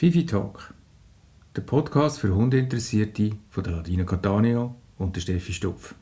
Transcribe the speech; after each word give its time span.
Fifi 0.00 0.24
Talk, 0.24 0.72
der 1.54 1.60
Podcast 1.60 2.20
für 2.20 2.34
Hundeinteressierte 2.34 3.32
von 3.50 3.62
der 3.62 3.74
Ladina 3.74 4.04
Catania 4.04 4.74
und 4.96 5.14
der 5.14 5.20
Steffi 5.20 5.52
Stupf. 5.52 5.94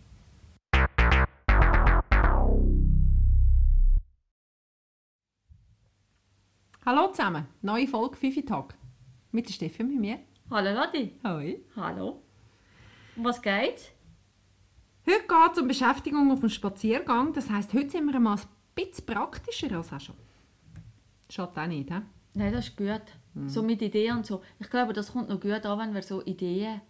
Hallo 6.87 7.11
zusammen, 7.11 7.49
neue 7.61 7.89
Folge 7.89 8.17
Fifi 8.17 8.45
Talk. 8.45 8.75
Mit 9.33 9.49
der 9.49 9.55
Steffi 9.55 9.83
und 9.83 9.89
mit 9.89 9.99
mir. 9.99 10.21
Hallo 10.49 10.73
Ladi. 10.73 11.19
Hoi. 11.25 11.59
Hallo. 11.75 12.23
Um 13.17 13.25
was 13.25 13.43
geht's? 13.43 13.91
Heute 15.09 15.27
geht 15.27 15.53
es 15.55 15.59
um 15.61 15.67
Beschäftigung 15.67 16.31
auf 16.31 16.39
dem 16.39 16.51
Spaziergang. 16.51 17.33
Das 17.33 17.51
heisst, 17.51 17.75
heute 17.75 17.91
sind 17.91 18.07
wir 18.07 18.21
mal 18.21 18.37
ein 18.37 18.43
bisschen 18.77 19.07
praktischer 19.07 19.77
als 19.77 19.93
auch 19.93 19.99
schon. 19.99 20.15
Schaut 21.29 21.59
auch 21.59 21.67
nicht, 21.67 21.91
hä? 21.91 22.03
Nein, 22.35 22.53
das 22.53 22.69
ist 22.69 22.77
gut. 22.77 23.03
So 23.47 23.63
mit 23.63 23.81
Ideen 23.83 24.17
und 24.17 24.27
so. 24.27 24.43
Ich 24.59 24.69
glaube, 24.69 24.93
das 24.93 25.13
kommt 25.13 25.29
noch 25.29 25.41
gut 25.41 25.65
an, 25.65 25.79
wenn 25.79 25.95
wir 25.95 26.03
so 26.03 26.25
Ideen... 26.25 26.81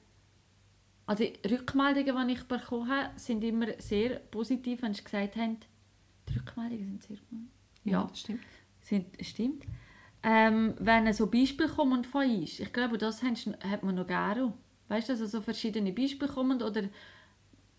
Also 1.06 1.24
Rückmeldungen, 1.50 2.28
die 2.28 2.34
ich 2.34 2.44
bekommen 2.44 2.88
habe, 2.88 3.18
sind 3.18 3.42
immer 3.42 3.66
sehr 3.78 4.18
positiv, 4.18 4.82
wenn 4.82 4.92
sie 4.92 5.02
gesagt 5.02 5.36
haben, 5.36 5.56
die 6.28 6.38
Rückmeldungen 6.38 7.00
sind 7.00 7.02
sehr 7.02 7.16
gut. 7.30 7.48
Ja, 7.84 8.04
das 8.04 8.20
stimmt. 8.20 8.40
sind, 8.82 9.06
stimmt. 9.22 9.64
Ähm, 10.22 10.74
wenn 10.78 11.10
so 11.14 11.26
Beispiele 11.26 11.70
kommen 11.70 12.04
von 12.04 12.28
uns, 12.28 12.60
ich 12.60 12.72
glaube, 12.72 12.98
das 12.98 13.22
hat 13.22 13.82
man 13.82 13.94
noch 13.94 14.06
gerne. 14.06 14.52
Weißt 14.88 15.08
du, 15.08 15.12
also 15.14 15.26
so 15.26 15.40
verschiedene 15.40 15.92
Beispiele 15.92 16.30
kommen 16.30 16.62
oder 16.62 16.82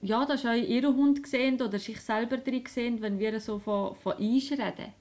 ja, 0.01 0.25
dass 0.25 0.45
auch 0.45 0.53
ihre 0.53 0.95
Hund 0.95 1.21
gesehen 1.21 1.61
oder 1.61 1.77
sich 1.77 2.01
selber 2.01 2.37
drin 2.37 2.63
sehen, 2.67 3.01
wenn 3.01 3.19
wir 3.19 3.39
so 3.39 3.59
von, 3.59 3.93
von 3.95 4.13
uns 4.13 4.51
reden. 4.51 4.93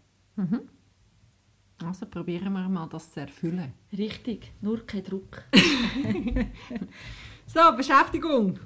Also 1.84 2.06
probieren 2.06 2.52
wir 2.52 2.68
mal, 2.68 2.88
das 2.88 3.12
zu 3.12 3.20
erfüllen. 3.20 3.72
Richtig, 3.96 4.52
nur 4.60 4.84
kein 4.86 5.04
Druck. 5.04 5.44
So, 7.50 7.60
Beschäftigung. 7.74 8.58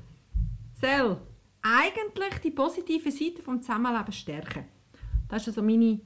Sel, 0.75 1.17
eigentlich 1.63 2.39
die 2.43 2.51
positive 2.51 3.13
Seite 3.13 3.41
vom 3.41 3.63
Zusammenleben 3.63 4.13
stärken. 4.13 4.65
Das 5.29 5.43
ist 5.43 5.57
also 5.57 5.63
meine, 5.63 6.01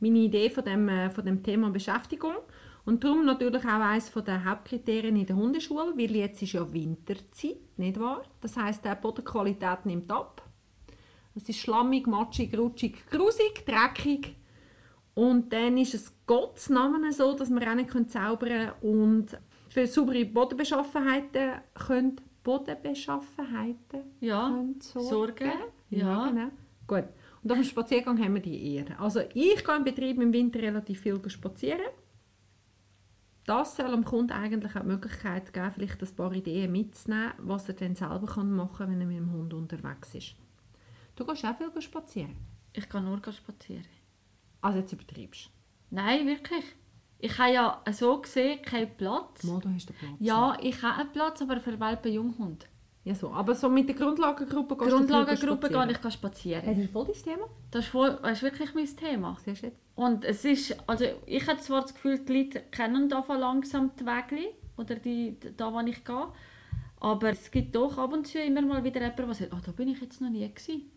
meine 0.00 0.18
Idee 0.18 0.48
von 0.48 0.64
dem, 0.64 0.88
äh, 0.88 1.10
von 1.10 1.26
dem 1.26 1.42
Thema 1.42 1.68
Beschäftigung. 1.68 2.36
Und 2.86 3.04
darum 3.04 3.26
natürlich 3.26 3.62
auch 3.66 3.80
eines 3.80 4.10
der 4.10 4.46
Hauptkriterien 4.46 5.14
in 5.14 5.26
der 5.26 5.36
Hundeschule, 5.36 5.92
weil 5.94 6.16
jetzt 6.16 6.40
ist 6.40 6.54
ja 6.54 6.72
Winterzeit, 6.72 7.58
nicht 7.76 8.00
wahr? 8.00 8.22
Das 8.40 8.56
heisst, 8.56 8.82
die 8.86 8.94
Bodenqualität 8.98 9.84
nimmt 9.84 10.10
ab. 10.10 10.42
Es 11.34 11.50
ist 11.50 11.58
schlammig, 11.58 12.06
matschig, 12.06 12.56
rutschig, 12.56 13.10
grusig, 13.10 13.66
dreckig. 13.66 14.36
Und 15.14 15.52
dann 15.52 15.76
ist 15.76 15.94
es 15.94 16.14
Gottes 16.26 16.70
Namen 16.70 17.10
so, 17.12 17.34
dass 17.34 17.50
wir 17.50 17.70
auch 17.70 17.74
nicht 17.74 18.10
zaubern 18.10 18.48
können 18.48 18.72
und 18.80 19.38
für 19.68 19.86
saubere 19.86 20.24
Bodenbeschaffenheiten 20.24 21.60
können 21.74 22.16
Bodenbeschaffenheiten 22.42 24.00
Ja, 24.20 24.48
können 24.48 24.80
sorgen. 24.80 25.08
sorgen, 25.08 25.52
ja. 25.90 26.28
genau. 26.28 26.48
Gut. 26.86 27.04
Und 27.42 27.50
auf 27.50 27.58
dem 27.58 27.64
Spaziergang 27.64 28.22
haben 28.22 28.34
wir 28.34 28.42
die 28.42 28.74
Ehre. 28.76 28.98
Also 28.98 29.20
ich 29.20 29.64
gehe 29.64 29.76
im 29.76 29.84
Betrieb 29.84 30.20
im 30.20 30.32
Winter 30.32 30.60
relativ 30.60 31.00
viel 31.00 31.20
spazieren. 31.28 31.80
Das 33.44 33.76
soll 33.76 33.90
dem 33.90 34.04
Kunden 34.04 34.32
eigentlich 34.32 34.76
auch 34.76 34.82
die 34.82 34.86
Möglichkeit 34.86 35.52
geben, 35.52 35.72
vielleicht 35.72 36.00
ein 36.00 36.16
paar 36.16 36.32
Ideen 36.32 36.70
mitzunehmen, 36.70 37.32
was 37.38 37.68
er 37.68 37.74
dann 37.74 37.96
selber 37.96 38.26
kann 38.26 38.52
machen 38.52 38.76
kann, 38.76 38.90
wenn 38.90 39.00
er 39.00 39.06
mit 39.06 39.16
dem 39.16 39.32
Hund 39.32 39.52
unterwegs 39.52 40.14
ist. 40.14 40.36
Du 41.16 41.26
gehst 41.26 41.44
auch 41.44 41.56
viel 41.56 41.82
spazieren. 41.82 42.36
Ich 42.72 42.88
kann 42.88 43.04
nur 43.04 43.20
spazieren. 43.32 43.84
Also 44.62 44.78
jetzt 44.78 44.92
übertreibst 44.92 45.50
Nein, 45.90 46.26
wirklich. 46.26 46.64
Ich 47.18 47.38
habe 47.38 47.52
ja 47.52 47.82
so 47.92 48.18
gesehen 48.18 48.62
keinen 48.62 48.96
Platz. 48.96 49.44
Mal, 49.44 49.60
du 49.60 49.68
hast 49.68 49.88
den 49.88 49.96
Platz. 49.96 50.12
Ja, 50.18 50.56
ich 50.60 50.82
habe 50.82 51.00
einen 51.00 51.12
Platz, 51.12 51.42
aber 51.42 51.60
für 51.60 51.78
Welpen 51.78 52.12
Junghund. 52.12 52.66
Ja, 53.04 53.14
so. 53.14 53.30
Aber 53.32 53.54
so 53.54 53.68
mit 53.68 53.88
der 53.88 53.96
Grundlagengruppe 53.96 54.76
gehst 54.76 54.90
Grundlagengruppe 54.90 55.68
du 55.68 55.78
gehe 55.80 55.90
ich 55.90 56.12
spazieren. 56.12 56.64
Das 56.64 56.78
ist 56.78 56.92
voll 56.92 57.06
dein 57.06 57.22
Thema. 57.22 57.48
Das 57.70 57.84
ist, 57.84 57.90
voll, 57.90 58.18
das 58.22 58.32
ist 58.32 58.42
wirklich 58.42 58.74
mein 58.74 58.96
Thema. 58.96 59.36
Du 59.44 59.50
jetzt? 59.50 59.76
Und 59.96 60.24
es 60.24 60.44
ist, 60.44 60.76
also 60.88 61.04
ich 61.26 61.46
habe 61.46 61.60
zwar 61.60 61.82
das 61.82 61.94
Gefühl, 61.94 62.20
die 62.20 62.32
Leute 62.32 62.60
kennen 62.70 63.08
davon 63.08 63.40
langsam 63.40 63.90
die 63.98 64.06
Wege 64.06 64.54
oder 64.76 64.94
die, 64.94 65.36
da, 65.56 65.72
wo 65.72 65.80
ich 65.80 66.04
gehe. 66.04 66.28
Aber 67.00 67.30
es 67.30 67.50
gibt 67.50 67.74
doch 67.74 67.98
ab 67.98 68.12
und 68.12 68.26
zu 68.26 68.38
immer 68.38 68.62
mal 68.62 68.84
wieder 68.84 69.00
jemanden, 69.00 69.26
der 69.26 69.34
sagt, 69.34 69.52
oh, 69.52 69.60
da 69.64 69.72
bin 69.72 69.88
ich 69.88 70.00
jetzt 70.00 70.20
noch 70.20 70.30
nie 70.30 70.48
gewesen. 70.48 70.91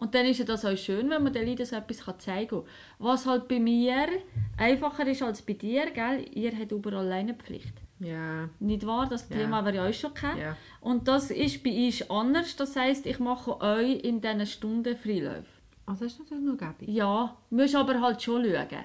Und 0.00 0.14
dann 0.14 0.24
ist 0.24 0.38
ja 0.38 0.46
das 0.46 0.64
auch 0.64 0.76
schön, 0.76 1.10
wenn 1.10 1.22
man 1.22 1.32
den 1.32 1.46
Leuten 1.46 1.66
so 1.66 1.76
etwas 1.76 2.02
zeigen 2.18 2.48
kann. 2.48 2.62
Was 2.98 3.26
halt 3.26 3.46
bei 3.48 3.60
mir 3.60 4.08
einfacher 4.56 5.06
ist 5.06 5.22
als 5.22 5.42
bei 5.42 5.52
dir, 5.52 5.90
gell? 5.90 6.24
ihr 6.32 6.52
habt 6.58 6.72
überall 6.72 7.06
Leinenpflicht. 7.06 7.74
Ja. 7.98 8.48
Nicht 8.60 8.86
wahr? 8.86 9.06
Das 9.10 9.28
Ja. 9.28 9.36
Thema 9.36 9.58
haben 9.58 9.66
wir 9.66 9.74
ja 9.74 9.86
auch 9.86 9.92
schon 9.92 10.14
gehabt. 10.14 10.38
Ja. 10.38 10.56
Und 10.80 11.06
das 11.06 11.30
ist 11.30 11.62
bei 11.62 11.86
uns 11.86 12.10
anders. 12.10 12.56
Das 12.56 12.74
heisst, 12.76 13.04
ich 13.04 13.18
mache 13.18 13.60
euch 13.60 14.02
in 14.02 14.22
diesen 14.22 14.46
Stunden 14.46 14.96
Freiläufe. 14.96 15.60
Also 15.84 16.04
das 16.04 16.14
ist 16.14 16.20
natürlich 16.20 16.44
noch 16.44 16.56
gäbig. 16.56 16.88
Ja, 16.88 17.36
musst 17.50 17.76
aber 17.76 18.00
halt 18.00 18.22
schon 18.22 18.42
schauen. 18.42 18.84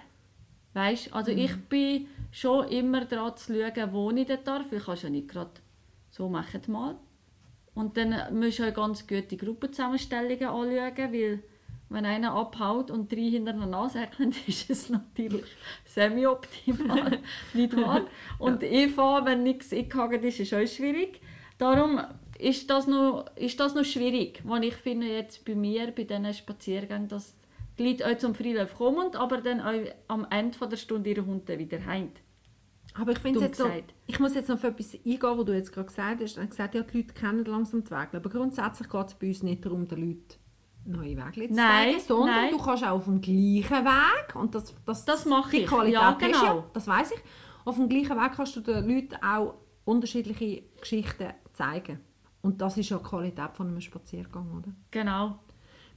Weißt? 0.74 1.14
Also 1.14 1.32
ich 1.32 1.56
bin 1.70 2.08
schon 2.32 2.68
immer 2.68 3.06
dran 3.06 3.38
zu 3.38 3.54
schauen, 3.54 3.94
wo 3.94 4.12
ich 4.12 4.28
dort 4.28 4.46
darf. 4.46 4.70
Ich 4.70 4.84
kann 4.84 4.98
ja 5.02 5.10
nicht 5.10 5.30
gerade 5.30 5.52
so 6.12 6.28
machen 6.28 6.62
mal. 6.68 6.98
Und 7.76 7.98
dann 7.98 8.40
musst 8.40 8.60
du 8.60 8.68
auch 8.68 8.74
ganz 8.74 9.06
gut 9.06 9.30
die 9.30 9.38
Gruppenzusammenstellungen 9.38 10.48
anschauen, 10.48 11.14
weil 11.14 11.44
wenn 11.90 12.06
einer 12.06 12.34
abhaut 12.34 12.90
und 12.90 13.12
drei 13.12 13.30
hintereinander 13.30 13.90
säckeln, 13.90 14.34
ist 14.48 14.70
es 14.70 14.90
natürlich 14.90 15.46
semi-optimal, 15.86 17.20
nicht 17.54 17.76
wahr? 17.76 18.02
Und 18.40 18.64
Eva, 18.64 19.24
wenn 19.26 19.44
nichts 19.44 19.72
eingehakt 19.72 20.24
ist, 20.24 20.40
ist 20.40 20.54
auch 20.54 20.66
schwierig. 20.66 21.22
Darum 21.58 22.02
ist 22.40 22.70
das 22.70 22.88
noch, 22.88 23.26
ist 23.36 23.60
das 23.60 23.76
noch 23.76 23.86
schwierig, 23.86 24.42
was 24.44 24.64
ich 24.64 24.76
finde 24.76 25.08
jetzt 25.08 25.46
bei 25.46 25.56
mir, 25.56 25.92
bei 25.92 26.04
diesen 26.04 26.34
Spaziergängen, 26.34 27.08
dass 27.08 27.36
die 27.78 27.88
Leute 27.88 28.08
auch 28.08 28.18
zum 28.18 28.36
Freilauf 28.36 28.76
kommen, 28.76 29.16
aber 29.16 29.42
dann 29.42 29.62
auch 29.62 29.74
am 30.08 30.26
Ende 30.30 30.58
der 30.68 30.78
Stunde 30.78 31.10
ihre 31.10 31.26
Hunde 31.26 31.60
wieder 31.60 31.86
heim. 31.86 32.12
Aber 33.00 33.12
ich 33.12 33.20
finde 33.20 33.42
jetzt 33.42 33.58
gesagt. 33.58 33.94
ich 34.08 34.20
muss 34.20 34.36
jetzt 34.36 34.48
noch 34.48 34.56
auf 34.56 34.64
etwas 34.64 34.94
eingehen, 34.94 35.20
was 35.22 35.46
du 35.46 35.54
jetzt 35.54 35.74
gerade 35.74 35.88
gesagt 35.88 36.22
hast. 36.22 36.38
Du 36.38 36.42
hast 36.42 36.50
gesagt, 36.50 36.76
ja, 36.76 36.82
die 36.82 36.98
Leute 36.98 37.14
kennen 37.14 37.46
langsam 37.46 37.84
die 37.84 37.92
Wege. 37.92 38.18
Aber 38.18 38.30
grundsätzlich 38.30 38.90
geht 38.90 39.08
es 39.08 39.14
bei 39.16 39.28
uns 39.28 39.44
nicht 39.44 39.66
darum, 39.66 39.88
den 39.88 40.00
Leuten 40.00 40.40
neue 40.86 41.18
Wege 41.18 41.50
zu 41.50 41.56
Nein, 41.56 41.94
zeigen, 41.94 42.00
sondern 42.00 42.36
nein. 42.36 42.52
du 42.52 42.58
kannst 42.58 42.84
auch 42.84 42.92
auf 42.92 43.06
dem 43.06 43.20
gleichen 43.20 43.86
Weg, 43.86 44.36
und 44.36 44.54
das, 44.56 44.74
das, 44.86 45.06
Das 45.06 45.26
mache 45.26 45.50
die 45.52 45.62
ich. 45.62 45.68
Qualität 45.68 45.94
Ja, 45.94 46.12
genau. 46.12 46.44
ja, 46.44 46.64
das 46.74 46.88
weiß 46.88 47.12
ich. 47.12 47.20
Auf 47.66 47.76
dem 47.76 47.90
gleichen 47.90 48.16
Weg 48.16 48.32
kannst 48.36 48.56
du 48.56 48.62
den 48.62 48.88
Leuten 48.88 49.16
auch 49.24 49.56
unterschiedliche 49.84 50.64
Geschichten 50.80 51.34
zeigen. 51.54 52.00
Und 52.42 52.62
das 52.62 52.78
ist 52.78 52.90
ja 52.90 52.98
die 52.98 53.04
Qualität 53.04 53.50
von 53.54 53.68
einem 53.68 53.82
Spaziergang, 53.82 54.52
oder? 54.58 54.72
Genau. 54.92 55.40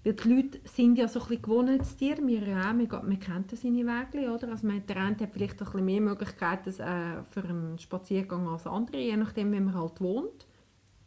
Weil 0.05 0.13
die 0.13 0.29
Leute 0.29 0.61
sind 0.65 0.97
ja 0.97 1.09
so 1.09 1.21
ein 1.21 1.27
bisschen 1.27 1.43
Gewohnheitstiere. 1.43 2.27
Wir 2.27 2.43
ja 2.47 2.71
auch, 2.71 2.79
wir, 2.79 2.89
wir 2.89 3.19
kennen 3.19 3.45
seine 3.53 3.85
Wege, 3.85 4.33
oder? 4.33 4.49
Also 4.51 4.67
man, 4.67 4.87
der 4.87 4.97
eine 4.97 5.17
hat 5.19 5.33
vielleicht 5.33 5.61
ein 5.61 5.65
bisschen 5.65 5.85
mehr 5.85 6.01
Möglichkeiten 6.01 6.71
äh, 6.81 7.23
für 7.31 7.45
einen 7.45 7.79
Spaziergang 7.79 8.49
als 8.49 8.67
andere, 8.67 8.99
je 8.99 9.17
nachdem, 9.17 9.53
wie 9.53 9.61
man 9.61 9.75
halt 9.75 10.01
wohnt. 10.01 10.47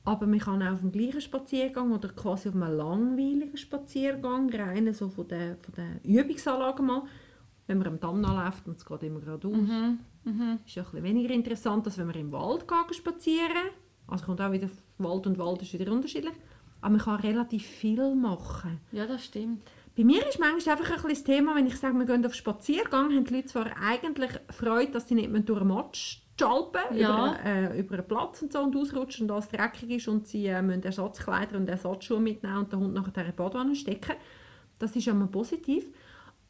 Aber 0.03 0.25
man 0.25 0.40
kann 0.40 0.63
auch 0.63 0.74
auf 0.74 0.79
dem 0.79 0.91
gleichen 0.91 1.22
Spaziergang 1.22 1.91
oder 1.91 2.09
quasi 2.09 2.50
auf 2.50 2.56
einem 2.56 2.75
langweiligen 2.75 3.56
Spaziergang, 3.57 4.50
rein 4.53 4.91
so 4.94 5.09
von 5.09 5.28
den, 5.28 5.58
von 5.58 5.73
den 5.75 6.00
Übungsanlagen 6.03 6.85
mal, 6.85 7.03
wenn 7.68 7.78
man 7.78 7.88
am 7.88 8.00
Damm 8.00 8.22
nachläuft 8.22 8.68
und 8.68 8.78
es 8.78 8.85
geht 8.85 9.03
immer 9.03 9.19
geradeaus, 9.19 9.53
ist 10.66 10.75
ja 10.75 10.84
ein 10.84 10.90
bisschen 10.90 11.03
weniger 11.03 11.34
interessant, 11.34 11.85
als 11.85 11.97
wenn 11.97 12.08
wir 12.08 12.16
im 12.16 12.31
Wald 12.31 12.66
spazieren. 12.91 13.69
Also 14.08 14.25
kommt 14.25 14.41
auch 14.41 14.52
wieder 14.52 14.69
Wald 14.97 15.28
und 15.28 15.38
Wald 15.38 15.62
ist 15.62 15.73
wieder 15.79 15.91
unterschiedlich. 15.91 16.34
Aber 16.81 16.91
man 16.91 16.99
kann 16.99 17.15
relativ 17.19 17.65
viel 17.65 18.15
machen. 18.15 18.79
Ja, 18.91 19.05
das 19.05 19.25
stimmt. 19.25 19.61
Bei 19.95 20.03
mir 20.03 20.25
ist 20.27 20.39
manchmal 20.39 20.77
einfach 20.77 20.89
ein 20.89 20.93
bisschen 20.93 21.09
das 21.09 21.23
Thema, 21.23 21.55
wenn 21.55 21.67
ich 21.67 21.75
sage, 21.75 21.97
wir 21.97 22.05
gehen 22.05 22.25
auf 22.25 22.33
Spaziergang, 22.33 23.13
haben 23.13 23.25
die 23.25 23.33
Leute 23.35 23.47
zwar 23.47 23.66
eigentlich 23.81 24.31
Freude, 24.49 24.91
dass 24.93 25.07
sie 25.07 25.16
nicht 25.16 25.29
mehr 25.29 25.41
durch 25.41 25.59
den 25.59 25.67
Matsch 25.67 26.22
schalpen, 26.39 26.97
Ja. 26.97 27.35
über, 27.35 27.45
äh, 27.45 27.79
über 27.79 27.95
einen 27.99 28.07
Platz 28.07 28.41
und 28.41 28.51
so 28.51 28.61
und 28.61 28.75
ausrutschen 28.75 29.25
und 29.29 29.31
alles 29.31 29.49
dreckig 29.49 29.89
ist 29.91 30.07
und 30.07 30.28
sie 30.28 30.47
äh, 30.47 30.61
müssen 30.63 30.81
Ersatzkleider 30.83 31.55
und 31.57 31.69
Ersatzschuhe 31.69 32.19
mitnehmen 32.19 32.57
und 32.57 32.72
den 32.72 32.79
Hund 32.79 32.93
nachher 32.95 33.16
in 33.25 33.25
die 33.27 33.31
Badewanne 33.35 33.75
stecken. 33.75 34.16
Das 34.79 34.95
ist 34.95 35.05
mal 35.13 35.27
positiv. 35.27 35.85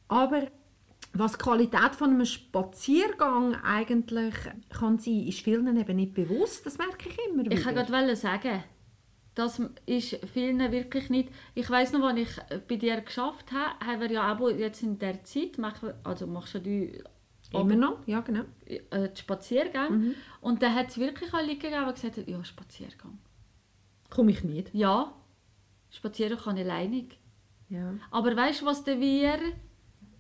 Aber 0.08 0.44
was 1.14 1.34
die 1.34 1.40
Qualität 1.40 1.96
von 1.96 2.12
einem 2.12 2.26
Spaziergang 2.26 3.56
eigentlich 3.64 4.34
kann 4.70 4.98
sein, 4.98 5.28
ist 5.28 5.40
vielen 5.42 5.76
eben 5.76 5.96
nicht 5.98 6.14
bewusst. 6.14 6.66
Das 6.66 6.78
merke 6.78 7.10
ich 7.10 7.18
immer 7.30 7.44
wieder. 7.44 7.52
Ich 7.58 7.66
wollte 7.66 7.84
gerade 7.84 8.16
sagen, 8.16 8.64
das 9.36 9.62
ist 9.86 10.20
vielen 10.34 10.60
wirklich 10.72 11.10
nicht. 11.10 11.30
Ich 11.56 11.70
weiß 11.70 11.94
noch, 11.94 12.04
als 12.04 12.20
ich 12.20 12.60
bei 12.68 12.76
dir 12.76 13.00
geschafft 13.02 13.52
habe, 13.52 13.86
haben 13.86 14.02
wir 14.02 14.12
ja 14.12 14.36
auch 14.36 14.50
jetzt 14.50 14.84
in 14.84 15.00
der 15.00 15.24
Zeit, 15.24 15.58
machen, 15.58 15.94
also 16.04 16.28
machst 16.28 16.56
du 16.56 16.60
immer 17.54 17.76
noch, 17.76 18.08
ja 18.08 18.22
genau. 18.22 18.44
äh, 18.66 19.10
die 19.10 19.20
Spaziergänge. 19.20 20.16
Und 20.42 20.62
dann 20.62 20.76
hat 20.76 20.90
es 20.90 20.98
wirklich 20.98 21.34
auch 21.34 21.42
Leute 21.42 21.58
gegeben, 21.58 21.86
die 21.88 21.94
gesagt 21.94 22.18
haben, 22.18 22.30
ja, 22.30 22.44
Spaziergang. 22.44 23.20
Komme 24.10 24.32
ich 24.32 24.44
nicht. 24.44 24.74
Ja, 24.74 25.14
spazieren 25.90 26.38
kann 26.38 26.58
ich 26.58 26.64
alleinig. 26.64 27.18
Ja. 27.70 27.94
Aber 28.12 28.36
weißt 28.36 28.62
du, 28.62 28.66
was 28.66 28.86
wir 28.86 29.40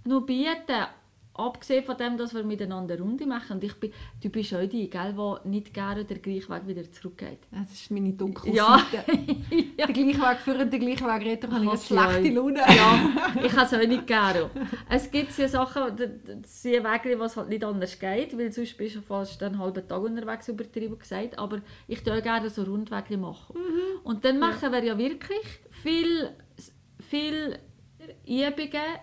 noch 0.06 0.22
bieten? 0.22 0.88
Abgesehen 1.34 1.84
von 1.84 1.98
dem, 1.98 2.18
dass 2.18 2.34
wir 2.34 2.44
miteinander 2.44 2.96
eine 2.96 3.04
Runde 3.04 3.26
machen, 3.26 3.54
und 3.54 3.64
ich 3.64 3.74
bin, 3.76 3.92
du 4.22 4.30
bist 4.30 4.54
auch 4.54 4.66
die, 4.68 4.90
gell, 4.90 5.14
die 5.14 5.50
nicht 5.50 5.74
gerne 5.74 6.04
den 6.04 6.22
gleichen 6.22 6.50
Weg 6.54 6.68
wieder 6.68 6.92
zurückgeht. 6.92 7.40
Das 7.52 7.72
ist 7.72 7.90
meine 7.92 8.12
dunkle 8.14 8.54
Ja. 8.54 8.78
Seite. 8.92 9.12
ja. 9.78 9.86
Den 9.88 9.94
gleichen 9.94 10.22
Weg 10.22 10.38
führen, 10.40 10.70
den 10.70 10.80
gleichen 10.80 11.08
Weg 11.08 11.26
reden, 11.26 11.52
habe 11.54 11.64
ich 11.64 11.70
eine 11.72 11.80
schlechte 11.80 12.30
Laune. 12.36 12.60
ja, 12.60 13.10
ich 13.46 13.54
habe 13.54 13.66
es 13.66 13.74
auch 13.74 13.88
nicht 13.88 14.08
gerne. 14.08 14.50
Es 14.90 15.10
gibt 15.10 15.38
ja 15.38 15.48
Sachen, 15.48 15.98
sind 16.44 16.84
Wege, 16.84 17.20
was 17.20 17.38
halt 17.38 17.50
nicht 17.50 17.64
anders 17.64 17.98
geht, 17.98 18.38
weil 18.38 18.52
sonst 18.52 18.78
bist 18.78 18.96
du 18.98 19.02
fast 19.02 19.42
einen 19.42 19.58
halben 19.58 19.88
Tag 19.88 20.02
unterwegs, 20.02 20.48
übertrieben 20.50 21.00
gesagt. 21.00 21.40
Aber 21.40 21.62
ich 21.88 22.04
tue 22.04 22.22
gerne 22.22 22.50
so 22.50 22.64
Rundwege 22.64 23.18
machen. 23.18 23.56
Und 24.04 24.26
dann 24.26 24.38
machen 24.40 24.72
wir 24.72 24.84
ja 24.84 24.98
wirklich 24.98 25.60
viel, 25.70 26.30
viel 27.00 27.58
Übungen 28.26 29.00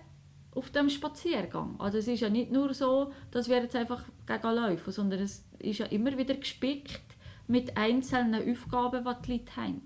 auf 0.59 0.71
dem 0.71 0.89
Spaziergang. 0.91 1.77
Also 1.79 1.99
es 1.99 2.09
ist 2.09 2.21
ja 2.21 2.29
nicht 2.29 2.51
nur 2.53 2.75
so, 2.75 3.13
dass 3.31 3.49
wir 3.49 3.57
jetzt 3.63 3.77
einfach 3.77 4.03
gegen 4.27 4.43
laufen, 4.55 4.93
sondern 4.93 5.21
es 5.21 5.45
ist 5.59 5.79
ja 5.79 5.87
immer 5.87 6.17
wieder 6.19 6.35
gespickt 6.35 7.01
mit 7.47 7.77
einzelnen 7.77 8.51
Aufgaben, 8.51 9.05
die 9.05 9.23
die 9.27 9.33
Leute 9.33 9.57
haben. 9.57 9.83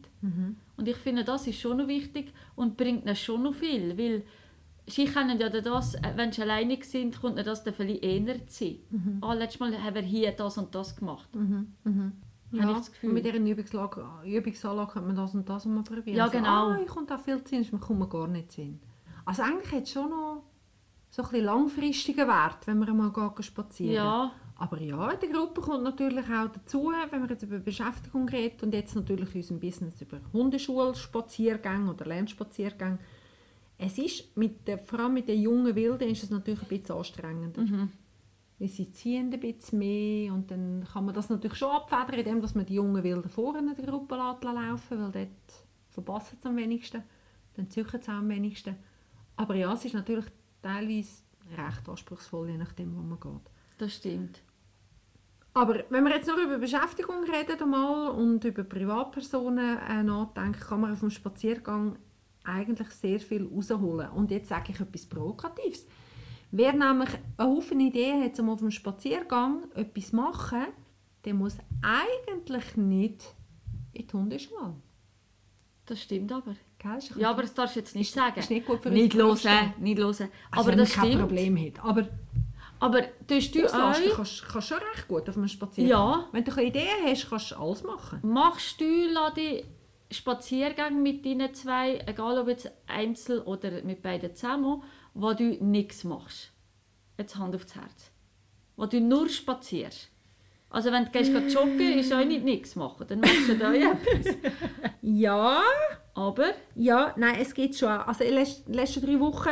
Und 0.76 0.88
ich 0.88 0.96
finde, 0.96 1.24
das 1.24 1.46
ist 1.46 1.60
schon 1.60 1.76
noch 1.78 1.88
wichtig 1.88 2.32
und 2.56 2.76
bringt 2.76 3.04
ihnen 3.04 3.16
schon 3.16 3.42
noch 3.42 3.54
viel, 3.54 3.96
weil 3.98 4.22
sie 4.86 5.04
können 5.04 5.38
ja 5.38 5.48
das, 5.48 5.94
äh, 5.94 6.12
wenn 6.16 6.32
sie 6.32 6.42
alleine 6.42 6.76
sind, 6.82 7.20
kommt 7.20 7.36
ihnen 7.36 7.44
das 7.44 7.62
dann 7.62 7.74
vielleicht 7.74 8.02
eher 8.02 8.46
zu 8.48 8.64
sein. 8.64 9.18
Ah, 9.20 9.32
letztes 9.34 9.60
Mal 9.60 9.76
haben 9.82 9.94
wir 9.94 10.02
hier 10.02 10.32
das 10.32 10.58
und 10.58 10.74
das 10.74 10.96
gemacht. 10.96 11.28
Ja, 12.54 12.70
ich 12.70 12.76
das 12.76 12.92
Gefühl. 12.92 13.08
und 13.10 13.14
mit 13.14 13.24
dieser 13.24 13.38
Übungslage, 13.38 14.04
Übungsanlage 14.26 14.92
könnte 14.92 15.06
man 15.08 15.16
das 15.16 15.34
und 15.34 15.48
das 15.48 15.64
mal 15.64 15.82
probieren. 15.82 16.16
Ja, 16.16 16.26
So, 16.26 16.32
genau. 16.32 16.68
ah, 16.68 16.78
ich 16.82 16.88
komme 16.88 17.06
da 17.06 17.16
viel 17.16 17.40
Sinn, 17.46 17.66
man 17.70 17.80
kommt 17.80 18.10
gar 18.10 18.26
nicht 18.28 18.52
Sinn. 18.52 18.78
Also 19.24 19.42
eigentlich 19.42 19.72
hat 19.72 19.84
es 19.84 19.92
schon 19.92 20.10
noch 20.10 20.42
so 21.12 21.22
ein 21.22 21.28
bisschen 21.28 21.44
langfristigen 21.44 22.26
Wert, 22.26 22.66
wenn 22.66 22.78
man 22.78 22.88
einmal 22.88 23.12
spazieren 23.40 23.94
Ja, 23.94 24.32
Aber 24.56 24.80
ja, 24.80 25.10
in 25.10 25.20
der 25.20 25.28
Gruppe 25.28 25.60
kommt 25.60 25.84
natürlich 25.84 26.24
auch 26.24 26.48
dazu, 26.48 26.90
wenn 27.10 27.22
wir 27.22 27.28
jetzt 27.28 27.42
über 27.42 27.58
Beschäftigung 27.58 28.26
reden 28.30 28.62
und 28.62 28.74
jetzt 28.74 28.96
natürlich 28.96 29.34
in 29.34 29.42
unserem 29.42 29.60
Business 29.60 30.00
über 30.00 30.20
Hundeschulspaziergänge 30.32 31.90
oder 31.90 32.06
Lernspaziergänge. 32.06 32.98
Es 33.76 33.98
ist, 33.98 34.34
mit 34.38 34.66
der, 34.66 34.78
vor 34.78 35.00
allem 35.00 35.14
mit 35.14 35.28
den 35.28 35.42
jungen 35.42 35.74
Wilden, 35.74 36.08
ist 36.08 36.22
es 36.22 36.30
natürlich 36.30 36.62
ein 36.62 36.68
bisschen 36.68 36.96
anstrengender. 36.96 37.60
Weil 38.58 38.68
sie 38.68 38.90
ziehen 38.90 39.30
ein 39.34 39.40
bisschen 39.40 39.80
mehr 39.80 40.32
und 40.32 40.50
dann 40.50 40.86
kann 40.90 41.04
man 41.04 41.14
das 41.14 41.28
natürlich 41.28 41.58
schon 41.58 41.72
abfedern, 41.72 42.20
indem 42.20 42.40
dass 42.40 42.54
man 42.54 42.64
die 42.64 42.74
jungen 42.74 43.02
Wilden 43.02 43.28
vorne 43.28 43.58
in 43.58 43.74
der 43.74 43.84
Gruppe 43.84 44.14
laufen 44.14 44.98
weil 44.98 45.12
dort 45.12 45.66
verpassen 45.90 46.38
sie 46.40 46.48
am 46.48 46.56
wenigsten, 46.56 47.02
dann 47.54 47.68
züchen 47.68 48.00
sie 48.00 48.10
am 48.10 48.30
wenigsten. 48.30 48.76
Aber 49.36 49.56
ja, 49.56 49.72
es 49.74 49.84
ist 49.84 49.94
natürlich 49.94 50.26
teilweise 50.62 51.22
recht 51.56 51.88
anspruchsvoll, 51.88 52.50
je 52.50 52.56
nachdem, 52.56 52.96
wo 52.96 53.02
man 53.02 53.20
geht. 53.20 53.50
das 53.78 53.94
stimmt. 53.96 54.42
Aber 55.54 55.84
wenn 55.90 56.04
wir 56.04 56.14
jetzt 56.14 56.28
noch 56.28 56.38
über 56.38 56.58
Beschäftigung 56.58 57.24
reden 57.24 57.60
einmal 57.60 58.10
und 58.12 58.42
über 58.44 58.64
Privatpersonen 58.64 59.78
äh, 59.78 60.02
nachdenken, 60.02 60.60
kann 60.60 60.80
man 60.80 60.92
auf 60.92 61.00
dem 61.00 61.10
Spaziergang 61.10 61.98
eigentlich 62.44 62.88
sehr 62.88 63.20
viel 63.20 63.46
rausholen. 63.46 64.10
Und 64.10 64.30
jetzt 64.30 64.48
sage 64.48 64.72
ich 64.72 64.80
etwas 64.80 65.06
Provokatives. 65.06 65.86
Wer 66.50 66.72
nämlich 66.72 67.10
eine 67.36 67.48
Haufen 67.50 67.80
Ideen 67.80 68.22
hat, 68.22 68.38
um 68.40 68.50
auf 68.50 68.60
dem 68.60 68.70
Spaziergang 68.70 69.64
etwas 69.74 70.08
zu 70.08 70.16
machen, 70.16 70.66
der 71.24 71.34
muss 71.34 71.56
eigentlich 71.82 72.76
nicht 72.76 73.34
in 73.92 74.06
die 74.06 74.12
Hundeschule. 74.12 74.74
Das 75.86 76.02
stimmt 76.02 76.32
aber. 76.32 76.56
Gell? 76.82 76.98
Ja, 77.16 77.30
aber 77.30 77.42
das 77.42 77.54
darfst 77.54 77.76
du 77.76 77.80
jetzt 77.80 77.94
nicht 77.94 78.12
sagen. 78.12 78.38
ist 78.38 78.50
nicht 78.50 78.66
gut 78.66 78.82
für 78.82 78.90
Nicht 78.90 79.14
hören, 79.14 79.74
nicht 79.78 79.98
hören. 79.98 80.08
also 80.08 80.28
aber 80.50 80.66
wenn 80.66 80.78
das 80.78 80.96
man 80.96 80.96
kein 80.96 81.12
stimmt. 81.12 81.20
Problem 81.28 81.56
hat. 81.66 81.84
Aber 81.84 82.08
Aber 82.80 83.02
tust 83.28 83.54
du 83.54 83.64
auslasten 83.64 84.10
kannst 84.16 84.44
kannst 84.48 84.68
schon 84.68 84.78
recht 84.78 85.06
gut 85.08 85.28
auf 85.28 85.36
einem 85.36 85.46
Spaziergang. 85.48 85.90
Ja. 85.90 86.28
Wenn 86.32 86.44
du 86.44 86.50
Ideen 86.60 86.88
hast, 87.06 87.30
kannst 87.30 87.52
du 87.52 87.56
alles 87.56 87.82
machen. 87.84 88.18
machst 88.22 88.80
du 88.80 88.84
Ladi, 89.12 89.64
Spaziergänge 90.10 91.00
mit 91.00 91.24
deinen 91.24 91.54
zwei, 91.54 91.98
egal 92.06 92.38
ob 92.38 92.48
jetzt 92.48 92.70
einzeln 92.86 93.40
oder 93.42 93.82
mit 93.82 94.02
beiden 94.02 94.34
zusammen, 94.34 94.82
wo 95.14 95.32
du 95.32 95.44
nichts 95.64 96.02
machst? 96.04 96.50
Jetzt 97.16 97.36
Hand 97.36 97.54
aufs 97.54 97.74
Herz. 97.76 98.10
Wo 98.76 98.86
du 98.86 99.00
nur 99.00 99.28
spazierst. 99.28 100.08
Also 100.70 100.90
wenn 100.90 101.04
du 101.04 101.10
gehst 101.12 101.32
joggen, 101.54 101.98
ist 101.98 102.12
auch 102.12 102.24
nicht 102.24 102.44
nichts 102.44 102.74
machen. 102.76 103.06
Dann 103.06 103.20
machst 103.20 103.48
du 103.48 103.56
da 103.56 103.72
etwas. 103.74 104.34
Ja, 105.02 105.60
Aber 106.14 106.52
Ja, 106.74 107.14
nein, 107.16 107.36
es 107.40 107.54
geht 107.54 107.76
schon. 107.76 107.88
Also 107.88 108.24
in 108.24 108.34
den 108.34 108.46
letzten, 108.66 109.06
drei 109.06 109.20
Wochen 109.20 109.50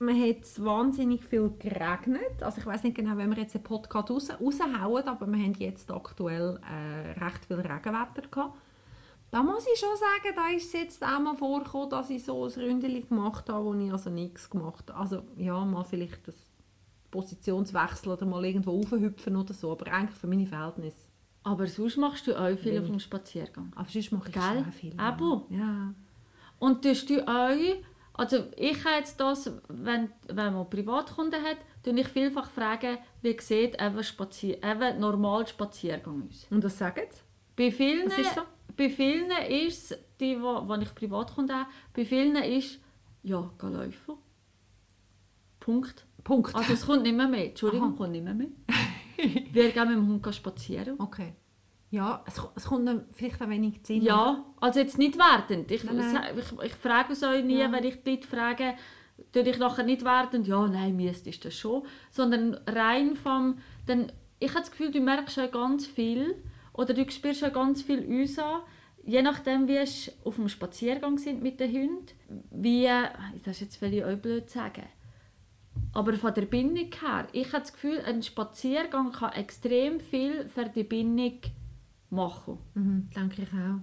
man 0.00 0.20
hat 0.20 0.64
wahnsinnig 0.64 1.24
viel 1.24 1.52
geregnet. 1.58 2.42
Also 2.42 2.58
ich 2.58 2.66
weiß 2.66 2.82
nicht 2.82 2.96
genau, 2.96 3.16
wenn 3.16 3.30
wir 3.34 3.42
jetzt 3.42 3.54
einen 3.54 3.64
Podcast 3.64 4.10
raus, 4.10 4.28
raushauen, 4.30 5.08
aber 5.08 5.26
wir 5.26 5.38
haben 5.38 5.54
jetzt 5.54 5.90
aktuell 5.90 6.58
äh, 6.62 7.24
recht 7.24 7.44
viel 7.44 7.60
Regenwetter 7.60 8.28
gehabt. 8.30 8.58
Da 9.30 9.42
muss 9.42 9.66
ich 9.72 9.78
schon 9.78 9.96
sagen, 9.96 10.34
da 10.36 10.48
ist 10.54 10.66
es 10.66 10.72
jetzt 10.72 11.02
auch 11.02 11.18
mal 11.18 11.36
vorgekommen, 11.36 11.90
dass 11.90 12.10
ich 12.10 12.24
so 12.24 12.44
ein 12.44 12.52
Ründchen 12.52 13.08
gemacht 13.08 13.48
habe, 13.48 13.64
wo 13.64 13.74
ich 13.74 13.90
also 13.90 14.10
nichts 14.10 14.48
gemacht 14.48 14.90
habe. 14.90 15.00
Also 15.00 15.22
ja, 15.36 15.64
mal 15.64 15.82
vielleicht 15.82 16.28
das 16.28 16.36
Positionswechsel 17.10 18.12
oder 18.12 18.26
mal 18.26 18.44
irgendwo 18.44 18.78
aufhüpfen 18.78 19.36
oder 19.36 19.52
so, 19.54 19.72
aber 19.72 19.90
eigentlich 19.92 20.18
für 20.18 20.26
meine 20.26 20.46
Verhältnisse. 20.46 21.08
Aber 21.44 21.66
sonst 21.66 21.98
machst 21.98 22.26
du 22.26 22.34
auch 22.34 22.56
viel 22.56 22.78
auf 22.80 22.86
dem 22.86 22.98
Spaziergang. 22.98 23.70
Aber 23.76 23.88
sonst 23.88 24.10
mache 24.12 24.28
ich 24.28 24.34
Gell? 24.34 24.42
schon 24.64 24.72
viel. 24.72 24.94
Abo? 24.96 25.46
Ja. 25.50 25.92
Und 26.58 26.82
tust 26.82 27.10
du 27.10 27.20
auch, 27.28 27.76
also 28.14 28.44
ich 28.56 28.82
habe 28.84 28.96
jetzt 28.96 29.20
das, 29.20 29.52
wenn, 29.68 30.08
wenn 30.28 30.54
man 30.54 30.70
Privatkunden 30.70 31.42
hat, 31.42 31.58
tue 31.82 32.00
ich 32.00 32.08
vielfach 32.08 32.50
fragen, 32.50 32.96
wie 33.20 33.36
sieht 33.38 33.80
eben, 33.80 34.02
Spazier 34.02 34.62
eben 34.64 34.98
normal 34.98 35.46
Spaziergang 35.46 36.26
aus. 36.28 36.46
Und 36.50 36.64
das 36.64 36.78
sagen 36.78 37.02
sie? 37.10 37.20
Bei 37.56 37.70
vielen, 37.70 38.08
Das 38.08 38.18
ist 38.18 38.34
so? 38.34 38.40
bei 38.74 38.88
vielen 38.88 39.30
ist 39.48 39.92
es, 39.92 39.98
die, 40.18 40.40
wo, 40.40 40.66
wo 40.66 40.74
ich 40.76 40.94
Privatkunden 40.94 41.54
habe, 41.54 41.70
bei 41.92 42.06
vielen 42.06 42.36
ist, 42.36 42.80
ja, 43.22 43.50
geh 43.60 43.66
laufen. 43.66 44.14
Punkt. 45.60 46.06
Punkt. 46.22 46.54
Also 46.54 46.72
es 46.72 46.86
kommt 46.86 47.02
nicht 47.02 47.14
mehr 47.16 47.28
mehr. 47.28 47.48
Entschuldigung, 47.48 47.88
Aha. 47.90 47.96
kommt 47.96 48.12
nicht 48.12 48.24
mehr 48.24 48.34
mehr. 48.34 48.48
Wir 49.52 49.70
gehen 49.70 49.88
mit 49.88 49.96
dem 49.96 50.08
Hund 50.08 50.34
spazieren. 50.34 50.94
Okay. 50.98 51.32
Ja, 51.90 52.24
es, 52.26 52.40
es 52.56 52.64
kommt 52.64 52.90
vielleicht 53.14 53.40
ein 53.40 53.50
wenig 53.50 53.80
Sinn. 53.84 54.02
Ja, 54.02 54.44
also 54.60 54.80
jetzt 54.80 54.98
nicht 54.98 55.16
wertend. 55.16 55.70
Ich, 55.70 55.84
Nein, 55.84 55.96
nein. 56.12 56.34
ich, 56.36 56.64
ich 56.66 56.74
frage 56.74 57.12
es 57.12 57.22
euch 57.22 57.44
nie, 57.44 57.58
Ja. 57.60 57.70
wenn 57.70 57.84
ich 57.84 58.02
die 58.02 58.10
Leute 58.10 58.26
frage, 58.26 58.74
tue 59.32 59.42
ich 59.42 59.58
nachher 59.58 59.84
nicht 59.84 60.04
wertend, 60.04 60.48
ja, 60.48 60.66
nein, 60.66 60.96
müsstest 60.96 61.44
das 61.44 61.54
schon, 61.54 61.84
sondern 62.10 62.54
rein 62.66 63.14
vom, 63.14 63.58
denn 63.86 64.10
ich 64.40 64.50
habe 64.50 64.60
das 64.60 64.72
Gefühl, 64.72 64.90
du 64.90 65.00
merkst 65.00 65.36
schon 65.36 65.50
ganz 65.52 65.86
viel 65.86 66.34
oder 66.72 66.94
du 66.94 67.08
spürst 67.08 67.40
schon 67.40 67.52
ganz 67.52 67.82
viel 67.82 68.04
uns 68.04 68.38
an, 68.40 68.62
je 69.04 69.22
nachdem, 69.22 69.68
wie 69.68 69.76
es 69.76 70.10
auf 70.24 70.34
dem 70.34 70.48
Spaziergang 70.48 71.16
sind 71.18 71.44
mit 71.44 71.60
den 71.60 71.70
Hunden, 71.72 72.06
wie, 72.50 72.88
das 73.44 73.60
ist 73.60 73.80
jetzt 73.80 74.04
auch 74.04 74.16
blöd 74.16 74.50
zu 74.50 74.58
sagen, 74.58 74.82
aber 75.92 76.14
von 76.14 76.34
der 76.34 76.46
Bindung 76.46 76.90
her, 77.00 77.26
ich 77.32 77.48
habe 77.52 77.60
das 77.62 77.72
Gefühl, 77.72 78.00
ein 78.06 78.22
Spaziergang 78.22 79.12
kann 79.12 79.32
extrem 79.32 80.00
viel 80.00 80.48
für 80.48 80.64
die 80.68 80.84
Bindung 80.84 81.38
machen. 82.10 82.58
Mhm, 82.74 83.08
denke 83.14 83.42
ich 83.42 83.48
auch. 83.52 83.80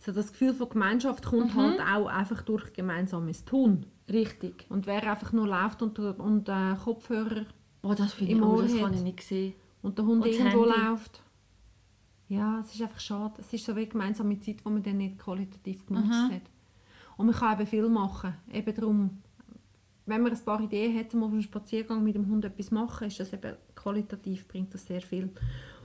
So 0.00 0.12
das 0.12 0.30
Gefühl 0.32 0.54
von 0.54 0.68
Gemeinschaft 0.68 1.24
kommt 1.24 1.54
Mhm. 1.54 1.60
halt 1.60 1.80
auch 1.80 2.06
einfach 2.06 2.42
durch 2.42 2.72
gemeinsames 2.72 3.44
Tun. 3.44 3.86
Richtig. 4.08 4.66
Und 4.68 4.86
wer 4.86 5.02
einfach 5.10 5.32
nur 5.32 5.46
läuft 5.48 5.82
und, 5.82 5.98
und 5.98 6.48
äh, 6.48 6.74
Kopfhörer 6.82 7.44
Oh, 7.82 7.94
das 7.94 8.12
finde 8.14 8.32
Im 8.32 8.38
ich, 8.38 8.44
oh, 8.44 8.48
Ohr 8.54 8.62
das 8.62 8.74
hat. 8.74 8.80
habe 8.82 8.94
ich 8.96 9.02
nicht 9.02 9.16
gesehen. 9.18 9.54
und 9.82 9.96
der 9.98 10.04
Hund 10.06 10.22
Und 10.24 10.30
irgendwo 10.32 10.64
Handy. 10.66 10.80
läuft. 10.90 11.22
Ja, 12.28 12.60
es 12.60 12.74
ist 12.74 12.82
einfach 12.82 13.00
schade. 13.00 13.34
Es 13.38 13.52
ist 13.52 13.64
so 13.64 13.74
wie 13.76 13.86
gemeinsame 13.88 14.38
Zeit, 14.40 14.56
die 14.64 14.68
man 14.68 14.82
dann 14.82 14.98
nicht 14.98 15.18
qualitativ 15.18 15.86
genutzt 15.86 16.08
Mhm. 16.28 16.34
hat. 16.34 16.42
Und 17.16 17.26
man 17.26 17.34
kann 17.34 17.58
eben 17.58 17.66
viel 17.66 17.88
machen. 17.88 18.34
Eben 18.52 18.74
darum, 18.74 19.18
wenn 20.08 20.22
man 20.22 20.32
ein 20.32 20.44
paar 20.44 20.60
Ideen 20.60 20.98
hat, 20.98 21.14
um 21.14 21.24
auf 21.24 21.32
einem 21.32 21.42
Spaziergang 21.42 22.02
mit 22.02 22.14
dem 22.14 22.28
Hund 22.28 22.44
etwas 22.44 22.70
machen, 22.70 23.08
ist 23.08 23.20
das 23.20 23.32
eben 23.32 23.54
qualitativ, 23.74 24.48
bringt 24.48 24.72
das 24.74 24.86
sehr 24.86 25.02
viel. 25.02 25.30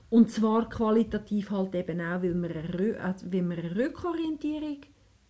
Und 0.10 0.30
zwar 0.30 0.70
qualitativ 0.70 1.50
halt 1.50 1.74
eben 1.75 2.00
auch, 2.00 2.22
weil 2.22 2.36
wir 2.36 2.56
eine, 2.56 3.00
also 3.01 3.25
weil 3.32 3.50
wir 3.50 3.58
eine 3.58 3.75
Rückorientierung 3.75 4.77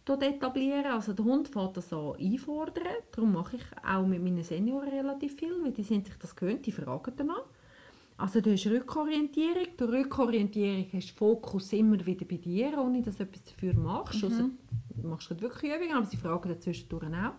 dort 0.06 0.24
etablieren. 0.24 0.92
Also 0.92 1.14
der 1.14 1.26
Hund 1.26 1.48
fährt 1.48 1.78
das 1.78 1.94
an 1.94 2.16
einfordern. 2.20 2.84
Darum 3.12 3.34
mache 3.34 3.56
ich 3.56 3.64
auch 3.88 4.06
mit 4.06 4.22
meinen 4.22 4.44
Senioren 4.44 4.90
relativ 4.90 5.36
viel, 5.36 5.56
weil 5.64 5.72
die 5.72 5.84
sind 5.84 6.06
sich 6.06 6.16
das 6.18 6.36
gewöhnt, 6.36 6.66
die 6.66 6.72
fragen 6.72 7.14
danach. 7.16 7.46
Also 8.18 8.42
du 8.42 8.52
hast 8.52 8.68
Rückorientierung. 8.68 9.68
Durch 9.78 9.92
Rückorientierung 9.92 10.88
hast 10.94 11.12
du 11.12 11.16
Fokus 11.16 11.74
immer 11.74 12.06
wieder 12.06 12.26
bei 12.26 12.38
dir, 12.38 12.78
ohne 12.78 13.02
dass 13.02 13.18
du 13.18 13.24
etwas 13.24 13.44
dafür 13.44 13.74
machst. 13.74 14.24
Also, 14.24 14.50
du 14.96 15.08
machst 15.08 15.28
gerade 15.30 15.42
wirklich 15.42 15.74
Übungen, 15.74 15.96
aber 15.96 16.06
sie 16.06 16.18
fragen 16.18 16.50
dazwischen 16.50 16.90
auch. 16.94 17.34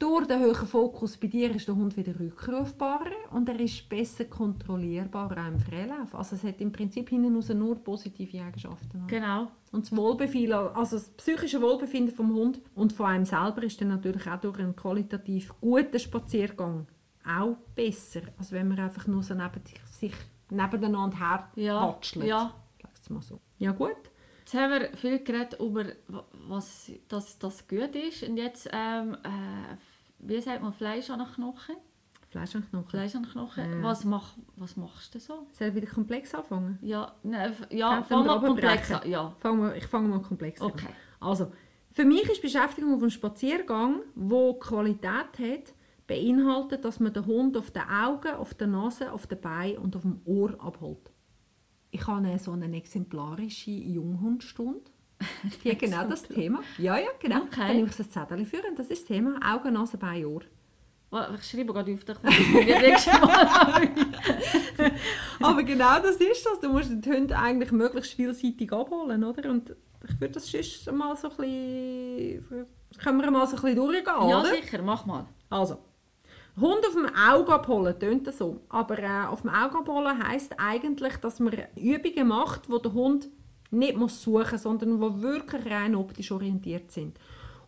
Durch 0.00 0.26
den 0.26 0.40
hohen 0.40 0.54
Fokus 0.66 1.18
bei 1.18 1.26
dir 1.26 1.54
ist 1.54 1.68
der 1.68 1.76
Hund 1.76 1.94
wieder 1.94 2.18
rückrufbarer 2.18 3.12
und 3.32 3.46
er 3.50 3.60
ist 3.60 3.86
besser 3.86 4.24
kontrollierbar 4.24 5.30
auch 5.30 5.46
im 5.46 5.58
Freilauf. 5.58 6.14
Also 6.14 6.36
es 6.36 6.42
hat 6.42 6.58
im 6.62 6.72
Prinzip 6.72 7.10
hinten 7.10 7.36
raus 7.36 7.50
nur 7.50 7.76
positive 7.84 8.42
Eigenschaften. 8.42 9.04
Genau. 9.08 9.48
Und 9.72 9.84
das 9.84 9.94
Wohlbefinden, 9.94 10.54
also 10.54 10.96
das 10.96 11.10
psychische 11.10 11.60
Wohlbefinden 11.60 12.14
vom 12.14 12.32
Hund 12.34 12.62
und 12.74 12.94
von 12.94 13.06
einem 13.06 13.26
selber 13.26 13.62
ist 13.62 13.78
dann 13.82 13.88
natürlich 13.88 14.26
auch 14.26 14.40
durch 14.40 14.58
einen 14.58 14.74
qualitativ 14.74 15.52
guten 15.60 15.98
Spaziergang 16.00 16.86
auch 17.28 17.56
besser, 17.74 18.22
als 18.38 18.52
wenn 18.52 18.68
man 18.68 18.78
einfach 18.78 19.06
nur 19.06 19.22
so 19.22 19.34
neben 19.34 19.60
sich 19.90 20.14
nebeneinander 20.48 21.50
Ja, 21.56 21.78
herwatschelt. 21.82 22.24
ja. 22.24 22.54
Sag's 22.82 23.10
mal 23.10 23.20
so. 23.20 23.38
Ja 23.58 23.72
gut. 23.72 23.96
Jetzt 24.38 24.54
haben 24.54 24.72
wir 24.80 24.96
viel 24.96 25.22
geredet 25.22 25.60
über, 25.60 25.84
was 26.48 26.90
das, 27.06 27.38
das 27.38 27.68
gut 27.68 27.94
ist. 27.94 28.22
Und 28.22 28.38
jetzt, 28.38 28.66
ähm, 28.72 29.14
äh, 29.22 29.76
wie 30.22 30.40
sagt 30.40 30.62
man, 30.62 30.72
Fleisch 30.72 31.10
an 31.10 31.18
den 31.18 31.28
Knochen? 31.28 31.76
Fleisch 32.28 32.54
und 32.54 32.70
Knochen. 32.70 32.88
Fleisch 32.88 33.14
an 33.16 33.24
den 33.24 33.32
Knochen. 33.32 33.80
Äh. 33.80 33.82
Was, 33.82 34.04
mach, 34.04 34.34
was 34.56 34.76
machst 34.76 35.14
du 35.14 35.18
so? 35.18 35.46
Soll 35.52 35.68
ich 35.68 35.74
wieder 35.74 35.88
komplex 35.88 36.34
anfangen? 36.34 36.78
Ja, 36.80 37.12
ne, 37.24 37.52
ja, 37.70 38.02
fang 38.02 38.24
mal 38.24 38.40
komplex 38.40 38.92
an. 38.92 39.08
Ja, 39.08 39.34
wir, 39.42 39.74
ich 39.74 39.86
fange 39.86 40.08
mal 40.08 40.22
komplex 40.22 40.60
an. 40.60 40.68
okay. 40.68 40.88
Also, 41.18 41.52
für 41.92 42.04
mich 42.04 42.22
ist 42.30 42.40
Beschäftigung 42.40 42.94
auf 42.94 43.00
einem 43.00 43.10
Spaziergang, 43.10 44.02
wo 44.14 44.54
Qualität 44.54 45.38
hat, 45.38 45.74
beinhaltet, 46.06 46.84
dass 46.84 47.00
man 47.00 47.12
den 47.12 47.26
Hund 47.26 47.56
auf 47.56 47.72
den 47.72 47.82
Augen, 47.82 48.34
auf 48.34 48.54
der 48.54 48.68
Nase, 48.68 49.12
auf 49.12 49.26
den 49.26 49.40
Beinen 49.40 49.78
und 49.78 49.96
auf 49.96 50.02
dem 50.02 50.20
Ohr 50.24 50.54
abholt. 50.60 51.10
Ich 51.90 52.06
habe 52.06 52.38
so 52.38 52.52
eine 52.52 52.76
exemplarische 52.76 53.72
Junghundstunde. 53.72 54.90
Die 55.64 55.70
hat 55.70 55.78
genau 55.78 56.04
das 56.08 56.22
Thema. 56.22 56.60
Ja, 56.78 56.96
ja, 56.98 57.08
genau. 57.18 57.42
Okay. 57.42 57.60
Dann 57.60 57.76
nehme 57.76 57.88
ich 57.88 57.96
das 57.96 58.10
Zettel 58.10 58.44
führen. 58.46 58.74
Das 58.76 58.86
ist 58.88 59.02
das 59.02 59.08
Thema 59.08 59.38
Augen, 59.44 59.72
Nase, 59.74 59.96
Bein, 59.98 60.24
Ohr. 60.24 60.42
Wa- 61.10 61.34
Ich 61.34 61.44
schreibe 61.50 61.72
gerade 61.72 61.92
auf 61.92 62.04
dich, 62.04 62.22
Mal 62.22 62.32
Aber 65.42 65.62
genau 65.62 65.98
das 66.00 66.16
ist 66.16 66.46
das. 66.46 66.60
Du 66.60 66.68
musst 66.70 66.90
den 66.90 67.04
Hund 67.04 67.32
eigentlich 67.32 67.72
möglichst 67.72 68.14
vielseitig 68.14 68.72
abholen, 68.72 69.22
oder? 69.24 69.50
Und 69.50 69.74
ich 70.08 70.20
würde 70.20 70.34
das 70.34 70.50
sonst 70.50 70.90
mal 70.92 71.16
so 71.16 71.28
ein 71.30 71.36
bisschen... 71.36 72.66
Können 73.02 73.20
wir 73.20 73.30
mal 73.30 73.46
so 73.46 73.56
ein 73.56 73.62
bisschen 73.62 73.76
durchgehen, 73.76 74.04
Ja, 74.06 74.40
oder? 74.40 74.50
sicher, 74.54 74.82
mach 74.82 75.04
mal. 75.06 75.26
Also, 75.48 75.78
Hund 76.60 76.84
auf 76.86 76.92
dem 76.94 77.06
Auge 77.14 77.52
abholen, 77.52 77.98
tönt 77.98 78.26
das 78.26 78.38
so. 78.38 78.60
Aber 78.68 78.98
äh, 78.98 79.26
auf 79.28 79.42
dem 79.42 79.50
Auge 79.50 79.78
abholen 79.78 80.26
heisst 80.26 80.54
eigentlich, 80.58 81.16
dass 81.16 81.40
man 81.40 81.54
Übungen 81.76 82.28
macht, 82.28 82.68
wo 82.70 82.78
der 82.78 82.92
Hund 82.92 83.28
nicht 83.70 83.96
muss 83.96 84.22
suchen 84.22 84.52
muss, 84.52 84.62
sondern 84.62 85.00
die 85.00 85.22
wirklich 85.22 85.66
rein 85.66 85.94
optisch 85.94 86.32
orientiert 86.32 86.90
sind. 86.90 87.18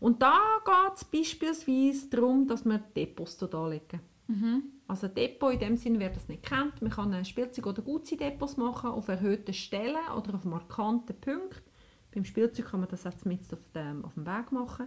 Und 0.01 0.21
da 0.21 0.39
geht 0.65 0.97
es 0.97 1.05
beispielsweise 1.05 2.11
darum, 2.11 2.47
dass 2.49 2.65
wir 2.65 2.79
Depots 2.79 3.43
anlegen. 3.43 4.01
Also 4.89 5.09
Depot 5.09 5.53
in 5.53 5.61
dem 5.61 5.77
Sinn, 5.77 5.99
wer 5.99 6.11
das 6.11 6.29
nicht 6.29 6.43
kennt, 6.43 6.83
man 6.83 6.91
kann 6.91 7.13
ein 7.13 7.25
Spielzeug- 7.25 7.67
oder 7.67 7.83
Gutzi-Depots 7.83 8.57
machen 8.57 8.91
auf 8.91 9.09
erhöhten 9.09 9.55
Stellen 9.55 9.97
oder 10.17 10.35
auf 10.35 10.45
markanten 10.45 11.19
Punkten. 11.21 11.63
Beim 12.15 12.25
Spielzeug 12.25 12.67
kann 12.67 12.81
man 12.81 12.89
das 12.89 13.05
jetzt 13.05 13.25
mit 13.25 13.41
auf 13.53 13.69
dem, 13.75 14.05
auf 14.05 14.15
dem 14.15 14.27
Weg 14.27 14.53
machen. 14.53 14.87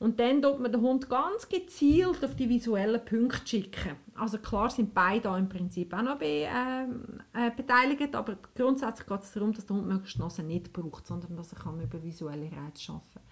Und 0.00 0.18
dann 0.18 0.40
tut 0.40 0.58
man 0.58 0.72
den 0.72 0.80
Hund 0.80 1.10
ganz 1.10 1.46
gezielt 1.46 2.24
auf 2.24 2.34
die 2.34 2.48
visuellen 2.48 3.04
Punkte 3.04 3.46
schicken. 3.46 3.96
Also 4.14 4.38
klar 4.38 4.70
sind 4.70 4.94
beide 4.94 5.20
da 5.20 5.36
im 5.36 5.50
Prinzip 5.50 5.92
auch 5.92 6.00
noch 6.00 6.18
be, 6.18 6.48
ähm, 6.48 7.20
äh, 7.34 7.50
beteiligt, 7.54 8.14
aber 8.14 8.38
grundsätzlich 8.54 9.06
geht 9.06 9.22
es 9.22 9.32
darum, 9.32 9.52
dass 9.52 9.66
der 9.66 9.76
Hund 9.76 9.88
möglichst 9.88 10.18
Nase 10.18 10.42
nicht 10.42 10.72
braucht, 10.72 11.06
sondern 11.06 11.36
dass 11.36 11.52
er 11.52 11.58
kann 11.58 11.78
über 11.82 12.02
visuelle 12.02 12.46
Reize 12.46 12.92
arbeiten 12.92 13.10
kann. 13.12 13.22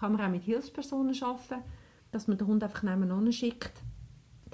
Kann 0.00 0.12
man 0.12 0.20
auch 0.20 0.30
mit 0.30 0.42
Hilfspersonen 0.42 1.14
arbeiten, 1.22 1.62
dass 2.10 2.26
man 2.26 2.36
den 2.36 2.48
Hund 2.48 2.64
einfach 2.64 2.82
nebeneinander 2.82 3.30
schickt. 3.30 3.80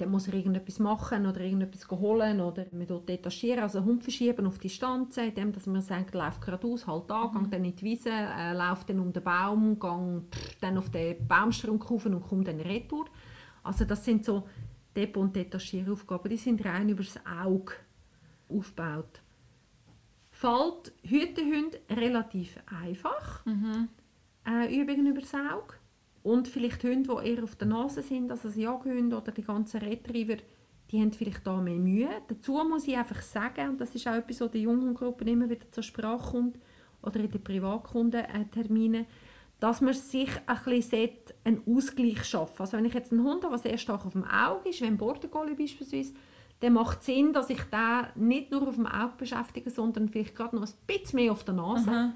Dann 0.02 0.11
muss 0.11 0.26
er 0.26 0.35
irgendetwas 0.35 0.80
machen 0.80 1.26
oder 1.26 1.40
irgendetwas 1.40 1.88
holen 1.88 2.40
oder 2.40 2.66
man 2.73 2.88
dort 2.88 3.09
detachieren, 3.09 3.61
also 3.62 3.85
Hund 3.85 4.02
verschieben 4.02 4.47
auf 4.49 4.59
Distanz, 4.59 5.16
indem 5.16 5.52
dass 5.52 5.66
man 5.66 5.80
sagt, 5.80 6.12
lauf 6.12 6.40
geradeaus, 6.40 6.88
halt 6.88 7.09
an, 7.11 7.32
gang 7.32 7.50
dann 7.52 7.64
in 7.64 7.76
die 7.76 7.85
Wiese, 7.85 8.11
äh, 8.11 8.52
lauf 8.52 8.85
dann 8.85 8.99
um 8.99 9.12
den 9.12 9.23
Baum, 9.23 9.78
pff, 9.78 10.56
dann 10.61 10.76
auf 10.76 10.90
den 10.90 11.25
Baumstrunk 11.28 11.88
rauf 11.88 12.06
und 12.06 12.21
komm 12.21 12.42
dann 12.42 12.59
retour. 12.59 13.06
Also 13.62 13.85
das 13.85 14.04
sind 14.04 14.25
so 14.25 14.49
Depot- 14.97 15.23
und 15.23 15.37
Detachieraufgaben, 15.37 16.30
die 16.30 16.37
sind 16.37 16.64
rein 16.64 16.88
über 16.88 17.04
das 17.04 17.21
Auge 17.25 17.75
aufgebaut. 18.49 19.23
Fällt 20.32 20.92
Hütehund 21.04 21.78
relativ 21.90 22.59
einfach, 22.66 23.47
äh, 24.49 24.76
Übungen 24.76 25.06
über 25.06 25.21
das 25.21 25.32
Auge. 25.35 25.75
Und 26.23 26.49
vielleicht 26.49 26.85
Hunde, 26.85 27.14
die 27.14 27.29
eher 27.31 27.43
auf 27.43 27.57
der 27.57 27.69
Nase 27.69 28.02
sind, 28.02 28.31
also 28.31 28.49
das 28.49 28.57
Jaghunde 28.57 29.17
oder 29.17 29.33
die 29.33 29.43
ganzen 29.43 29.81
Retriever, 29.81 30.37
die 30.91 31.00
haben 31.00 31.12
vielleicht 31.12 31.47
da 31.47 31.57
mehr 31.57 31.79
Mühe. 31.79 32.09
Dazu 32.29 32.52
muss 32.69 32.87
ich 32.87 32.97
einfach 32.97 33.23
sagen, 33.23 33.71
und 33.71 33.81
das 33.81 33.95
ist 33.95 34.07
auch 34.07 34.14
etwas, 34.14 34.41
was 34.41 34.47
in 34.49 34.52
den 34.52 34.62
Junghundgruppen 34.62 35.26
immer 35.26 35.49
wieder 35.50 35.71
zur 35.71 35.83
Sprache 35.83 36.31
kommt, 36.31 36.59
oder 37.02 37.21
in 37.21 37.31
den 37.31 37.43
Privatkundenterminen, 37.43 39.07
dass 39.61 39.81
man 39.81 39.95
sich 39.95 40.31
ein 40.47 40.59
bisschen 40.64 41.11
einen 41.45 41.62
Ausgleich 41.67 42.25
schaffen. 42.25 42.61
Also 42.61 42.76
wenn 42.76 42.85
ich 42.85 42.95
jetzt 42.95 43.12
einen 43.12 43.25
Hund 43.25 43.45
habe, 43.45 43.57
der 43.57 43.71
sehr 43.71 43.79
stark 43.79 44.07
auf 44.07 44.12
dem 44.12 44.25
Auge 44.25 44.71
ist, 44.71 44.81
wie 44.81 44.87
ein 44.87 44.97
Border 44.97 45.29
Collie 45.29 45.55
beispielsweise, 45.55 46.14
dann 46.61 46.75
macht 46.75 47.00
es 47.00 47.07
Sinn, 47.07 47.33
dass 47.33 47.50
ich 47.50 47.62
den 47.64 48.26
nicht 48.29 48.50
nur 48.50 48.69
auf 48.69 48.76
dem 48.76 48.87
Auge 48.87 49.14
beschäftige, 49.19 49.71
sondern 49.71 50.09
vielleicht 50.09 50.37
gerade 50.37 50.57
noch 50.57 50.62
ein 50.62 50.73
bisschen 50.87 51.17
mehr 51.17 51.33
auf 51.33 51.45
der 51.45 51.55
Nase 51.55 52.14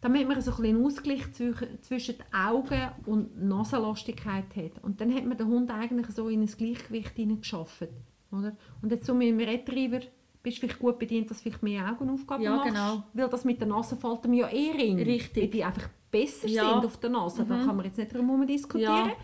damit 0.00 0.28
man 0.28 0.40
so 0.40 0.50
ein 0.52 0.56
bisschen 0.58 0.76
einen 0.76 0.84
Ausgleich 0.86 1.32
zwischen- 1.32 2.16
den 2.18 2.34
Augen 2.34 2.88
und 3.06 3.42
Nasenlastigkeit 3.42 4.54
hat. 4.56 4.82
Und 4.84 5.00
dann 5.00 5.12
hat 5.14 5.24
man 5.24 5.36
den 5.36 5.46
Hund 5.48 5.70
eigentlich 5.70 6.06
so 6.08 6.28
in 6.28 6.40
ein 6.42 6.46
Gleichgewicht 6.46 7.16
hineingeschaffen. 7.16 7.88
Oder? 8.30 8.56
Und 8.82 8.92
jetzt 8.92 9.06
so 9.06 9.14
mit 9.14 9.28
dem 9.28 9.40
Retriever 9.40 10.00
bist 10.42 10.58
du 10.58 10.60
vielleicht 10.60 10.78
gut 10.78 10.98
bedient, 10.98 11.30
dass 11.30 11.38
du 11.38 11.44
vielleicht 11.44 11.62
mehr 11.62 11.90
Augenaufgaben 11.90 12.44
Ja, 12.44 12.56
machst. 12.56 12.68
genau. 12.68 13.02
Weil 13.12 13.28
das 13.28 13.44
mit 13.44 13.60
der 13.60 13.66
Nase 13.68 13.96
fällt 13.96 14.24
ihm 14.24 14.34
ja 14.34 14.48
eher 14.48 14.78
in. 14.78 14.98
Richtig. 15.00 15.42
Weil 15.44 15.48
die 15.50 15.64
einfach 15.64 15.88
besser 16.10 16.46
Ja. 16.48 16.74
sind 16.74 16.86
auf 16.86 16.96
der 16.98 17.10
Nase. 17.10 17.44
Da 17.44 17.56
kann 17.64 17.76
man 17.76 17.84
jetzt 17.86 17.98
nicht 17.98 18.14
darum 18.14 18.46
diskutieren. 18.46 19.08
Ja. 19.08 19.16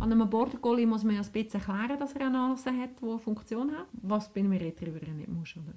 An 0.00 0.12
einem 0.12 0.28
Border 0.28 0.58
Collie 0.58 0.86
muss 0.86 1.04
man 1.04 1.14
ja 1.14 1.22
ein 1.22 1.30
bisschen 1.32 1.60
erklären, 1.60 1.98
dass 1.98 2.12
er 2.14 2.22
eine 2.22 2.30
Nase 2.32 2.70
hat, 2.70 3.00
die 3.00 3.04
eine 3.06 3.18
Funktion 3.18 3.70
hat. 3.72 3.86
Was 3.92 4.32
bei 4.32 4.40
einem 4.40 4.52
Retriever 4.52 5.00
nicht 5.12 5.28
muss. 5.28 5.54
Oder? 5.56 5.74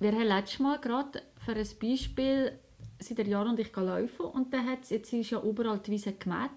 Wir 0.00 0.12
haben 0.12 0.26
letztes 0.26 0.58
Mal 0.60 0.78
gerade 0.78 1.22
für 1.36 1.52
ein 1.52 1.66
Beispiel 1.80 2.52
seit 3.00 3.20
einem 3.20 3.30
Jahr 3.30 3.46
und 3.46 3.58
ich 3.60 3.74
laufen 3.76 4.26
und 4.26 4.52
dann 4.52 4.66
hat's, 4.68 4.90
jetzt 4.90 5.12
ist 5.12 5.30
ja 5.30 5.42
überall 5.42 5.78
die 5.78 5.90
Wiese 5.92 6.12
gemäht 6.12 6.50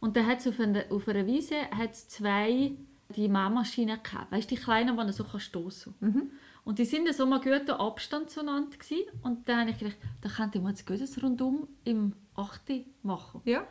und 0.00 0.16
dann 0.16 0.26
hat 0.26 0.46
auf 0.46 0.58
einer, 0.60 0.84
auf 0.90 1.08
einer 1.08 1.26
Wiese 1.26 1.56
hat's 1.70 2.08
zwei 2.08 2.72
die 3.14 3.28
Mähmaschinen 3.28 4.02
gehabt, 4.02 4.32
weißt 4.32 4.50
die 4.50 4.56
kleinen, 4.56 4.88
die 4.88 4.94
man 4.94 5.12
so 5.12 5.22
kann 5.24 5.40
stossen 5.40 5.94
kann. 6.00 6.30
Und 6.64 6.80
die 6.80 6.84
sind 6.84 7.06
so 7.14 7.24
mal 7.26 7.40
guten 7.40 7.70
Abstand 7.70 8.28
zueinander 8.30 8.76
gewesen. 8.76 9.04
und 9.22 9.48
dann 9.48 9.60
habe 9.60 9.70
ich 9.70 9.78
gedacht, 9.78 9.96
da 10.20 10.28
könnte 10.28 10.58
man 10.58 10.70
jetzt 10.70 10.84
gutes 10.86 11.22
rundum 11.22 11.68
im 11.84 12.12
8. 12.34 12.84
machen. 13.04 13.40
Ja. 13.44 13.64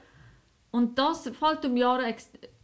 Und 0.72 0.98
das 0.98 1.30
fällt 1.30 1.66
um 1.66 1.76
Jahre 1.76 2.16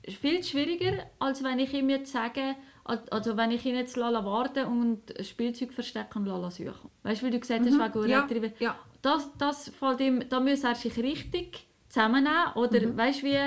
viel 0.07 0.41
schwieriger, 0.43 1.05
als 1.19 1.43
wenn 1.43 1.59
ich 1.59 1.73
ihm 1.73 1.89
jetzt 1.89 2.13
sage, 2.13 2.55
al- 2.85 3.03
also 3.11 3.35
wenn 3.35 3.51
ich 3.51 3.65
ihn 3.65 3.75
jetzt 3.75 3.97
lala 3.97 4.23
warten 4.25 4.65
und 4.65 5.01
Spielzeug 5.25 5.73
verstecken 5.73 6.19
und 6.19 6.25
lala 6.25 6.49
suchen. 6.49 6.89
Weißt 7.03 7.21
du, 7.21 7.25
wie 7.27 7.31
du 7.31 7.39
gesagt 7.39 7.65
hast, 7.65 7.77
wegen 7.77 8.03
Mhm. 8.05 8.09
Ja. 8.09 8.21
Retriever. 8.21 8.51
ja. 8.59 8.79
Das, 9.01 9.29
das 9.37 9.69
fällt 9.69 9.99
ihm, 10.01 10.23
da 10.29 10.39
muss 10.39 10.63
er 10.63 10.75
sich 10.75 10.97
richtig 10.97 11.67
zusammennehmen 11.89 12.53
oder 12.55 12.79
Mhm. 12.87 12.97
weißt 12.97 13.21
du 13.23 13.25
wie, 13.27 13.39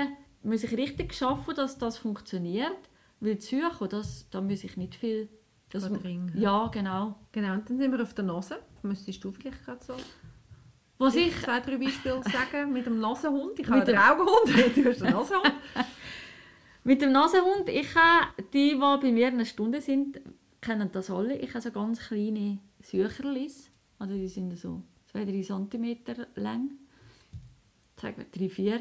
muss 0.43 0.63
ich 0.63 0.71
richtig 0.77 1.13
schaffen, 1.13 1.55
dass 1.55 1.77
das 1.77 1.97
funktioniert, 1.97 2.77
weil 3.19 3.35
die 3.35 3.41
Suche, 3.41 3.87
das, 3.87 4.27
da 4.29 4.41
muss 4.41 4.63
ich 4.63 4.77
nicht 4.77 4.95
viel... 4.95 5.29
Das, 5.69 5.87
Verdringen. 5.87 6.31
ja, 6.37 6.67
genau. 6.67 7.15
Genau, 7.31 7.53
und 7.55 7.69
dann 7.69 7.77
sind 7.77 7.91
wir 7.91 8.01
auf 8.01 8.13
der 8.13 8.23
Nase. 8.23 8.59
Müsstest 8.83 9.23
du 9.23 9.31
vielleicht 9.31 9.65
gerade 9.65 9.83
so 9.83 9.93
Was 10.99 11.15
ich 11.15 11.35
zwei, 11.41 11.59
drei 11.59 11.77
Beispiele 11.77 12.21
sagen 12.31 12.71
mit 12.71 12.85
dem 12.85 12.99
Nasenhund. 12.99 13.59
Ich 13.59 13.67
Mit 13.67 13.81
habe 13.81 13.85
den 13.85 13.97
Augenhund, 13.97 14.45
du 14.77 14.85
hast 14.89 15.01
den 15.01 15.11
Nasenhund. 15.11 15.53
Mit 16.83 17.01
dem 17.01 17.11
Nasenhund, 17.11 17.67
ich 17.67 17.93
habe, 17.95 18.27
die, 18.53 18.69
die 18.71 18.75
bei 18.75 19.11
mir 19.11 19.27
eine 19.27 19.45
Stunde 19.45 19.81
sind, 19.81 20.21
kennen 20.61 20.89
das 20.91 21.09
alle. 21.09 21.35
Ich 21.37 21.49
habe 21.55 21.61
so 21.61 21.71
ganz 21.71 21.99
kleine 21.99 22.59
Sücherlis. 22.81 23.71
Also 23.97 24.13
die 24.13 24.27
sind 24.27 24.55
so 24.57 24.83
2-3 25.15 25.69
cm 25.69 26.25
lang. 26.35 26.71
Sagen 27.99 28.17
wir 28.17 28.47
3, 28.47 28.49
4. 28.49 28.79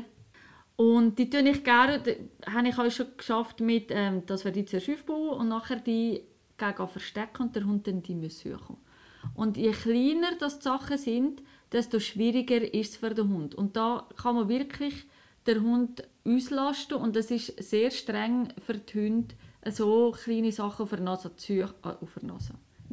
Und 0.77 1.19
die 1.19 1.31
tue 1.31 1.49
ich 1.49 1.63
gerne, 1.63 2.03
habe 2.47 2.69
ich 2.69 2.79
auch 2.79 2.91
schon 2.91 3.07
geschafft, 3.17 3.61
mit, 3.61 3.87
ähm, 3.91 4.27
dass 4.27 4.45
wir 4.45 4.51
die 4.51 4.65
zuerst 4.65 4.91
aufbauen 4.91 5.39
und 5.39 5.49
nachher 5.49 5.77
die 5.77 6.23
gegen 6.59 6.89
verstecken 6.89 7.43
und 7.43 7.57
der 7.57 7.65
Hund 7.65 7.87
dann 7.87 8.03
die 8.03 8.15
muss 8.15 8.41
suchen. 8.41 8.77
Und 9.35 9.57
je 9.57 9.71
kleiner 9.71 10.37
das 10.39 10.59
die 10.59 10.65
Sachen 10.65 10.99
sind, 10.99 11.43
desto 11.73 11.99
schwieriger 11.99 12.75
ist 12.75 12.93
es 12.93 12.97
für 12.97 13.15
den 13.15 13.29
Hund. 13.29 13.55
Und 13.55 13.77
da 13.77 14.09
kann 14.17 14.35
man 14.35 14.49
wirklich 14.49 15.07
den 15.47 15.63
Hund 15.63 16.09
auslasten 16.27 16.97
und 16.99 17.17
es 17.17 17.31
ist 17.31 17.63
sehr 17.63 17.91
streng 17.91 18.53
für 18.65 18.75
die 18.75 18.99
Hunde, 18.99 19.35
so 19.71 20.13
kleine 20.13 20.53
Sachen 20.53 20.83
auf 20.83 20.91
der 20.91 21.01
Nase 21.01 21.35
zu 21.37 21.53
äh, 21.55 21.69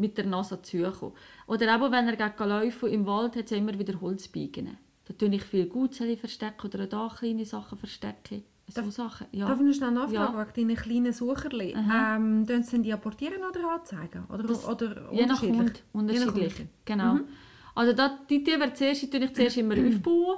mit 0.02 0.18
der 0.18 0.26
Nase 0.26 0.62
zu 0.62 0.84
suchen. 0.92 1.12
Oder 1.48 1.74
eben, 1.76 1.92
wenn 1.92 2.08
er 2.10 2.16
gegen 2.18 2.50
läuft 2.50 2.84
im 2.84 3.06
Wald, 3.06 3.36
hat 3.38 3.46
es 3.46 3.52
immer 3.52 3.78
wieder 3.80 4.00
Holzbiegen. 4.02 4.78
Da 5.06 5.14
tue 5.14 5.30
ich 5.36 5.44
viel 5.44 5.66
Gutzeli 5.68 6.18
verstecken 6.18 6.68
oder 6.68 6.88
da 6.88 7.10
kleine 7.18 7.46
Sachen 7.46 7.78
verstecken. 7.78 8.44
So 8.68 8.90
Sachen, 8.90 9.28
ja. 9.34 9.48
Darf 9.48 9.60
ich 9.60 9.66
noch 9.68 9.74
schnell 9.74 9.92
nachfragen, 9.92 10.14
Ja. 10.38 10.48
wegen 10.56 10.68
deinen 10.70 10.78
kleinen 10.78 11.12
Sucherli? 11.14 11.74
Ähm, 11.76 12.46
tun 12.48 12.64
sie 12.64 12.82
die 12.82 12.94
apportieren 12.94 13.42
oder 13.44 13.70
anzeigen? 13.70 14.24
Oder, 14.34 14.44
Das- 14.44 14.66
oder 14.66 15.12
Je 15.12 15.26
nach? 15.26 15.42
Hund 15.42 15.84
unterschiedlich. 15.92 16.54
Je 16.58 16.64
nach. 16.96 17.16
Genau. 17.16 17.20
Also 17.76 17.92
da, 17.94 18.20
die 18.30 18.44
tue 18.44 18.64
ich 18.66 18.74
zuerst, 18.76 19.02
die 19.02 19.10
tue 19.10 19.26
ich 19.26 19.34
zuerst 19.36 19.58
immer 19.58 19.76
aufbauen. 19.88 20.38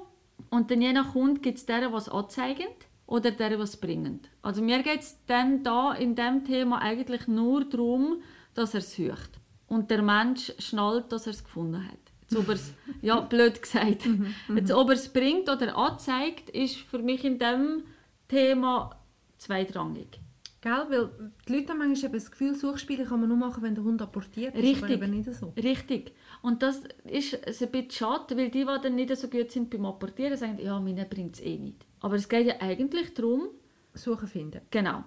Und 0.49 0.71
dann 0.71 0.81
je 0.81 0.93
nach 0.93 1.13
Hund 1.13 1.43
gibt 1.43 1.59
es 1.59 1.65
deren, 1.67 1.93
es 1.93 2.09
anzeigen. 2.09 2.67
oder 3.05 3.29
der, 3.31 3.59
was 3.59 3.77
bringt. 3.77 4.29
Also 4.41 4.61
mir 4.63 4.81
geht 4.81 5.01
es 5.01 5.17
dann 5.27 5.61
da 5.61 5.93
in 5.93 6.15
dem 6.15 6.43
Thema 6.45 6.81
eigentlich 6.81 7.27
nur 7.27 7.65
darum, 7.65 8.21
dass 8.55 8.73
er 8.73 8.79
es 8.79 8.95
sucht. 8.95 9.31
Und 9.67 9.89
der 9.89 10.01
Mensch 10.01 10.51
schnallt, 10.59 11.11
dass 11.11 11.25
er 11.25 11.33
es 11.33 11.43
gefunden 11.43 11.87
hat. 11.87 11.97
Jetzt, 12.21 12.35
ob 12.37 12.49
er's, 12.49 12.73
ja, 13.01 13.19
blöd 13.21 13.61
gesagt. 13.61 14.07
Jetzt, 14.55 14.71
ob 14.71 14.89
er 14.89 14.95
es 14.95 15.09
bringt 15.09 15.49
oder 15.49 15.77
anzeigt, 15.77 16.49
ist 16.49 16.77
für 16.77 16.99
mich 16.99 17.23
in 17.23 17.39
dem 17.39 17.83
Thema 18.27 18.95
zweitrangig. 19.37 20.19
Gell? 20.63 20.85
Weil 20.89 21.09
die 21.47 21.53
Leute 21.53 21.69
haben 21.69 21.79
manchmal 21.79 22.05
eben 22.05 22.13
das 22.13 22.31
Gefühl, 22.31 22.55
Suchspiele 22.55 23.03
kann 23.03 23.19
man 23.19 23.27
nur 23.27 23.37
machen, 23.37 23.61
wenn 23.63 23.75
der 23.75 23.83
Hund 23.83 24.01
apportiert. 24.01 24.55
Ist 24.55 24.59
aber 24.59 24.67
Richtig. 24.67 24.91
eben 24.91 25.11
nicht 25.11 25.33
so. 25.33 25.53
Richtig. 25.57 26.13
Und 26.41 26.63
das 26.63 26.83
ist 27.03 27.35
ein 27.35 27.71
bisschen 27.71 27.91
schade, 27.91 28.37
weil 28.37 28.49
die, 28.49 28.65
die 28.65 28.65
dann 28.65 28.95
nicht 28.95 29.15
so 29.17 29.27
gut 29.27 29.51
sind 29.51 29.69
beim 29.69 29.85
Apportieren, 29.85 30.37
sagen, 30.37 30.57
ja, 30.59 30.79
mir 30.79 31.03
bringt 31.03 31.35
es 31.35 31.41
eh 31.41 31.57
nicht. 31.57 31.85
Aber 31.99 32.15
es 32.15 32.29
geht 32.29 32.47
ja 32.47 32.55
eigentlich 32.61 33.13
darum, 33.13 33.49
Suchen 33.93 34.27
finden. 34.27 34.61
Genau. 34.71 35.03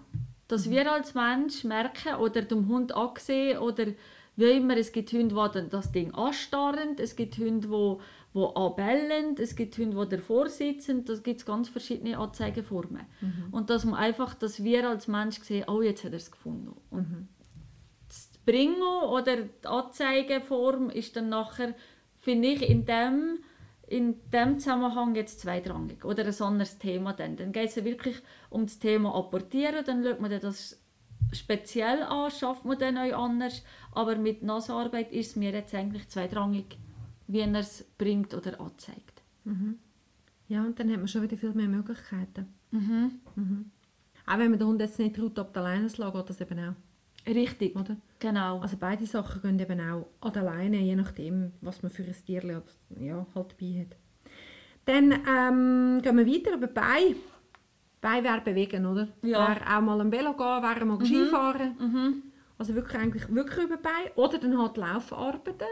Dass 0.46 0.68
wir 0.70 0.92
als 0.92 1.14
Mensch 1.14 1.64
merken 1.64 2.16
oder 2.16 2.42
dem 2.42 2.68
Hund 2.68 2.94
ansehen 2.94 3.58
oder 3.58 3.86
wie 4.36 4.50
immer, 4.50 4.76
es 4.76 4.92
gibt 4.92 5.12
Hunde, 5.12 5.34
die 5.54 5.68
das 5.70 5.92
Ding 5.92 6.14
anstarren, 6.14 6.96
es 6.98 7.16
gibt 7.16 7.38
Hunde, 7.38 7.68
die, 7.68 8.38
die 8.38 8.46
anbellen, 8.54 9.34
es 9.38 9.56
gibt 9.56 9.78
Hunde, 9.78 10.06
die 10.06 10.16
davor 10.16 10.48
sitzen, 10.50 11.04
das 11.06 11.22
gibt 11.22 11.44
ganz 11.46 11.70
verschiedene 11.70 12.18
Anzeigeformen. 12.18 13.06
Und 13.50 13.70
dass 13.70 13.84
man 13.86 13.94
einfach, 13.94 14.34
dass 14.34 14.62
wir 14.62 14.88
als 14.88 15.08
Mensch 15.08 15.40
sehen, 15.40 15.64
oh, 15.68 15.80
jetzt 15.80 16.04
hat 16.04 16.12
er 16.12 16.18
es 16.18 16.30
gefunden. 16.30 16.76
Und 16.90 17.28
das 18.08 18.30
Bringen 18.44 18.82
oder 18.82 19.36
die 19.36 19.66
Anzeigeform 19.66 20.90
ist 20.90 21.16
dann 21.16 21.30
nachher, 21.30 21.74
finde 22.14 22.48
ich, 22.48 22.68
in 22.68 22.84
dem, 22.84 23.38
in 23.86 24.16
dem 24.30 24.58
Zusammenhang 24.58 25.14
jetzt 25.14 25.40
zweitrangig 25.40 26.04
oder 26.04 26.24
ein 26.24 26.42
anderes 26.42 26.78
Thema 26.78 27.14
dann. 27.14 27.36
Dann 27.36 27.52
geht 27.52 27.70
es 27.70 27.76
ja 27.76 27.84
wirklich 27.84 28.16
um 28.50 28.66
das 28.66 28.78
Thema 28.78 29.14
Apportieren, 29.14 29.84
dann 29.84 30.04
schaut 30.04 30.20
man 30.20 30.30
dann 30.30 30.40
das 30.40 30.78
speziell 31.32 32.02
an, 32.02 32.30
schafft 32.30 32.64
man 32.64 32.78
dann 32.78 32.98
auch 32.98 33.24
anders, 33.24 33.62
aber 33.92 34.16
mit 34.16 34.42
Nasenarbeit 34.42 35.12
ist 35.12 35.30
es 35.30 35.36
mir 35.36 35.52
jetzt 35.52 35.74
eigentlich 35.74 36.08
zweitrangig, 36.08 36.78
wie 37.26 37.40
er 37.40 37.54
es 37.54 37.84
bringt 37.98 38.34
oder 38.34 38.60
anzeigt. 38.60 39.22
Ja, 40.48 40.62
und 40.62 40.78
dann 40.78 40.90
hat 40.90 40.98
man 40.98 41.08
schon 41.08 41.22
wieder 41.22 41.36
viel 41.36 41.52
mehr 41.52 41.68
Möglichkeiten. 41.68 42.46
Mhm. 42.70 43.20
Auch 44.26 44.38
wenn 44.38 44.50
man 44.50 44.58
den 44.58 44.68
Hund 44.68 44.80
jetzt 44.80 44.98
nicht 44.98 45.16
traut, 45.16 45.38
ab 45.38 45.52
der 45.52 45.62
Leine 45.62 45.86
zu 45.88 46.00
lassen, 46.02 46.16
geht 46.16 46.30
das 46.30 46.40
eben 46.40 46.58
auch. 46.58 46.74
Richtig, 47.26 47.74
Oder? 47.74 47.96
genau. 48.20 48.60
Also 48.60 48.76
beide 48.78 49.04
Sachen 49.04 49.42
gehen 49.42 49.58
eben 49.58 49.80
auch 49.80 50.06
an 50.20 50.32
der 50.32 50.42
Leine, 50.42 50.78
je 50.78 50.94
nachdem, 50.94 51.52
was 51.60 51.82
man 51.82 51.90
für 51.90 52.04
ein 52.04 52.14
Tier 52.24 52.44
ja, 53.00 53.26
halt 53.34 53.54
dabei 53.58 53.80
hat. 53.80 53.96
Dann 54.84 55.12
ähm, 55.12 56.02
gehen 56.02 56.16
wir 56.16 56.26
weiter 56.26 56.54
über 56.54 56.68
Bein. 56.68 57.16
Bein 58.00 58.24
wäre 58.24 58.40
bewegen, 58.40 58.86
oder? 58.86 59.08
Ja. 59.22 59.48
Wäre 59.48 59.76
auch 59.76 59.80
mal 59.80 60.00
am 60.00 60.12
Velo 60.12 60.32
gehen, 60.34 60.62
wäre 60.62 60.84
mal 60.84 61.04
Skifahren. 61.04 61.76
Mhm. 61.78 62.22
Also 62.58 62.74
wirklich 62.74 62.98
eigentlich 63.00 63.28
wirklich 63.34 63.64
über 63.64 63.76
Bein. 63.76 64.12
Oder 64.14 64.38
dann 64.38 64.58
halt 64.58 64.76
Laufarbeiten, 64.76 65.66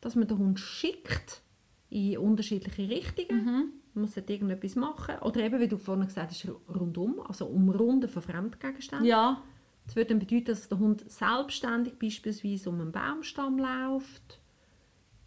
dass 0.00 0.14
man 0.14 0.26
den 0.26 0.38
Hund 0.38 0.60
schickt 0.60 1.42
in 1.90 2.18
unterschiedliche 2.18 2.88
Richtungen. 2.88 3.44
Mhm. 3.44 3.72
Man 3.94 4.02
muss 4.02 4.14
dort 4.14 4.30
irgendetwas 4.30 4.74
machen. 4.76 5.16
Oder 5.20 5.40
eben, 5.42 5.60
wie 5.60 5.68
du 5.68 5.76
vorhin 5.76 6.06
gesagt 6.06 6.30
hast, 6.30 6.48
rundum, 6.74 7.20
also 7.20 7.46
umrunden 7.46 8.08
von 8.08 8.22
Fremdgegenständen. 8.22 9.06
Ja, 9.06 9.42
Das 9.84 9.96
würde 9.96 10.10
dann 10.10 10.18
bedeuten, 10.18 10.46
dass 10.46 10.68
der 10.68 10.78
Hund 10.78 11.04
selbstständig 11.10 11.98
beispielsweise 11.98 12.70
um 12.70 12.80
einen 12.80 12.92
Baumstamm 12.92 13.58
läuft, 13.58 14.40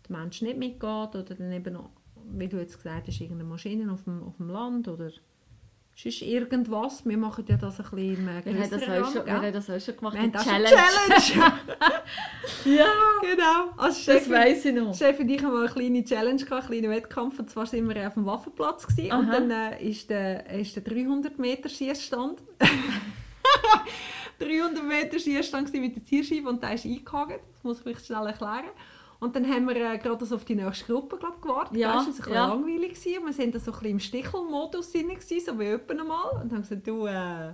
der 0.10 0.18
Mensch 0.18 0.42
nicht 0.42 0.58
mitgeht 0.58 0.82
oder 0.84 1.24
dann 1.24 1.52
eben 1.52 1.74
noch, 1.74 1.90
wie 2.32 2.48
du 2.48 2.58
jetzt 2.58 2.78
gesagt 2.78 3.08
hast, 3.08 3.22
irgendeine 3.22 3.50
Maschine 3.50 3.92
auf 3.92 4.04
dem, 4.04 4.24
auf 4.24 4.38
dem 4.38 4.50
Land 4.50 4.88
oder 4.88 5.12
sonst 5.96 6.22
irgendwas. 6.22 7.06
Wir 7.06 7.18
machen 7.18 7.46
ja 7.48 7.58
das 7.58 7.80
ein 7.80 7.90
bisschen 7.90 8.16
im 8.16 8.28
äh, 8.28 8.46
wir 8.46 8.62
haben 8.62 8.70
das 8.70 8.84
auch 8.84 9.12
schon, 9.12 9.26
wir 9.26 9.34
haben 9.34 9.54
das 9.54 9.70
auch 9.70 9.80
schon 9.80 9.98
gemacht. 9.98 10.16
Wir 10.16 10.22
haben 10.22 10.34
schon 10.34 10.44
Challenge. 10.44 11.54
ja, 12.78 12.88
genau. 13.22 13.72
Also 13.78 14.12
das 14.14 14.30
weiss 14.30 14.66
ich 14.66 14.76
noch. 14.76 14.94
Steffi 14.94 15.24
und 15.24 15.30
ich 15.30 15.42
haben 15.42 15.54
mal 15.54 15.66
eine 15.66 15.74
kleine 15.74 16.04
Challenge 16.04 16.44
gehabt, 16.44 16.70
einen 16.70 16.82
kleinen 16.82 16.92
Wettkampf. 16.92 17.40
Und 17.40 17.50
zwar 17.50 17.66
sind 17.66 17.88
wir 17.88 18.08
auf 18.08 18.14
dem 18.16 18.26
Waffenplatz 18.26 18.86
gewesen, 18.88 19.12
und 19.14 19.28
dann 19.30 19.50
äh, 19.50 19.82
ist 19.84 20.10
der, 20.10 20.50
ist 20.50 20.76
der 20.76 20.84
300 20.84 21.40
Meter 21.40 21.70
Schießstand. 21.70 22.40
300 24.40 24.84
Meter 24.84 25.18
Schießstand 25.18 25.72
mit 25.74 25.96
der 25.96 26.04
Zielscheibe 26.04 26.50
und 26.50 26.62
der 26.62 26.74
ist 26.74 26.86
eingehakt. 26.86 27.40
Das 27.54 27.64
muss 27.64 27.78
ich 27.78 27.84
vielleicht 27.84 28.06
schnell 28.06 28.26
erklären. 28.28 28.66
Und 29.20 29.36
dann 29.36 29.48
haben 29.48 29.68
wir 29.68 29.76
äh, 29.76 29.98
gerade 29.98 30.26
so 30.26 30.36
auf 30.36 30.46
die 30.46 30.56
nächste 30.56 30.86
Gruppe 30.92 31.18
glaub, 31.18 31.42
gewartet. 31.42 31.78
Ja, 31.78 31.94
das 31.94 31.96
war 31.96 32.02
ein 32.04 32.16
bisschen 32.16 32.34
ja. 32.34 32.48
langweilig. 32.48 32.94
Gewesen. 32.94 33.24
Und 33.24 33.28
wir 33.28 33.38
waren 33.38 33.52
da 33.52 33.60
so 33.60 33.72
ein 33.72 33.74
bisschen 33.74 33.92
im 33.92 34.00
Stichelmodus 34.00 34.92
drin, 34.92 35.10
gewesen, 35.10 35.46
so 35.46 35.60
wie 35.60 35.64
jemand 35.64 35.92
einmal. 35.92 36.42
Und 36.42 36.52
haben 36.52 36.62
gesagt, 36.62 36.88
du, 36.88 37.06
äh, 37.06 37.54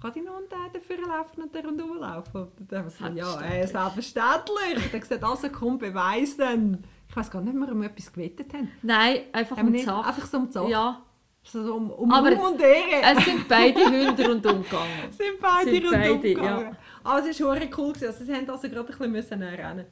kann 0.00 0.12
dein 0.14 0.28
Hund 0.28 0.52
äh, 0.52 0.72
dafür 0.72 1.06
laufen 1.06 1.42
und 1.42 1.54
der 1.54 1.62
laufen? 1.64 2.42
Und 2.42 2.72
dann 2.72 2.78
haben 2.78 2.86
wir 2.86 3.12
gesagt, 3.12 3.16
ja, 3.16 3.40
äh, 3.40 3.66
selbstverständlich. 3.66 4.84
Und 4.84 4.92
dann 4.92 5.00
gesagt, 5.00 5.24
also 5.24 5.48
komm, 5.50 5.78
beweis 5.78 6.36
dann. 6.36 6.84
Ich 7.08 7.16
weiß 7.16 7.30
gar 7.30 7.40
nicht, 7.40 7.54
ob 7.54 7.60
wir 7.60 7.72
um 7.72 7.82
etwas 7.82 8.12
gewettet 8.12 8.52
haben. 8.52 8.70
Nein, 8.82 9.20
einfach 9.32 9.56
Haben 9.56 9.68
um 9.68 9.72
nicht, 9.72 9.88
einfach 9.88 10.26
so 10.26 10.38
um 10.38 10.50
Sache. 10.50 10.70
Ja, 10.70 11.02
So, 11.44 11.74
um, 11.74 11.90
um 11.90 12.10
Aber 12.12 12.32
Ruhm 12.32 12.52
und 12.52 12.60
Ehre. 12.60 13.16
es 13.16 13.24
sind 13.24 13.48
beide 13.48 13.84
Hunde 13.84 14.28
rundum 14.28 14.62
gegangen. 14.62 14.90
sind 15.10 15.40
beide 15.40 15.70
sind 15.70 15.90
beide, 15.90 16.18
gegangen. 16.18 16.76
Aber 17.04 17.26
es 17.26 17.40
war 17.40 17.56
cool. 17.78 17.92
Gewesen. 17.92 18.06
Also, 18.06 18.24
sie 18.24 18.34
haben 18.34 18.50
also 18.50 18.68
gerade 18.68 18.80
ein 18.80 18.86
bisschen 18.86 19.12
müssen 19.12 19.42
rennen 19.42 19.86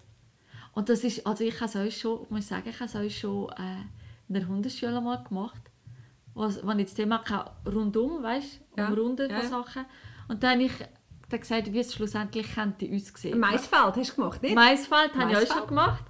Und 0.74 0.88
das 0.88 1.04
ist, 1.04 1.26
also 1.26 1.44
ich 1.44 1.54
habe 1.60 1.66
es 1.66 1.76
euch 1.76 1.98
schon, 2.00 2.22
ich 2.24 2.30
muss 2.30 2.48
sagen, 2.48 2.68
ich 2.68 2.80
habe 2.80 3.06
es 3.06 3.14
schon 3.14 3.48
äh, 3.50 3.82
in 4.28 4.34
der 4.34 4.48
Hundeschule 4.48 5.00
mal 5.00 5.22
gemacht, 5.22 5.60
was, 6.34 6.66
wenn 6.66 6.78
ich 6.80 6.86
das 6.86 6.94
Thema 6.94 7.22
hatte, 7.24 7.50
rundum, 7.70 8.22
weißt 8.22 8.60
du, 8.76 8.80
Ja, 8.80 8.88
umrunden 8.88 9.30
ja, 9.30 9.36
von 9.40 9.44
ja. 9.44 9.48
Sachen. 9.50 9.84
Und 10.28 10.42
dann 10.42 10.52
habe 10.52 10.62
ich 10.64 10.72
dann 11.28 11.40
gesagt, 11.40 11.72
wie 11.72 11.78
es 11.78 11.94
schlussendlich 11.94 12.52
könnte 12.54 12.90
aussehen. 12.92 13.38
Maisfeld 13.38 13.96
hast 13.96 14.10
du 14.12 14.16
gemacht, 14.16 14.42
nicht? 14.42 14.54
Maisfeld 14.54 15.14
habe 15.14 15.30
ich 15.30 15.36
auch 15.36 15.40
Maisfeld. 15.40 15.58
schon 15.60 15.66
gemacht. 15.68 16.04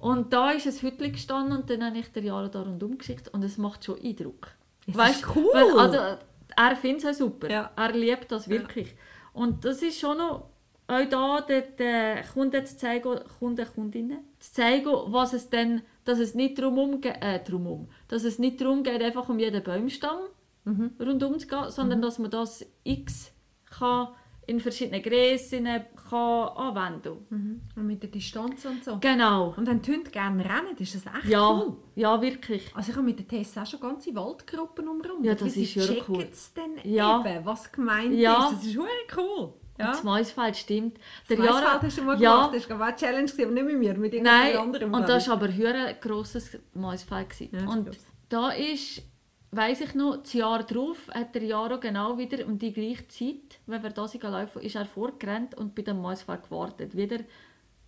Und 0.00 0.32
da 0.32 0.50
ist 0.50 0.66
ein 0.66 0.72
Hütchen 0.90 1.12
gestanden 1.12 1.56
und 1.58 1.70
dann 1.70 1.84
habe 1.84 1.98
ich 1.98 2.10
den 2.12 2.24
Jahre 2.24 2.50
da 2.50 2.62
rundum 2.62 2.98
geschickt 2.98 3.28
und 3.28 3.42
es 3.42 3.56
macht 3.58 3.84
schon 3.84 3.98
Eindruck. 4.02 4.48
Es 4.86 4.94
Weißt 4.96 5.20
ist 5.20 5.24
du, 5.34 5.40
cool. 5.40 5.50
weil- 5.54 5.78
Also, 5.78 6.18
er 6.56 6.76
findet 6.76 7.04
es 7.04 7.18
super. 7.18 7.48
Ja. 7.50 7.70
Er 7.76 7.92
liebt 7.92 8.30
das 8.32 8.48
wirklich. 8.48 8.94
Und 9.32 9.64
das 9.64 9.82
ist 9.82 9.98
schon 9.98 10.18
noch 10.18 10.50
auch 10.86 11.08
da 11.08 11.40
den, 11.40 11.62
den 11.78 12.18
Kunden 12.34 12.66
zu 12.66 12.76
zeigen, 12.76 13.18
Kunden, 13.38 13.66
Kundinnen, 13.74 14.18
zu 14.38 14.52
zeigen, 14.52 14.90
was 15.06 15.32
es 15.32 15.48
denn, 15.48 15.82
dass 16.04 16.18
es 16.18 16.34
nicht 16.34 16.58
darum 16.58 17.00
geht, 17.00 17.16
äh, 17.22 17.42
drumum, 17.42 17.88
dass 18.08 18.24
es 18.24 18.38
nicht 18.38 18.60
darum 18.60 18.82
geht, 18.82 19.02
einfach 19.02 19.28
um 19.28 19.38
jeden 19.38 19.62
Baumstamm 19.62 20.18
Mhm. 20.66 20.92
rundum 21.00 21.38
zu 21.38 21.46
gehen, 21.46 21.70
sondern 21.70 22.00
dass 22.00 22.18
man 22.18 22.30
das 22.30 22.64
x 22.84 23.32
kann 23.70 24.08
in 24.46 24.60
verschiedenen 24.60 25.02
Grössen 25.02 25.64
kann 26.10 26.48
anwenden 26.48 27.26
Mhm. 27.30 27.60
Und 27.76 27.86
mit 27.86 28.02
der 28.02 28.10
Distanz 28.10 28.64
und 28.66 28.84
so. 28.84 28.98
Genau. 29.00 29.54
Und 29.56 29.66
wenn 29.66 29.80
die 29.80 29.92
Hunde 29.92 30.10
gerne 30.10 30.44
rennen, 30.44 30.76
ist 30.78 30.94
das 30.94 31.06
echt 31.06 31.24
Ja, 31.30 31.50
cool. 31.50 31.76
ja, 31.94 32.20
wirklich. 32.20 32.70
Also 32.74 32.90
ich 32.90 32.96
habe 32.96 33.06
mit 33.06 33.18
den 33.18 33.28
Tests 33.28 33.56
auch 33.56 33.66
schon 33.66 33.80
ganze 33.80 34.14
Waldgruppen 34.14 34.86
umrundet. 34.88 35.24
Ja, 35.24 35.34
das 35.34 35.56
ist 35.56 35.72
sie 35.72 35.80
ja 35.80 35.86
checken 35.86 36.14
cool. 36.16 36.28
es 36.30 36.52
dann 36.52 36.72
Ja. 36.84 37.24
eben, 37.26 37.44
was 37.46 37.72
gemeint 37.72 38.14
Ja. 38.14 38.48
ist. 38.48 38.56
Das 38.58 38.64
ist 38.66 38.78
cool. 39.16 39.52
Ja. 39.78 39.86
Das 39.88 40.04
Maisfeld 40.04 40.56
stimmt. 40.56 40.98
Das 41.28 41.36
Der 41.36 41.46
Jara- 41.46 41.60
Maisfeld 41.60 41.82
hast 41.82 41.98
du 41.98 42.02
mal 42.02 42.20
ja, 42.20 42.46
gemacht. 42.46 42.54
Das 42.54 42.70
war 42.78 42.86
eine 42.86 42.96
Challenge, 42.96 43.32
aber 43.42 43.50
nicht 43.50 43.64
mit 43.66 43.78
mir, 43.78 43.94
mit 43.98 44.14
irgendjemand 44.14 44.24
Nein, 44.24 44.56
anderem. 44.56 44.94
und 44.94 45.08
das 45.08 45.26
war 45.28 45.34
aber 45.34 45.46
ein 45.48 45.96
grosses 46.00 46.58
Maisfeld. 46.74 47.40
Ja, 47.40 47.46
das 47.50 47.62
und 47.74 47.84
gross. 47.86 47.96
da 48.28 48.50
ist, 48.50 49.02
weiss 49.50 49.80
ich 49.80 49.94
noch, 49.94 50.18
das 50.18 50.32
Jahr 50.32 50.62
darauf 50.62 51.08
hat 51.12 51.34
der 51.34 51.42
Jaro 51.44 51.80
genau 51.80 52.16
wieder 52.18 52.46
um 52.46 52.56
die 52.58 52.72
gleiche 52.72 53.08
Zeit, 53.08 53.58
wenn 53.66 53.82
wir 53.82 53.90
da 53.90 54.06
sind 54.06 54.22
laufen, 54.22 54.62
ist 54.62 54.76
er 54.76 54.86
vorgerannt 54.86 55.56
und 55.56 55.74
bei 55.74 55.82
dem 55.82 56.00
Maisfeld 56.00 56.44
gewartet. 56.44 56.96
Wieder 56.96 57.18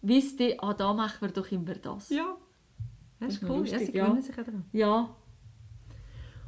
wusste, 0.03 0.57
ah, 0.59 0.75
da 0.75 0.93
machen 0.93 1.19
wir 1.21 1.29
doch 1.29 1.51
immer 1.53 1.75
das. 1.75 2.11
Ja. 2.11 2.37
Das 3.21 3.33
ist 3.35 3.43
Das 3.43 3.49
cool. 3.51 3.59
lustig, 3.59 3.95
ja, 3.95 4.07
sie 4.11 4.17
ja. 4.17 4.21
sich 4.21 4.35
daran. 4.37 4.65
Ja, 4.73 5.09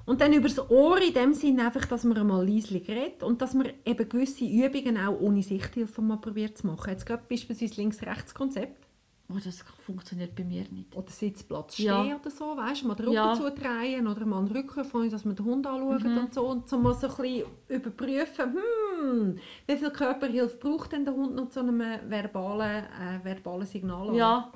Und 0.08 0.22
dann 0.22 0.32
über 0.32 0.48
das 0.48 0.70
Ohr 0.70 1.00
in 1.02 1.12
dem 1.12 1.34
Sinne 1.34 1.66
einfach, 1.66 1.84
dass 1.84 2.02
man 2.04 2.16
einmal 2.16 2.48
leislich 2.48 2.88
redet 2.88 3.22
und 3.22 3.42
dass 3.42 3.52
man 3.52 3.68
eben 3.84 4.08
gewisse 4.08 4.46
Übungen 4.46 4.96
auch 4.96 5.20
ohne 5.20 5.42
Sichthilfe 5.42 6.00
mal 6.00 6.16
probiert 6.16 6.56
zu 6.56 6.66
machen. 6.66 6.88
Jetzt 6.90 7.04
gerade 7.04 7.22
beispielsweise 7.28 7.74
Links-Rechts-Konzept 7.78 8.86
oh, 9.30 9.36
das 9.44 9.62
funktioniert 9.84 10.34
bei 10.34 10.44
mir 10.44 10.64
nicht. 10.70 10.96
oder 10.96 11.10
Sitzplatz 11.10 11.76
Ja. 11.76 12.02
stehen 12.02 12.16
oder 12.18 12.30
so, 12.30 12.56
weißt 12.56 12.82
du, 12.82 12.86
mal 12.88 12.94
den 12.94 13.04
Rücken 13.08 13.14
Ja. 13.16 13.34
zudrehen 13.34 14.06
oder 14.08 14.24
mal 14.24 14.42
den 14.46 14.56
Rücken 14.56 14.84
von 14.84 15.10
dass 15.10 15.26
man 15.26 15.36
den 15.36 15.44
Hund 15.44 15.66
anschaut 15.66 16.04
und 16.06 16.32
so 16.34 16.46
und 16.46 16.68
so 16.68 16.78
mal 16.78 16.94
so 16.94 17.06
ein 17.08 17.16
bisschen 17.16 17.44
überprüfen, 17.68 18.56
hm, 19.02 19.38
wie 19.66 19.76
viel 19.76 19.90
Körperhilfe 19.90 20.56
braucht 20.56 20.92
denn 20.92 21.04
der 21.04 21.12
Hund 21.14 21.34
noch 21.34 21.50
zu 21.50 21.60
einem 21.60 21.80
verbalen, 22.08 22.84
äh, 22.86 23.22
verbalen 23.22 23.66
Signal? 23.66 24.14
Ja, 24.16 24.50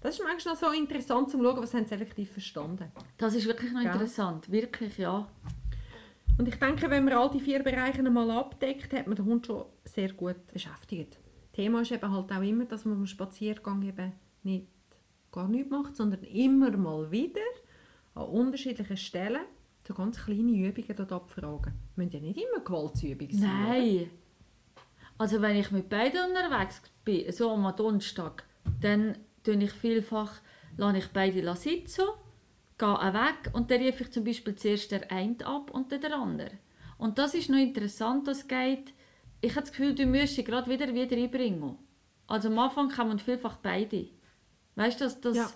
Das 0.00 0.18
ist 0.18 0.24
manchmal 0.24 0.54
noch 0.54 0.60
so 0.60 0.70
interessant 0.70 1.30
zu 1.30 1.42
schauen, 1.42 1.62
was 1.62 1.74
haben 1.74 1.84
sie 1.86 1.94
effektiv 1.94 2.32
verstanden. 2.32 2.90
das 3.18 3.34
ist 3.34 3.46
wirklich 3.46 3.72
noch 3.72 3.82
Gell? 3.82 3.92
interessant. 3.92 4.50
Wirklich, 4.50 4.96
ja. 4.98 5.28
Und 6.38 6.48
ich 6.48 6.54
denke, 6.56 6.88
wenn 6.88 7.04
man 7.04 7.14
all 7.14 7.30
die 7.30 7.40
vier 7.40 7.62
Bereiche 7.62 7.98
einmal 7.98 8.30
abdeckt, 8.30 8.92
hat 8.94 9.06
man 9.06 9.16
den 9.16 9.26
Hund 9.26 9.46
schon 9.46 9.66
sehr 9.84 10.12
gut 10.12 10.46
beschäftigt. 10.52 11.18
Thema 11.52 11.82
ist 11.82 11.92
eben 11.92 12.10
halt 12.10 12.32
auch 12.32 12.42
immer, 12.42 12.64
dass 12.64 12.86
man 12.86 12.94
am 12.96 13.06
Spaziergang 13.06 13.82
eben 13.82 14.12
nicht 14.42 14.66
gar 15.30 15.48
nichts 15.48 15.70
macht, 15.70 15.96
sondern 15.96 16.22
immer 16.22 16.70
mal 16.76 17.10
wieder 17.10 17.40
an 18.14 18.24
unterschiedlichen 18.24 18.96
Stellen 18.96 19.42
so 19.86 19.94
ganz 19.94 20.24
kleine 20.24 20.52
Übungen 20.52 20.96
dort 20.96 21.12
abfragen. 21.12 21.74
Müssen 21.96 22.12
ja 22.12 22.20
nicht 22.20 22.38
immer 22.38 22.64
Gewaltsübungen 22.64 23.36
sein. 23.36 23.50
oder? 23.50 23.68
Nein. 23.68 24.10
Also 25.18 25.42
wenn 25.42 25.56
ich 25.56 25.70
mit 25.70 25.88
beiden 25.88 26.20
unterwegs 26.30 26.80
bin, 27.04 27.30
so 27.32 27.50
am 27.50 27.74
Donnerstag, 27.76 28.44
dann 28.80 29.18
tue 29.42 29.62
ich 29.62 29.72
vielfach, 29.72 30.40
lasse 30.76 30.98
ich 30.98 31.08
beide 31.08 31.54
sitzen, 31.56 32.04
gehe 32.78 32.88
auch 32.88 33.12
weg 33.14 33.50
und 33.52 33.70
dann 33.70 33.82
rufe 33.82 34.04
ich 34.04 34.10
zum 34.12 34.24
Beispiel 34.24 34.54
zuerst 34.54 34.90
der 34.90 35.10
eine 35.10 35.44
ab 35.44 35.70
und 35.70 35.90
dann 35.92 36.00
der 36.00 36.14
andere. 36.16 36.50
Und 36.98 37.18
das 37.18 37.34
ist 37.34 37.48
noch 37.50 37.58
interessant, 37.58 38.26
das 38.28 38.46
geht, 38.46 38.92
ich 39.40 39.52
habe 39.52 39.62
das 39.62 39.70
Gefühl, 39.70 39.94
du 39.94 40.06
musst 40.06 40.34
sie 40.34 40.44
gerade 40.44 40.70
wieder 40.70 40.92
wieder 40.94 41.16
einbringen. 41.16 41.76
Also 42.26 42.48
am 42.48 42.58
Anfang 42.58 42.90
kommen 42.90 43.18
vielfach 43.18 43.56
beide. 43.56 44.08
Weißt 44.76 45.00
du, 45.00 45.04
das, 45.04 45.20
das, 45.20 45.36
Ja. 45.36 45.50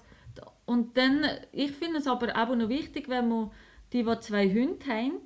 und 0.67 0.97
dann, 0.97 1.25
ich 1.53 1.73
finde 1.73 1.99
es 1.99 2.07
aber 2.07 2.35
auch 2.37 2.55
noch 2.55 2.69
wichtig, 2.69 3.09
wenn 3.09 3.29
man 3.29 3.51
die, 3.93 4.03
die 4.03 4.21
zwei 4.21 4.49
Hunde 4.49 4.87
haben, 4.87 5.21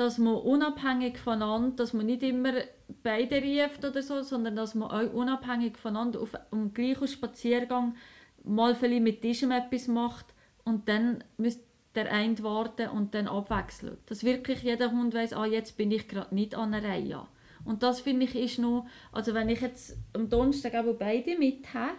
dass 0.00 0.16
man 0.16 0.34
unabhängig 0.34 1.18
voneinander, 1.18 1.76
dass 1.76 1.92
man 1.92 2.06
nicht 2.06 2.22
immer 2.22 2.54
beide 3.02 3.42
ruft 3.42 3.84
oder 3.84 4.00
so, 4.00 4.22
sondern 4.22 4.56
dass 4.56 4.74
man 4.74 4.90
auch 4.90 5.12
unabhängig 5.12 5.76
voneinander 5.76 6.22
auf 6.22 6.34
einem 6.50 6.72
gleichen 6.72 7.06
Spaziergang 7.06 7.94
mal 8.42 8.74
vielleicht 8.74 9.02
mit 9.02 9.22
diesem 9.22 9.50
etwas 9.50 9.88
macht 9.88 10.24
und 10.64 10.88
dann 10.88 11.22
müsste 11.36 11.64
der 11.94 12.10
eine 12.10 12.42
warten 12.42 12.88
und 12.88 13.14
dann 13.14 13.28
abwechseln. 13.28 13.98
Dass 14.06 14.24
wirklich 14.24 14.62
jeder 14.62 14.90
Hund 14.90 15.12
weiß, 15.12 15.34
ah, 15.34 15.44
jetzt 15.44 15.76
bin 15.76 15.90
ich 15.90 16.08
gerade 16.08 16.34
nicht 16.34 16.54
an 16.54 16.72
der 16.72 16.82
Reihe. 16.82 17.26
Und 17.66 17.82
das 17.82 18.00
finde 18.00 18.24
ich 18.24 18.34
ist 18.34 18.58
noch, 18.58 18.86
also 19.12 19.34
wenn 19.34 19.50
ich 19.50 19.60
jetzt 19.60 19.98
am 20.14 20.30
Donnerstag 20.30 20.74
aber 20.76 20.94
beide 20.94 21.36
mit 21.36 21.74
habe, 21.74 21.92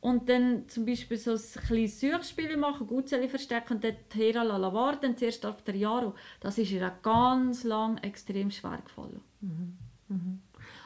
und 0.00 0.28
dann 0.28 0.68
zum 0.68 0.86
Beispiel 0.86 1.16
so 1.18 1.32
ein 1.32 1.62
kleines 1.66 2.00
Suchspiel 2.00 2.56
machen, 2.56 2.86
Gutzeli 2.86 3.28
verstecken 3.28 3.74
und 3.74 3.84
dann 3.84 3.96
Hera 4.12 4.42
la 4.42 4.72
warten, 4.72 5.16
zuerst 5.16 5.44
auf 5.44 5.62
der 5.62 5.76
Jaro. 5.76 6.14
Das 6.40 6.56
ist 6.58 6.70
ihr 6.70 6.90
ganz 7.02 7.64
lang 7.64 7.98
extrem 7.98 8.50
schwer 8.50 8.80
gefallen. 8.84 9.20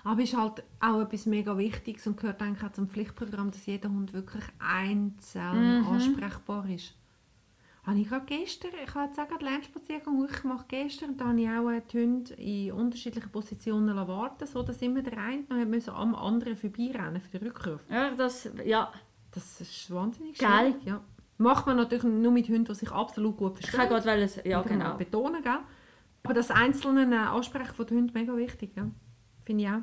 Aber 0.02 0.22
es 0.22 0.32
ist 0.32 0.36
halt 0.38 0.62
auch 0.80 1.00
etwas 1.00 1.26
mega 1.26 1.56
Wichtiges 1.56 2.06
und 2.06 2.16
gehört 2.16 2.42
eigentlich 2.42 2.62
auch 2.64 2.72
zum 2.72 2.88
Pflichtprogramm, 2.88 3.50
dass 3.50 3.66
jeder 3.66 3.88
Hund 3.88 4.12
wirklich 4.12 4.44
einzeln 4.58 5.80
Mhm. 5.80 5.86
ansprechbar 5.86 6.68
ist. 6.68 6.94
Habe 7.86 7.98
ich 7.98 8.08
gerade 8.08 8.24
gestern, 8.24 8.70
ich 8.82 8.94
habe 8.94 9.06
jetzt 9.06 9.18
auch 9.20 9.28
gerade 9.28 9.44
Lernspaziergang 9.44 10.24
ich 10.24 10.44
mache 10.44 10.64
gestern, 10.68 11.10
und 11.10 11.20
da 11.20 11.26
habe 11.26 11.40
ich 11.40 11.48
auch 11.48 11.70
äh, 11.70 11.82
die 11.92 11.98
Hunde 11.98 12.34
in 12.34 12.72
unterschiedlichen 12.72 13.30
Positionen 13.30 13.94
warten, 13.94 14.46
so 14.46 14.62
dass 14.62 14.80
immer 14.80 15.02
der 15.02 15.18
eine 15.18 15.44
noch 15.50 15.66
müssen 15.66 15.90
am 15.90 16.14
anderen 16.14 16.56
vorbeirennen 16.56 17.20
für 17.20 17.38
den 17.38 17.48
Rückruf. 17.48 17.84
Ja, 17.90 18.10
das, 18.12 18.48
ja, 18.64 18.90
Das 19.32 19.60
ist 19.60 19.90
wahnsinnig 19.92 20.38
schwierig. 20.38 20.76
Ja. 20.84 21.02
Macht 21.36 21.66
man 21.66 21.76
natürlich 21.76 22.04
nur 22.04 22.32
mit 22.32 22.48
Hunden, 22.48 22.64
die 22.64 22.74
sich 22.74 22.90
absolut 22.90 23.36
gut 23.36 23.58
ich 23.58 23.66
verstehen. 23.66 23.90
kann 23.90 24.02
gerade 24.02 24.20
wollen, 24.20 24.30
ja 24.44 24.62
genau. 24.62 24.96
betonen, 24.96 25.42
gell? 25.42 25.58
Aber 26.22 26.32
das 26.32 26.50
einzelne 26.50 27.14
äh, 27.14 27.18
Ansprechen 27.18 27.74
von 27.74 27.86
den 27.86 27.98
Hunden 27.98 28.12
mega 28.14 28.34
wichtig, 28.34 28.70
ja. 28.76 28.86
Finde 29.44 29.62
ich 29.62 29.68
auch. 29.68 29.82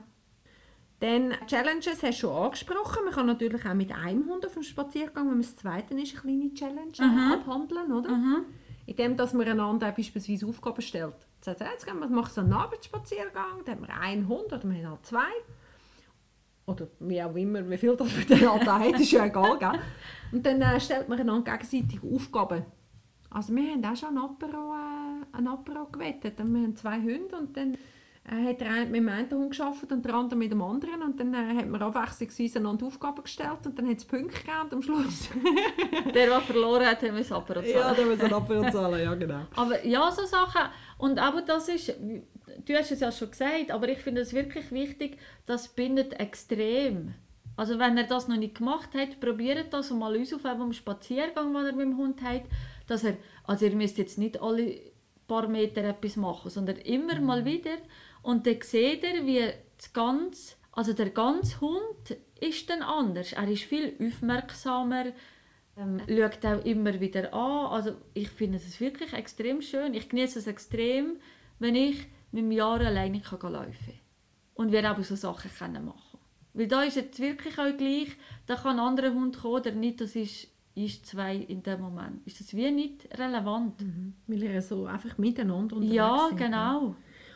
Dann 1.02 1.34
Challenges 1.48 2.04
hast 2.04 2.04
du 2.04 2.14
schon 2.14 2.36
angesprochen. 2.36 3.04
Man 3.06 3.14
kann 3.14 3.26
natürlich 3.26 3.66
auch 3.66 3.74
mit 3.74 3.92
einem 3.92 4.28
Hund 4.30 4.46
auf 4.46 4.54
dem 4.54 4.62
Spaziergang, 4.62 5.26
wenn 5.26 5.34
man 5.34 5.42
das 5.42 5.56
zweite 5.56 5.96
ist, 5.96 6.14
eine 6.14 6.22
kleine 6.22 6.54
Challenge 6.54 6.92
äh, 7.00 7.34
abhandeln, 7.34 7.92
oder? 7.92 8.12
Mhm. 8.12 8.46
Indem, 8.86 9.18
dass 9.18 9.34
man 9.34 9.48
einander 9.48 9.92
beispielsweise 9.92 10.46
Aufgaben 10.46 10.82
stellt. 10.82 11.16
Sagt, 11.42 11.62
jetzt 11.62 11.88
gehen 11.88 12.00
wir, 12.00 12.08
machen 12.08 12.32
so 12.32 12.42
einen 12.42 12.54
Abendspaziergang, 12.54 13.64
dann 13.66 13.76
haben 13.76 13.88
wir 13.88 14.00
einen 14.00 14.28
Hund 14.28 14.46
oder 14.46 14.64
wir 14.64 14.78
haben 14.78 14.90
halt 14.92 15.06
zwei. 15.08 15.32
Oder 16.68 16.88
wie 17.00 17.24
auch 17.24 17.36
immer, 17.36 17.68
wie 17.68 17.78
viel 17.80 17.96
das 17.96 18.10
dann 18.28 18.50
halt 18.52 18.70
auch 18.70 18.80
hat, 18.80 19.00
ist 19.00 19.12
ja 19.12 19.26
egal, 19.26 19.58
gell? 19.58 19.80
Und 20.32 20.46
dann 20.46 20.62
äh, 20.62 20.80
stellt 20.80 21.10
man 21.10 21.20
einander 21.20 21.58
gegenseitig 21.58 22.00
Aufgaben. 22.04 22.64
Also 23.32 23.56
wir 23.56 23.72
haben 23.74 23.84
auch 23.84 23.96
schon 23.96 24.10
ein 24.10 24.18
Apero, 24.20 24.76
äh, 24.76 25.38
ein 25.38 25.48
Apero 25.48 25.86
gewettet. 25.86 26.40
Und 26.40 26.54
Wir 26.54 26.62
haben 26.62 26.76
zwei 26.76 26.98
Hunde 26.98 27.36
und 27.40 27.58
dann 27.58 27.76
äh, 28.24 28.50
hat 28.50 28.62
der 28.62 28.70
eine 28.70 28.86
mit 28.86 29.02
dem 29.02 29.10
einen 29.10 29.32
Hund 29.32 29.58
gearbeitet 29.58 29.92
und 29.92 30.06
der 30.06 30.14
andere 30.14 30.38
mit 30.38 30.52
dem 30.52 30.62
anderen. 30.62 31.02
Und 31.02 31.20
dann 31.20 31.34
äh, 31.34 31.56
hat 31.56 31.68
man 31.68 31.82
abwechslungsweise 31.82 32.60
einander 32.60 32.86
Aufgaben 32.86 33.24
gestellt 33.24 33.66
und 33.66 33.78
dann 33.78 33.90
hat 33.90 33.98
es 33.98 34.06
Punkte 34.06 34.38
gegeben 34.38 34.62
und 34.64 34.74
am 34.74 34.82
Schluss... 34.82 35.30
Der, 36.14 36.28
der 36.28 36.42
verloren 36.42 36.86
hat, 36.86 37.02
haben 37.04 37.16
wir 37.16 37.22
es 37.22 37.32
aber 37.32 37.66
ja, 37.66 37.92
müssen 37.92 38.20
wir 38.20 38.26
ein 38.26 38.34
Apero 38.34 38.70
zahlen, 38.70 39.02
ja 39.02 39.14
genau. 39.14 39.46
Aber 39.56 39.86
ja, 39.86 40.12
so 40.12 40.26
Sachen. 40.26 40.70
Und 40.98 41.20
aber 41.20 41.42
das 41.42 41.70
ist, 41.70 41.94
du 42.66 42.74
hast 42.74 42.92
es 42.92 43.00
ja 43.00 43.12
schon 43.12 43.32
gesagt, 43.32 43.72
aber 43.72 43.88
ich 43.88 44.00
finde 44.00 44.22
es 44.22 44.34
wirklich 44.34 44.72
wichtig, 44.72 45.18
das 45.46 45.70
bindet 45.70 46.20
extrem. 46.20 47.14
Also 47.56 47.80
wenn 47.80 47.98
er 47.98 48.06
das 48.06 48.28
noch 48.28 48.38
nicht 48.38 48.56
gemacht 48.56 48.90
hat, 48.94 49.20
probiert 49.20 49.74
das 49.74 49.92
mal 49.92 50.20
aus 50.20 50.34
auf 50.34 50.46
einem 50.46 50.74
Spaziergang, 50.74 51.54
den 51.54 51.66
er 51.66 51.74
mit 51.74 51.86
dem 51.86 51.98
Hund 51.98 52.22
hat, 52.24 52.44
dass 52.88 53.04
er, 53.04 53.18
also 53.46 53.66
ihr 53.66 53.76
müsst 53.76 53.98
jetzt 53.98 54.18
nicht 54.18 54.42
alle 54.42 54.92
paar 55.28 55.48
Meter 55.48 55.84
etwas 55.84 56.18
machen, 56.18 56.50
sondern 56.50 56.76
immer 56.78 57.20
mal 57.22 57.46
wieder 57.46 57.78
und 58.22 58.46
dann 58.46 58.62
seht 58.62 59.04
ihr, 59.04 59.26
wie 59.26 59.52
das 59.78 59.94
ganze, 59.94 60.56
also 60.72 60.94
der 60.94 61.10
ganze 61.10 61.60
Hund 61.62 62.18
ist 62.40 62.70
dann 62.70 62.82
anders. 62.82 63.34
Er 63.34 63.48
ist 63.48 63.64
viel 63.64 63.96
aufmerksamer, 64.00 65.06
ähm, 65.78 66.02
schaut 66.08 66.46
auch 66.46 66.66
immer 66.66 67.00
wieder 67.00 67.34
an. 67.34 67.68
Also 67.72 67.94
ich 68.14 68.30
finde 68.30 68.58
es 68.58 68.80
wirklich 68.80 69.14
extrem 69.14 69.62
schön. 69.62 69.94
Ich 69.94 70.10
genieße 70.10 70.40
es 70.40 70.48
extrem, 70.48 71.18
wenn 71.60 71.76
ich 71.76 72.08
mit 72.32 72.44
dem 72.44 72.52
Jahr 72.52 72.80
alleine 72.80 73.22
kann 73.22 73.54
laufen 73.54 73.74
kann. 73.74 74.00
Und 74.56 74.72
wir 74.72 74.92
auch 74.92 75.02
so 75.04 75.16
Sachen 75.16 75.50
können 75.58 75.86
machen 75.86 76.20
Weil 76.54 76.68
da 76.68 76.84
ist 76.84 76.96
jetzt 76.96 77.20
wirklich 77.20 77.58
auch 77.58 77.76
gleich, 77.76 78.10
da 78.46 78.56
kann 78.56 78.80
ein 78.80 78.86
anderer 78.86 79.14
Hund 79.14 79.40
kommen 79.40 79.56
oder 79.56 79.72
nicht, 79.72 80.02
das 80.02 80.16
ist, 80.16 80.48
ist 80.76 81.06
zwei 81.06 81.36
in 81.36 81.64
dem 81.64 81.82
Moment. 81.82 82.26
Ist 82.28 82.40
das 82.40 82.54
wie 82.56 82.70
nicht 82.70 83.08
relevant? 83.18 83.84
Weil 84.28 84.44
ihr 84.44 84.62
so 84.62 84.86
einfach 84.86 85.18
miteinander 85.18 85.76
unterwegs 85.76 85.96
Ja, 85.96 86.28
sind, 86.30 86.38
genau. 86.38 86.96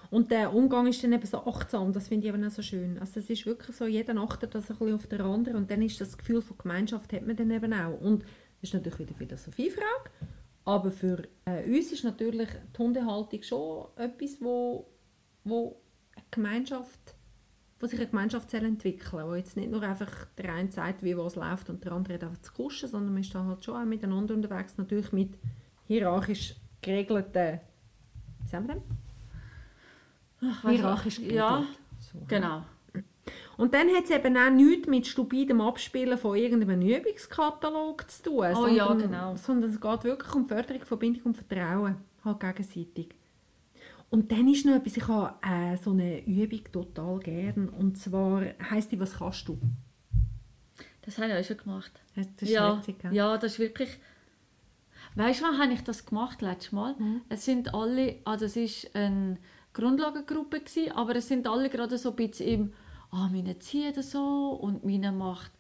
Und 0.10 0.32
der 0.32 0.54
Umgang 0.54 0.88
ist 0.88 1.04
dann 1.04 1.14
eben 1.14 1.26
so 1.26 1.46
achtsam, 1.46 1.92
das 1.94 2.08
finde 2.08 2.28
ich 2.28 2.34
eben 2.34 2.44
auch 2.46 2.52
so 2.52 2.62
schön. 2.62 2.98
Also 3.00 3.20
es 3.20 3.30
ist 3.30 3.46
wirklich 3.46 3.76
so, 3.76 3.86
jeder 3.86 4.16
achtet 4.18 4.54
das 4.56 4.70
ein 4.70 4.78
bisschen 4.78 4.96
auf 4.96 5.08
den 5.08 5.22
anderen 5.22 5.58
und 5.58 5.72
dann 5.72 5.82
ist 5.82 6.00
das 6.00 6.18
Gefühl 6.18 6.42
von 6.42 6.58
Gemeinschaft 6.58 7.14
hat 7.14 7.26
man 7.26 7.36
dann 7.36 7.52
eben 7.52 7.74
auch. 7.74 8.00
Und 8.00 8.24
das 8.24 8.70
ist 8.70 8.74
natürlich 8.74 9.00
wieder 9.00 9.16
Philosophiefrage, 9.16 10.10
aber 10.64 10.92
für 10.92 11.24
äh, 11.46 11.64
uns 11.66 11.92
ist 11.92 12.04
natürlich 12.04 12.50
die 12.76 12.78
Hundehaltung 12.78 13.44
schon 13.44 13.88
etwas, 13.96 14.38
wo, 14.42 14.88
wo 15.44 15.82
eine 16.16 16.26
Gemeinschaft, 16.32 17.16
wo 17.80 17.88
sich 17.88 18.00
eine 18.00 18.10
Gemeinschaft 18.10 18.50
soll 18.50 18.66
entwickeln 18.66 19.28
wo 19.28 19.36
jetzt 19.36 19.58
nicht 19.58 19.70
nur 19.70 19.84
einfach 19.84 20.26
der 20.38 20.54
eine 20.54 20.72
sagt, 20.72 21.04
wie 21.04 21.18
was 21.18 21.36
läuft 21.36 21.70
und 21.70 21.84
der 21.84 21.92
andere 21.92 22.16
hat 22.16 22.24
einfach 22.24 22.42
zu 22.42 22.54
kuschen, 22.54 22.90
sondern 22.90 23.14
man 23.14 23.22
ist 23.22 23.36
da 23.36 23.44
halt 23.44 23.64
schon 23.64 23.76
auch 23.76 23.86
miteinander 23.86 24.34
unterwegs, 24.34 24.78
natürlich 24.78 25.12
mit 25.12 25.38
hierarchisch 25.88 26.56
geregelten, 26.82 27.60
wie 28.42 28.48
sagen 28.48 28.68
wir 28.68 28.76
denn? 28.76 29.05
Ach, 30.42 30.70
hierarchisch 30.70 31.18
geregelt. 31.18 31.38
Ja, 31.38 31.66
So. 32.00 32.20
genau. 32.28 32.64
Und 33.58 33.74
dann 33.74 33.88
hat 33.90 34.04
es 34.04 34.10
eben 34.12 34.38
auch 34.38 34.50
nichts 34.50 34.88
mit 34.88 35.08
stupidem 35.08 35.62
Abspielen 35.62 36.18
von 36.18 36.36
irgendeinem 36.36 36.82
Übungskatalog 36.82 38.10
zu 38.12 38.24
tun. 38.24 38.46
Oh 38.56 38.68
ja, 38.68 38.94
genau. 38.94 39.36
Sondern 39.38 39.70
es 39.70 39.80
geht 39.80 40.04
wirklich 40.04 40.34
um 40.36 40.44
die 40.44 40.54
Förderung 40.54 40.82
von 40.84 41.00
Bindung 41.00 41.24
und 41.24 41.38
Vertrauen, 41.38 41.96
halt 42.24 42.40
gegenseitig. 42.40 43.16
Und 44.10 44.32
dann 44.32 44.48
ist 44.48 44.66
noch 44.66 44.76
etwas, 44.76 44.98
ich 44.98 45.08
habe 45.08 45.36
äh, 45.42 45.78
so 45.78 45.92
eine 45.92 46.26
Übung 46.26 46.62
total 46.72 47.20
gern. 47.20 47.70
Und 47.70 47.98
zwar 47.98 48.44
heisst 48.70 48.92
die 48.92 49.00
«Was 49.00 49.18
kannst 49.18 49.48
du?». 49.48 49.58
Das 51.02 51.18
habe 51.18 51.28
ich 51.28 51.34
auch 51.34 51.44
schon 51.44 51.58
gemacht. 51.58 51.92
Das 52.16 52.28
ist 52.42 52.50
ja, 52.50 52.78
witzig, 52.78 53.00
gell? 53.00 53.14
ja, 53.14 53.38
das 53.38 53.54
ist 53.54 53.60
wirklich... 53.60 54.00
Weißt 55.16 55.42
du, 55.42 55.46
wann 55.46 55.60
habe 55.60 55.74
ich 55.74 55.82
das 55.82 56.06
gemacht 56.06 56.42
letztes 56.42 56.74
Mal? 56.74 56.96
Mhm. 56.98 57.22
Es 57.30 57.46
sind 57.46 57.74
alle, 57.74 58.18
also 58.26 58.46
es 58.46 58.58
ist 58.58 58.94
eine 58.96 59.38
Grundlagengruppe 59.76 60.60
gewesen, 60.62 60.92
aber 60.94 61.16
es 61.18 61.28
sind 61.28 61.48
alle 61.48 61.70
gerade 61.70 61.98
so 61.98 62.10
ein 62.12 62.16
bisschen 62.16 62.48
im, 62.48 62.74
ah, 63.12 63.30
meine 63.32 63.60
zieht 63.60 64.02
so 64.04 64.58
und 64.62 64.84
meine 64.84 65.12
macht 65.12 65.52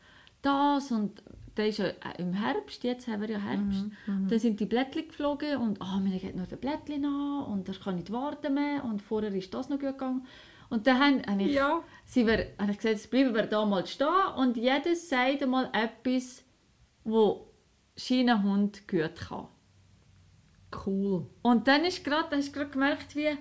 das 0.41 0.91
und 0.91 1.21
der 1.57 1.67
ist 1.69 1.77
ja 1.79 1.85
äh, 1.85 1.95
im 2.17 2.33
Herbst, 2.33 2.83
jetzt 2.83 3.07
haben 3.07 3.21
wir 3.21 3.29
ja 3.29 3.39
Herbst. 3.39 3.85
Mhm, 4.07 4.27
Dann 4.27 4.39
sind 4.39 4.59
die 4.59 4.65
Blättchen 4.65 5.07
geflogen 5.07 5.57
und 5.57 5.81
ah, 5.81 5.99
meine 5.99 6.19
geht 6.19 6.35
noch 6.35 6.47
der 6.47 6.57
Blättchen 6.57 7.05
an 7.05 7.43
und 7.45 7.67
das 7.69 7.79
kann 7.79 7.95
nicht 7.95 8.11
warten 8.11 8.53
mehr 8.53 8.83
und 8.83 9.01
vorher 9.01 9.33
ist 9.33 9.53
das 9.53 9.69
noch 9.69 9.79
gut 9.79 9.93
gegangen. 9.93 10.25
Und 10.69 10.87
dann 10.87 10.99
habe 10.99 11.21
habe 11.31 11.43
ich 11.43 11.53
Ja. 11.53 11.81
sie 12.05 12.25
wir, 12.27 12.47
habe 12.59 12.71
ich 12.71 12.79
gesagt, 12.79 13.09
bleiben 13.11 13.33
wir 13.35 13.45
da 13.45 13.65
mal 13.65 13.85
stehen 13.85 14.07
und 14.37 14.57
jedes 14.57 15.07
sagt 15.09 15.43
einmal 15.43 15.69
etwas, 15.73 16.43
wo 17.03 17.47
sein 17.95 18.43
Hund 18.43 18.87
gut 18.87 19.15
kann. 19.15 19.47
Cool. 20.85 21.25
Und 21.41 21.67
dann 21.67 21.85
ist 21.85 22.03
grad, 22.03 22.35
hast 22.35 22.49
du 22.49 22.51
gerade 22.51 22.71
gemerkt, 22.71 23.15
wie, 23.15 23.37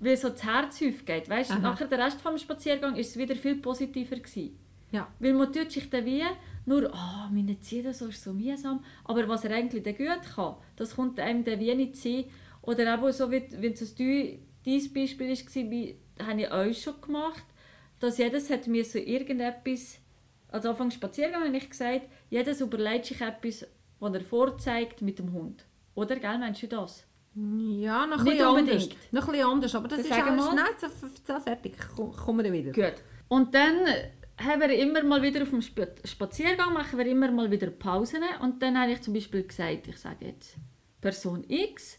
wie 0.00 0.16
so 0.16 0.28
das 0.28 0.44
Herz 0.44 0.82
aufgeht. 0.82 1.28
Weißt, 1.28 1.52
Aha. 1.52 1.58
nachher 1.58 1.86
der 1.86 1.98
Rest 1.98 2.20
vom 2.20 2.38
Spaziergang 2.38 2.96
ist 2.96 3.10
es 3.10 3.18
wieder 3.18 3.36
viel 3.36 3.56
positiver 3.56 4.16
gewesen. 4.16 4.58
Ja. 4.90 5.08
Weil 5.18 5.34
man 5.34 5.52
tut 5.52 5.70
sich 5.70 5.90
dann 5.90 6.04
wie 6.04 6.22
nur, 6.64 6.92
ah, 6.94 7.28
meine 7.32 7.60
Ziehen 7.60 7.92
so 7.92 8.06
ist 8.06 8.22
so 8.22 8.32
mühsam. 8.32 8.84
Aber 9.04 9.28
was 9.28 9.44
er 9.44 9.54
eigentlich 9.54 9.82
dann 9.82 9.96
gut 9.96 10.34
kann, 10.34 10.56
das 10.76 10.96
kommt 10.96 11.18
einem 11.20 11.44
dann 11.44 11.60
wie 11.60 11.74
nicht 11.74 11.96
sein. 11.96 12.24
Oder 12.62 12.94
eben 12.94 13.12
so, 13.12 13.30
wie, 13.30 13.48
wenn 13.52 13.72
es 13.72 13.94
dein 13.94 14.40
Beispiel 14.64 15.28
war, 15.28 15.70
wie, 15.70 15.96
habe 16.22 16.40
ich 16.42 16.52
euch 16.52 16.82
schon 16.82 17.00
gemacht, 17.00 17.44
dass 18.00 18.18
jedes 18.18 18.50
hat 18.50 18.66
mir 18.66 18.84
so 18.84 18.98
irgendetwas, 18.98 19.98
also 20.48 20.70
Anfang 20.70 20.90
Spaziergang 20.90 21.44
habe 21.44 21.56
ich 21.56 21.68
gesagt, 21.68 22.02
jedes 22.30 22.60
überlegt 22.60 23.06
sich 23.06 23.20
etwas, 23.20 23.66
was 24.00 24.14
er 24.14 24.20
vorzeigt 24.20 25.02
mit 25.02 25.18
dem 25.18 25.32
Hund. 25.32 25.64
Oder, 25.94 26.16
gell, 26.16 26.38
meinst 26.38 26.62
du 26.62 26.68
das? 26.68 27.07
Ja, 27.34 28.06
noch 28.06 28.18
ein 28.18 28.24
Nicht 28.24 28.32
bisschen 28.38 28.46
anders. 28.46 28.88
Noch 29.12 29.26
ein 29.28 29.32
bisschen 29.32 29.46
anders, 29.48 29.74
aber 29.74 29.88
das 29.88 30.02
Dann 30.08 30.18
ist 30.28 30.36
mal. 30.36 30.50
schnell 30.52 30.90
so, 30.90 31.06
so 31.34 31.40
fertig. 31.40 31.76
Komm- 31.94 32.12
Kommen 32.16 32.44
wir 32.44 32.52
wieder. 32.52 32.72
Gut. 32.72 33.02
Und 33.28 33.54
dann 33.54 33.76
haben 34.38 34.60
wir 34.60 34.70
immer 34.76 35.02
mal 35.04 35.22
wieder 35.22 35.42
auf 35.42 35.50
dem 35.50 35.60
Sp- 35.62 35.98
Spaziergang 36.04 36.72
machen 36.72 36.98
wir 36.98 37.06
immer 37.06 37.30
mal 37.30 37.50
wieder 37.50 37.68
Pausen 37.70 38.22
und 38.40 38.62
dann 38.62 38.78
habe 38.80 38.92
ich 38.92 39.02
zum 39.02 39.14
Beispiel 39.14 39.42
gesagt, 39.44 39.88
ich 39.88 39.98
sage 39.98 40.26
jetzt 40.26 40.56
Person 41.00 41.44
X, 41.48 41.98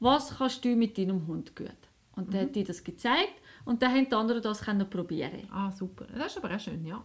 was 0.00 0.36
kannst 0.36 0.64
du 0.64 0.68
mit 0.76 0.98
deinem 0.98 1.26
Hund 1.26 1.54
gut? 1.56 1.70
Und 2.16 2.32
dann 2.32 2.42
hat 2.42 2.54
die 2.56 2.64
das 2.64 2.82
gezeigt 2.82 3.34
und 3.64 3.82
dann 3.82 3.92
haben 3.92 4.08
die 4.08 4.14
anderen 4.14 4.42
das 4.42 4.62
können 4.62 4.88
probieren. 4.88 5.48
Ah, 5.52 5.70
super. 5.70 6.06
Das 6.16 6.28
ist 6.36 6.42
aber 6.42 6.54
auch 6.54 6.60
schön, 6.60 6.84
ja. 6.84 7.04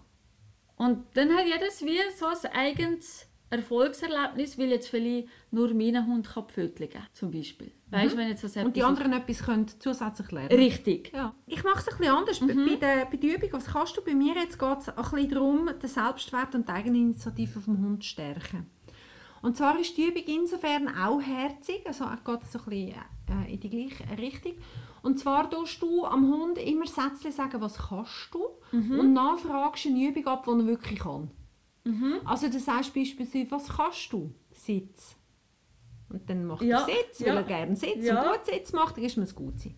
Und 0.78 1.06
dann 1.16 1.32
hat 1.36 1.46
jedes 1.46 1.82
wie 1.84 2.00
so 2.18 2.26
ein 2.28 2.52
eigenes 2.54 3.28
Erfolgserlebnis, 3.52 4.58
weil 4.58 4.70
jetzt 4.70 4.88
vielleicht 4.90 5.28
nur 5.52 5.74
mein 5.74 6.06
Hund 6.08 6.28
kann 6.30 6.46
pfötlichen 6.48 7.02
zum 7.14 7.32
Beispiel. 7.32 7.72
Weißt 7.90 8.14
du, 8.14 8.18
wenn 8.18 8.30
jetzt 8.30 8.44
das 8.44 8.56
Und 8.58 8.76
die 8.76 8.84
anderen 8.84 9.14
etwas 9.14 9.44
können 9.44 9.68
zusätzlich 9.68 10.32
lernen. 10.32 10.52
Richtig. 10.52 11.12
Ja. 11.14 11.34
Ich 11.48 11.64
mache 11.64 11.80
es 11.80 11.88
ein 11.90 11.98
bisschen 11.98 12.16
anders. 12.16 12.40
Bei- 12.40 12.48
Bei, 12.54 12.76
der, 12.78 13.06
bei 13.06 13.18
der 13.18 13.36
Übung, 13.36 13.50
was 13.54 13.66
kannst 13.66 13.98
du? 13.98 14.02
Bei 14.02 14.14
mir 14.16 14.34
jetzt 14.36 14.58
geht 14.58 14.78
es 14.80 14.90
ein 14.90 14.96
bisschen 14.96 15.30
darum, 15.30 15.70
den 15.82 15.90
Selbstwert 15.90 16.56
und 16.56 16.68
die 16.68 16.72
Eigeninitiative 16.72 17.60
vom 17.60 17.78
Hund 17.80 18.04
zu 18.04 18.10
stärken. 18.10 18.68
Und 19.42 19.58
zwar 19.58 19.78
ist 19.80 19.98
die 19.98 20.06
Übung 20.08 20.24
insofern 20.28 20.88
auch 20.96 21.20
herzig, 21.20 21.82
also 21.86 22.06
es 22.06 22.24
geht 22.24 22.52
so 22.52 22.60
ein 22.60 22.66
bisschen 22.66 22.96
äh, 23.28 23.54
in 23.54 23.60
die 23.60 23.70
gleiche 23.70 24.18
Richtung. 24.18 24.54
Und 25.02 25.18
zwar 25.18 25.50
tust 25.50 25.82
du 25.82 26.06
am 26.06 26.32
Hund 26.32 26.60
immer 26.60 26.86
Sätze 26.86 27.32
sagen, 27.32 27.60
was 27.60 27.76
kannst 27.90 28.30
du? 28.34 28.46
Und 29.00 29.16
dann 29.16 29.38
fragst 29.40 29.86
du 29.86 29.90
eine 29.90 30.08
Übung 30.10 30.28
ab, 30.28 30.44
die 30.46 30.52
er 30.52 30.68
wirklich 30.68 31.00
kann. 31.00 31.32
Also 32.26 32.48
du 32.50 32.60
sagst 32.60 32.94
beispielsweise, 32.94 33.50
was 33.52 33.68
kannst 33.68 34.14
du? 34.14 34.34
Sitz. 34.52 35.16
Und 36.10 36.30
dann 36.30 36.46
macht 36.46 36.62
Ja, 36.62 36.80
er 36.82 36.86
Sitz, 36.86 37.22
weil 37.22 37.28
ja. 37.30 37.36
er 37.36 37.44
gerne 37.44 37.76
Sitz 37.76 38.06
Ja. 38.06 38.22
und 38.22 38.30
gut 38.32 38.46
Sitz 38.46 38.74
macht, 38.74 38.98
dann 38.98 39.04
ist 39.06 39.18
mir 39.18 39.24
es 39.24 39.34
gut 39.36 39.60
sein. 39.60 39.76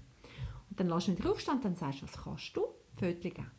Und 0.69 0.79
dann 0.79 0.89
lässt 0.89 1.07
du 1.07 1.11
ihn 1.11 1.17
wieder 1.19 1.31
aufstehen 1.31 1.55
und 1.55 1.65
dann 1.65 1.75
sagst 1.75 2.01
du, 2.01 2.05
was 2.07 2.23
kannst 2.23 2.57
du? 2.57 2.65
Fötli 2.97 3.29
geben. 3.29 3.51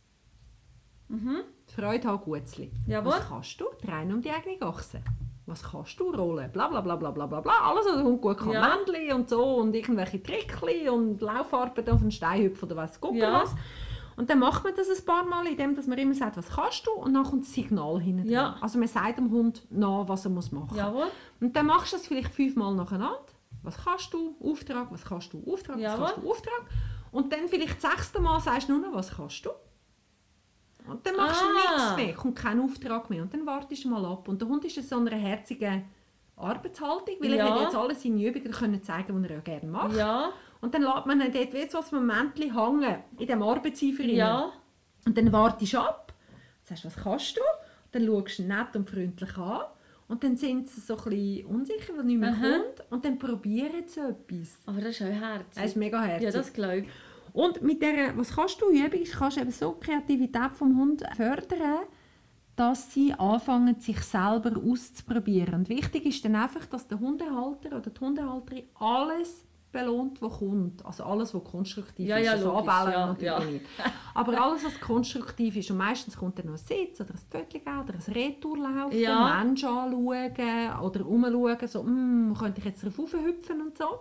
Freude 1.67 2.09
haben, 2.09 2.23
Gutzli. 2.25 2.73
Mhm. 2.87 2.91
Jawohl. 2.91 3.13
Was 3.13 3.29
kannst 3.29 3.61
du? 3.61 3.67
Drehen 3.81 4.13
um 4.13 4.21
die 4.21 4.31
eigene 4.31 4.61
Achse. 4.63 5.01
Was 5.47 5.63
kannst 5.63 6.01
du? 6.01 6.11
Rollen. 6.11 6.51
Bla 6.51 6.69
bla 6.69 6.81
bla 6.81 6.97
bla 6.97 7.11
bla 7.11 7.27
bla 7.27 7.41
bla. 7.41 7.53
Alles, 7.63 7.85
was 7.87 7.95
der 7.97 8.05
Hund 8.05 8.21
gut 8.23 8.39
kann. 8.39 8.53
Ja. 8.53 8.77
Männchen 8.85 9.13
und 9.17 9.29
so 9.29 9.57
und 9.57 9.75
irgendwelche 9.75 10.23
Trickli 10.23 10.89
und 10.89 11.21
Laufarbeiten 11.21 11.93
auf 11.93 12.01
den 12.01 12.11
Stein 12.11 12.43
hüpfen 12.43 12.65
oder 12.67 12.77
weiss 12.77 13.01
Gott 13.01 13.15
Ja. 13.15 13.43
was. 13.43 13.55
Und 14.17 14.31
dann 14.31 14.39
macht 14.39 14.63
man 14.65 14.75
das 14.77 14.89
ein 14.89 15.05
paar 15.05 15.25
Mal, 15.25 15.47
indem 15.47 15.75
dass 15.75 15.87
man 15.87 15.99
immer 15.99 16.15
sagt, 16.15 16.37
was 16.37 16.49
kannst 16.51 16.87
du? 16.87 16.93
Und 16.93 17.15
dann 17.15 17.25
kommt 17.25 17.45
das 17.45 17.53
Signal 17.53 18.01
hinten 18.01 18.29
Ja. 18.29 18.51
dran. 18.51 18.63
Also 18.63 18.79
man 18.79 18.89
sagt 18.89 19.19
dem 19.19 19.31
Hund 19.31 19.67
nach, 19.71 20.07
was 20.09 20.25
er 20.25 20.31
muss 20.31 20.53
machen 20.53 20.69
muss. 20.69 20.77
Jawohl. 20.79 21.07
Und 21.41 21.55
dann 21.57 21.67
machst 21.67 21.93
du 21.93 21.97
das 21.97 22.07
vielleicht 22.07 22.33
fünfmal 22.33 22.75
nacheinander. 22.75 23.19
Was 23.63 23.77
kannst 23.83 24.13
du? 24.13 24.37
Auftrag, 24.43 24.91
was 24.93 25.05
kannst 25.05 25.33
du? 25.33 25.43
Auftrag, 25.51 25.77
was 25.77 25.83
Jawohl. 25.83 26.07
kannst 26.07 26.23
du? 26.23 26.31
Auftrag. 26.31 26.63
Und 27.13 27.33
dann 27.33 27.49
vielleicht 27.49 27.83
das 27.83 27.91
sechste 27.91 28.21
Mal 28.21 28.39
sagst 28.41 28.69
du 28.69 28.73
nur 28.79 28.89
noch, 28.89 28.95
was 28.97 29.11
kannst 29.17 29.45
du? 29.47 29.51
Und 30.87 31.07
dann 31.07 31.17
machst 31.17 31.43
Ah. 31.43 31.47
du 31.47 31.55
nichts 31.55 31.97
mehr, 31.97 32.15
kommt 32.15 32.37
kein 32.37 32.61
Auftrag 32.61 33.09
mehr. 33.09 33.23
Und 33.23 33.33
dann 33.33 33.47
wartest 33.47 33.85
du 33.85 33.89
mal 33.89 34.05
ab. 34.05 34.29
Und 34.29 34.41
der 34.41 34.49
Hund 34.49 34.65
ist 34.65 34.77
in 34.77 34.83
so 34.83 34.97
einer 34.97 35.13
herzigen 35.17 35.85
Arbeitshaltung, 36.37 37.15
weil 37.21 37.33
er 37.33 37.37
Ja. 37.47 37.55
hat 37.55 37.61
jetzt 37.63 37.75
alle 37.77 37.95
seine 37.95 38.23
Übungen 38.23 38.51
können 38.51 38.83
zeigen, 38.83 39.23
die 39.23 39.29
er 39.29 39.37
ja 39.37 39.41
gerne 39.41 39.71
macht. 39.71 39.97
Ja. 39.97 40.31
Und 40.65 40.73
dann 40.73 40.81
lässt 40.81 41.05
man 41.05 41.21
ihn 41.21 41.31
dort 41.31 41.53
wie 41.53 41.69
so 41.69 41.79
ein 41.79 41.85
Moment 41.91 42.39
hängen, 42.39 42.97
in 43.19 43.19
diesem 43.19 43.43
Arbeitseifer. 43.43 44.03
Ja. 44.05 44.51
Und 45.05 45.19
dann 45.19 45.31
wartest 45.31 45.75
du 45.75 45.79
ab, 45.79 46.15
sagst, 46.63 46.87
was 46.87 46.97
kannst 46.97 47.37
du? 47.37 47.43
Dann 47.93 48.07
schaust 48.07 48.39
du 48.39 48.43
ihn 48.45 48.49
nett 48.49 48.75
und 48.75 48.89
freundlich 48.89 49.37
an. 49.37 49.61
Und 50.09 50.25
dann 50.25 50.39
sind 50.39 50.71
sie 50.71 50.81
so 50.81 50.95
ein 50.97 51.45
unsicher, 51.45 51.95
weil 51.95 52.05
nichts 52.05 52.21
mehr 52.21 52.31
Aha. 52.31 52.59
kommt. 52.63 52.91
Und 52.91 53.05
dann 53.05 53.19
probieren 53.19 53.85
sie 53.87 54.01
etwas. 54.01 54.57
Aber 54.65 54.81
das 54.81 54.99
ist 54.99 55.03
auch 55.03 55.13
herzig. 55.13 55.55
Das 55.55 55.65
ist 55.67 55.77
mega 55.77 56.03
herzig. 56.03 56.25
Ja, 56.25 56.31
das 56.31 56.51
glaube 56.51 56.79
ich. 56.79 56.89
Und 57.35 57.61
mit 57.61 57.83
der, 57.83 58.17
was 58.17 58.35
kannst 58.35 58.63
du 58.63 58.71
Übung, 58.71 59.03
ist, 59.03 59.13
kannst 59.13 59.37
du 59.37 59.43
eben 59.43 59.51
so 59.51 59.77
die 59.79 59.87
Kreativität 59.87 60.55
vom 60.55 60.79
Hund 60.79 61.03
fördern, 61.15 61.81
dass 62.57 62.91
sie 62.91 63.13
anfangen, 63.13 63.79
sich 63.81 64.01
selber 64.01 64.59
auszuprobieren. 64.65 65.57
Und 65.57 65.69
wichtig 65.69 66.07
ist 66.07 66.25
dann 66.25 66.37
einfach, 66.37 66.65
dass 66.65 66.89
der 66.89 67.01
Hundehalter 67.01 67.77
oder 67.77 67.91
die 67.91 68.01
Hundehalterin 68.01 68.65
alles 68.77 69.45
belohnt, 69.75 70.23
was 70.23 70.39
kommt. 70.39 70.85
Also 70.87 71.05
alles, 71.05 71.35
was 71.35 71.45
konstruktiv 71.45 72.09
Ja, 72.09 72.17
ist. 72.17 72.25
ja, 72.27 72.33
also 72.33 72.47
logisch, 72.53 72.73
anbellen 72.73 72.93
ja, 72.93 73.07
natürlich 73.07 73.63
ja. 73.79 73.85
Aber 74.15 74.41
alles, 74.43 74.65
was 74.65 74.81
konstruktiv 74.81 75.57
ist. 75.57 75.71
Und 75.71 75.77
meistens 75.77 76.17
kommt 76.17 76.39
dann 76.39 76.47
noch 76.47 76.55
ein 76.55 76.59
Sitz 76.59 77.01
oder 77.01 77.11
ein 77.11 77.19
Pfötchen 77.31 77.61
oder 77.63 77.93
ein 77.95 78.13
Retourlaufen, 78.15 78.99
Ja. 78.99 79.43
Menschen 79.45 79.69
anschauen 79.69 80.81
oder 80.83 81.07
umschauen, 81.07 81.69
so, 81.69 81.83
«Hm, 81.83 82.35
könnte 82.39 82.61
ich 82.61 82.65
jetzt 82.65 82.83
drauf 82.85 83.13
hüpfen 83.13 83.61
und 83.61 83.77
so. 83.77 84.01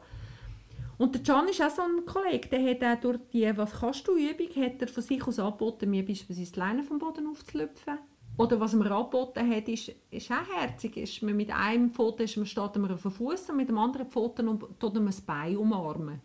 Und 1.00 1.16
der 1.16 1.24
Can 1.24 1.48
ist 1.50 1.62
auch 1.62 1.70
so 1.72 1.82
ein 1.82 2.06
Kollege, 2.06 2.48
der 2.50 2.70
hat 2.70 2.84
auch 2.98 3.02
durch 3.02 3.20
die 3.34 3.58
«Was 3.58 3.72
kannst 3.80 4.08
du?» 4.08 4.16
Übung 4.16 4.64
hat 4.64 4.80
er 4.82 4.88
von 4.88 5.04
sich 5.04 5.26
aus 5.28 5.40
angeboten, 5.40 5.90
mir 5.90 6.06
beispielsweise 6.06 6.52
die 6.54 6.60
Leine 6.60 6.84
vom 6.84 7.00
Boden 7.00 7.28
aufzulüpfen. 7.28 7.98
Oder 8.38 8.60
was 8.60 8.74
er 8.74 8.80
mir 8.80 8.91
angeboten 8.91 9.48
hat, 9.50 9.67
ist, 9.67 9.91
ist 10.10 10.32
auch 10.32 10.60
herzig. 10.60 10.98
Ist 10.98 11.22
man 11.22 11.36
mit 11.38 11.52
einem 11.52 11.91
Pfoten 11.91 12.24
ist 12.24 12.36
man, 12.38 12.46
steht 12.48 12.76
man 12.78 12.91
auf 12.91 13.02
dem 13.04 13.12
Fuß 13.12 13.50
und 13.52 13.58
mit 13.58 13.69
dem 13.69 13.78
anderen 13.78 14.08
Pfoten 14.08 14.48
um, 14.48 14.60
tut 14.80 14.93
man 14.96 15.06
das 15.06 15.22
Bein 15.22 15.56
umarmen. 15.58 16.19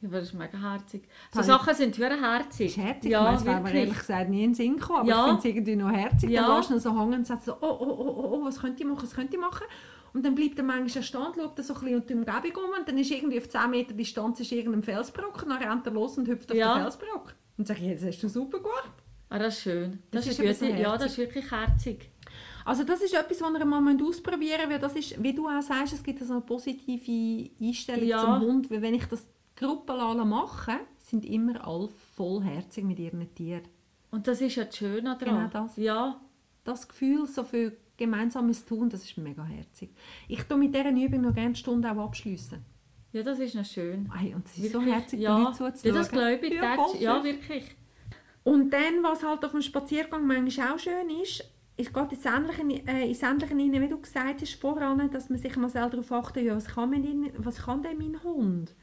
Ja, 0.00 0.08
das 0.10 0.24
ist 0.24 0.34
mega 0.34 0.58
herzig. 0.58 1.08
So 1.32 1.42
Sachen 1.42 1.74
sind 1.74 1.98
wirklich 1.98 2.20
herzig. 2.20 2.66
Das 2.74 2.76
ist 2.76 2.84
herzig. 2.84 3.10
Ja, 3.10 3.34
es 3.34 3.44
wäre 3.44 3.60
mir 3.60 3.72
ehrlich 3.74 3.98
gesagt 3.98 4.30
nie 4.30 4.44
in 4.44 4.50
den 4.50 4.54
Sinn 4.54 4.76
gekommen, 4.76 5.00
aber 5.00 5.08
Ja. 5.08 5.20
ich 5.22 5.24
finde 5.26 5.38
es 5.38 5.44
irgendwie 5.46 5.76
noch 5.76 5.90
herzig. 5.90 6.30
Ja. 6.30 6.46
Dann 6.46 6.56
lässt 6.58 6.70
du 6.70 6.78
so 6.78 7.00
hängen 7.00 7.14
und 7.14 7.26
sagst 7.26 7.46
so, 7.46 7.54
oh, 7.54 7.56
oh, 7.60 7.76
oh, 7.80 8.04
oh, 8.06 8.28
oh, 8.40 8.44
was 8.44 8.60
könnte 8.60 8.82
ich 8.82 8.88
machen, 8.88 9.02
was 9.02 9.14
könnte 9.14 9.34
ich 9.34 9.40
machen? 9.40 9.66
Und 10.12 10.24
dann 10.24 10.34
bleibt 10.34 10.56
er 10.58 10.64
manchmal 10.64 11.02
stehen, 11.02 11.20
schaut 11.34 11.58
er 11.58 11.64
so 11.64 11.74
ein 11.74 11.80
bisschen 11.80 11.94
unter 11.96 12.06
die 12.06 12.14
Umgebung 12.14 12.64
um 12.64 12.78
und 12.78 12.86
dann 12.88 12.96
ist 12.98 13.10
irgendwie 13.10 13.38
auf 13.38 13.48
10 13.48 13.70
Meter 13.70 13.94
Distanz 13.94 14.38
ist 14.40 14.52
irgendein 14.52 14.82
Felsbrock 14.82 15.42
und 15.42 15.48
dann 15.48 15.62
rennt 15.62 15.86
er 15.86 15.92
los 15.92 16.16
und 16.18 16.28
hüpft 16.28 16.50
auf 16.52 16.56
Ja. 16.56 16.74
den 16.74 16.82
Felsbrock. 16.82 17.34
Und 17.56 17.68
ich, 17.70 17.94
das 17.94 18.04
hast 18.04 18.22
du 18.22 18.28
super 18.28 18.58
gemacht. 18.58 18.92
Ah, 19.30 19.38
das 19.38 19.56
ist 19.56 19.62
schön. 19.62 19.98
Das, 20.10 20.24
Das 20.24 20.26
ist 20.26 20.40
ist 20.40 20.58
so 20.60 20.66
wirklich, 20.66 20.80
ja, 20.82 20.96
das 20.96 21.06
ist 21.12 21.18
wirklich 21.18 21.50
herzig. 21.50 22.10
Also 22.64 22.84
das 22.84 23.00
ist 23.00 23.14
etwas, 23.14 23.40
was 23.40 23.50
ihr 23.58 23.64
mal 23.64 24.02
ausprobieren 24.02 24.58
müsst, 24.68 24.70
weil 24.70 24.78
das 24.78 24.94
ist, 24.94 25.22
wie 25.22 25.32
du 25.32 25.48
auch 25.48 25.62
sagst, 25.62 25.94
es 25.94 26.02
gibt 26.02 26.18
so 26.22 26.32
eine 26.32 26.42
positive 26.42 27.50
Einstellung 27.60 28.06
Ja. 28.06 28.20
zum 28.24 28.40
Hund, 28.40 28.70
weil 28.70 28.82
wenn 28.82 28.94
ich 28.94 29.06
das 29.06 29.26
Gruppen 29.56 29.96
mache, 30.28 30.72
sind 30.98 31.24
immer 31.24 31.66
alle 31.66 31.88
vollherzig 32.14 32.84
mit 32.84 32.98
ihren 32.98 33.34
Tieren. 33.34 33.62
Und 34.10 34.26
das 34.26 34.40
ist 34.40 34.56
ja 34.56 34.64
das 34.64 34.76
Schöne 34.76 35.16
daran. 35.18 35.48
Genau 35.50 35.64
das. 35.66 35.76
Ja, 35.76 36.20
das 36.64 36.86
Gefühl, 36.88 37.26
so 37.26 37.42
viel 37.44 37.76
gemeinsames 37.96 38.64
Tun, 38.64 38.88
das 38.90 39.02
ist 39.04 39.16
mega 39.18 39.44
herzig. 39.44 39.90
Ich 40.28 40.42
tue 40.44 40.56
mit 40.58 40.74
dieser 40.74 40.90
Übung 40.90 41.22
noch 41.22 41.34
gerne 41.34 41.46
eine 41.48 41.56
Stunde 41.56 41.90
auch 41.90 42.04
abschliessen. 42.04 42.64
ja, 43.12 43.22
das 43.22 43.38
ist 43.38 43.54
noch 43.54 43.64
schön. 43.64 44.10
Ei, 44.14 44.34
und 44.34 44.46
es 44.46 44.58
ist 44.58 44.72
so 44.72 44.78
Wirklich, 44.80 44.94
herzig, 44.94 45.20
ja. 45.20 45.34
den 45.36 45.44
Leuten 45.44 45.56
zuzuschauen. 45.56 45.94
Ja, 45.94 45.98
das 46.00 46.10
glaube 46.10 46.46
ich. 46.46 46.52
Ja, 46.54 46.76
das, 46.76 47.00
ja, 47.00 47.24
wirklich. 47.24 47.64
Und 48.48 48.70
dann, 48.70 49.02
was 49.02 49.22
halt 49.22 49.44
auf 49.44 49.50
dem 49.50 49.60
Spaziergang 49.60 50.26
manchmal 50.26 50.72
auch 50.72 50.78
schön 50.78 51.10
ist, 51.22 51.44
ist 51.76 51.92
gerade 51.92 52.14
ins 52.14 52.24
Ähnliche, 52.24 52.62
äh, 52.90 53.06
ins 53.06 53.22
Ähnliche 53.22 53.54
rein, 53.54 53.82
wie 53.82 53.88
du 53.88 54.00
gesagt 54.00 54.40
hast 54.40 54.54
voran, 54.54 55.10
dass 55.10 55.28
man 55.28 55.38
sich 55.38 55.54
mal 55.56 55.68
selber 55.68 55.90
darauf 55.90 56.12
achtet, 56.12 56.44
ja, 56.44 56.56
was, 56.56 56.64
kann 56.64 56.90
denn, 56.92 57.30
was 57.36 57.58
kann 57.58 57.82
denn 57.82 57.98
mein 57.98 58.22
Hund? 58.22 58.74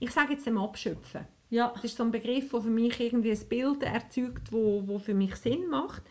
Ich 0.00 0.10
sage 0.10 0.32
jetzt 0.32 0.44
dem 0.44 0.58
Abschöpfen. 0.58 1.24
Ja, 1.50 1.68
Das 1.72 1.84
ist 1.84 1.96
so 1.96 2.02
ein 2.02 2.10
Begriff, 2.10 2.50
der 2.50 2.60
für 2.60 2.68
mich 2.68 2.98
irgendwie 2.98 3.30
ein 3.30 3.48
Bild 3.48 3.84
erzeugt, 3.84 4.50
wo, 4.50 4.82
wo 4.86 4.98
für 4.98 5.14
mich 5.14 5.36
Sinn 5.36 5.68
macht. 5.68 6.02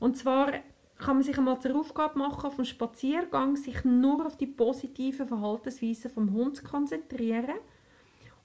Und 0.00 0.16
zwar 0.16 0.50
kann 0.96 1.16
man 1.16 1.22
sich 1.22 1.36
einmal 1.36 1.60
zur 1.60 1.78
Aufgabe 1.78 2.18
machen, 2.18 2.46
auf 2.46 2.56
dem 2.56 2.64
Spaziergang 2.64 3.56
sich 3.56 3.84
nur 3.84 4.24
auf 4.24 4.38
die 4.38 4.46
positiven 4.46 5.28
Verhaltensweisen 5.28 6.10
vom 6.10 6.32
Hund 6.32 6.56
zu 6.56 6.64
konzentrieren 6.64 7.58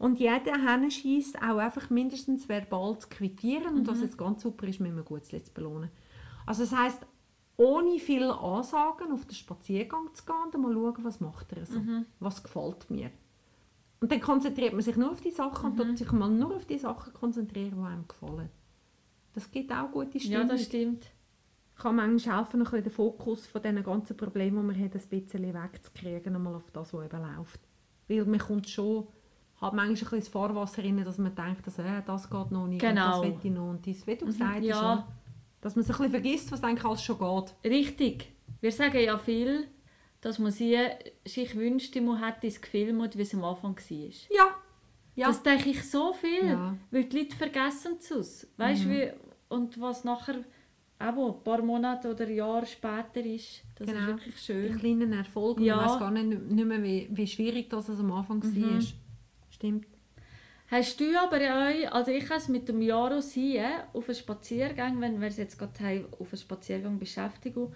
und 0.03 0.19
jeder 0.19 0.61
Hennenscheiss 0.61 1.33
auch 1.35 1.59
einfach 1.59 1.89
mindestens 1.89 2.49
verbal 2.49 2.99
zu 2.99 3.07
quittieren 3.07 3.77
und 3.77 3.87
was 3.87 4.01
jetzt 4.01 4.17
ganz 4.17 4.41
super 4.43 4.67
ist, 4.67 4.81
mit 4.81 4.91
einem 4.91 5.05
Gutzli 5.05 5.41
zu 5.41 5.53
belohnen. 5.53 5.89
Also 6.45 6.63
das 6.63 6.75
heisst, 6.75 7.05
ohne 7.55 7.97
viel 7.99 8.23
Ansagen 8.23 9.13
auf 9.13 9.23
den 9.25 9.35
Spaziergang 9.35 10.13
zu 10.13 10.25
gehen 10.25 10.35
und 10.53 10.61
mal 10.61 10.73
schauen, 10.73 11.05
was 11.05 11.21
macht 11.21 11.53
er 11.53 11.65
so, 11.65 11.79
was 12.19 12.43
gefällt 12.43 12.89
mir. 12.89 13.11
Und 14.01 14.11
dann 14.11 14.19
konzentriert 14.19 14.73
man 14.73 14.81
sich 14.81 14.97
nur 14.97 15.09
auf 15.09 15.21
die 15.21 15.31
Sachen 15.31 15.71
und 15.71 15.77
tut 15.77 15.97
sich 15.97 16.11
mal 16.11 16.29
nur 16.29 16.53
auf 16.53 16.65
die 16.65 16.79
Sachen 16.79 17.13
konzentrieren, 17.13 17.75
die 17.77 17.87
einem 17.87 18.05
gefallen. 18.05 18.49
Das 19.31 19.49
gibt 19.51 19.71
auch 19.71 19.89
gute 19.89 20.17
ja, 20.17 20.19
Stimmung. 20.19 20.49
das 20.49 20.63
stimmt. 20.65 21.07
kann 21.77 21.95
manchmal 21.95 22.39
helfen, 22.39 22.59
bisschen 22.59 22.83
den 22.83 22.91
Fokus 22.91 23.47
von 23.47 23.61
diesen 23.61 23.81
ganzen 23.81 24.17
Problemen, 24.17 24.67
die 24.67 24.75
man 24.75 24.83
hat, 24.83 24.95
ein 24.95 25.07
bisschen 25.07 25.53
wegzukriegen, 25.53 26.35
einmal 26.35 26.55
auf 26.55 26.69
das, 26.71 26.93
was 26.93 27.05
eben 27.05 27.21
läuft. 27.21 27.61
Weil 28.09 28.25
man 28.25 28.39
kommt 28.39 28.67
schon, 28.67 29.07
hat 29.63 29.73
manchmal 29.73 29.87
ein 29.87 29.93
bisschen 29.93 30.17
ins 30.19 30.27
Fahrwasser 30.27 30.83
rein, 30.83 31.03
dass 31.03 31.17
man 31.17 31.33
denkt, 31.33 31.65
dass, 31.65 31.79
äh, 31.79 32.01
das 32.05 32.29
geht 32.29 32.51
noch 32.51 32.67
nicht, 32.67 32.81
Genau. 32.81 33.21
und 33.21 33.25
das 33.25 33.31
will 33.33 33.39
ich 33.43 33.51
noch 33.57 33.69
und 33.69 33.87
das, 33.87 34.07
wie 34.07 34.15
du 34.15 34.25
gesagt 34.25 34.55
hast. 34.57 34.63
ja. 34.65 35.07
Dass 35.61 35.75
man 35.75 35.85
sich 35.85 35.95
ein 35.95 36.11
bisschen 36.11 36.11
vergisst, 36.21 36.51
was 36.51 36.63
eigentlich 36.63 36.83
alles 36.85 37.03
schon 37.03 37.17
geht. 37.17 37.71
Richtig. 37.71 38.31
Wir 38.61 38.71
sagen 38.71 38.99
ja 38.99 39.17
viel, 39.17 39.67
dass 40.21 40.37
man 40.39 40.51
sie, 40.51 40.77
sich 41.25 41.55
wünscht, 41.55 41.95
man 41.95 42.21
hätte 42.23 42.47
das 42.47 42.59
Gefühl, 42.61 42.97
wie 43.15 43.21
es 43.21 43.33
am 43.33 43.43
Anfang 43.45 43.75
war. 43.77 44.09
Ja. 44.29 44.55
Ja. 45.15 45.27
Das 45.27 45.41
denke 45.43 45.69
ich 45.69 45.89
so 45.89 46.11
viel, 46.13 46.47
Ja. 46.47 46.55
Mhm. 46.71 46.79
weil 46.91 47.05
die 47.05 47.17
Leute 47.19 47.35
vergessen 47.35 47.93
es. 47.99 48.47
Weißt, 48.57 48.89
wie, 48.89 49.11
und 49.49 49.79
was 49.79 50.03
nachher 50.03 50.43
auch 50.99 51.35
ein 51.37 51.43
paar 51.43 51.61
Monate 51.61 52.09
oder 52.11 52.27
Jahre 52.29 52.65
später 52.65 53.19
ist. 53.23 53.61
Das 53.75 53.87
Genau. 53.87 53.99
ist 54.01 54.07
wirklich 54.07 54.35
Die 54.35 54.41
schön. 54.41 54.77
kleinen 54.79 55.13
Erfolge. 55.13 55.63
Ja. 55.63 55.75
Man 55.77 55.85
weiß 55.85 55.99
gar 55.99 56.11
nicht, 56.11 56.41
nicht 56.51 56.65
mehr, 56.65 56.81
wie, 56.83 57.07
wie 57.11 57.27
schwierig 57.27 57.69
das 57.69 57.89
am 57.89 58.11
Anfang 58.11 58.41
war. 58.43 58.81
Stimmt. 59.63 59.87
Hast 60.67 60.99
du 60.99 61.05
aber 61.17 61.37
auch, 61.37 61.93
also 61.93 62.11
ich 62.11 62.25
habe 62.25 62.35
es 62.39 62.49
mit 62.49 62.67
dem 62.67 62.81
Jaro 62.81 63.21
sehen, 63.21 63.65
auf 63.93 64.09
einen 64.09 64.15
Spaziergang, 64.17 64.99
wenn 64.99 65.21
wir 65.21 65.27
es 65.29 65.37
jetzt 65.37 65.57
gerade 65.57 65.79
haben, 65.79 66.05
auf 66.19 66.33
einen 66.33 66.37
Spaziergang 66.41 66.99
beschäftigen, 66.99 67.71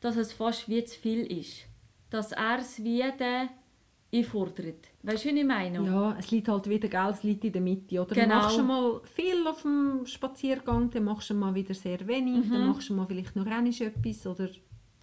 dass 0.00 0.16
es 0.16 0.32
fast 0.32 0.68
wie 0.68 0.84
zu 0.84 0.98
viel 1.00 1.26
ist. 1.40 1.62
Dass 2.10 2.30
er 2.32 2.58
es 2.58 2.82
wie 2.84 3.02
dann 3.18 3.48
einfordert. 4.14 4.88
Weißt 5.02 5.24
du, 5.24 5.30
wie 5.30 5.40
ich 5.40 5.44
meine? 5.46 5.84
Ja, 5.84 6.16
es 6.18 6.30
liegt 6.30 6.46
halt 6.48 6.68
wieder, 6.68 6.86
gell, 6.88 7.10
es 7.10 7.22
liegt 7.24 7.44
in 7.44 7.52
der 7.52 7.62
Mitte. 7.62 8.00
Oder 8.00 8.14
Genau. 8.14 8.34
du 8.36 8.40
machst 8.42 8.56
schon 8.56 8.66
mal 8.66 9.00
viel 9.14 9.46
auf 9.46 9.62
dem 9.62 10.06
Spaziergang, 10.06 10.90
dann 10.90 11.04
machst 11.04 11.30
du 11.30 11.34
mal 11.34 11.54
wieder 11.54 11.74
sehr 11.74 12.06
wenig, 12.06 12.46
Mhm. 12.46 12.52
dann 12.52 12.68
machst 12.68 12.88
du 12.88 12.94
mal 12.94 13.06
vielleicht 13.06 13.34
noch 13.34 13.46
etwas. 13.46 14.26
Oder 14.26 14.50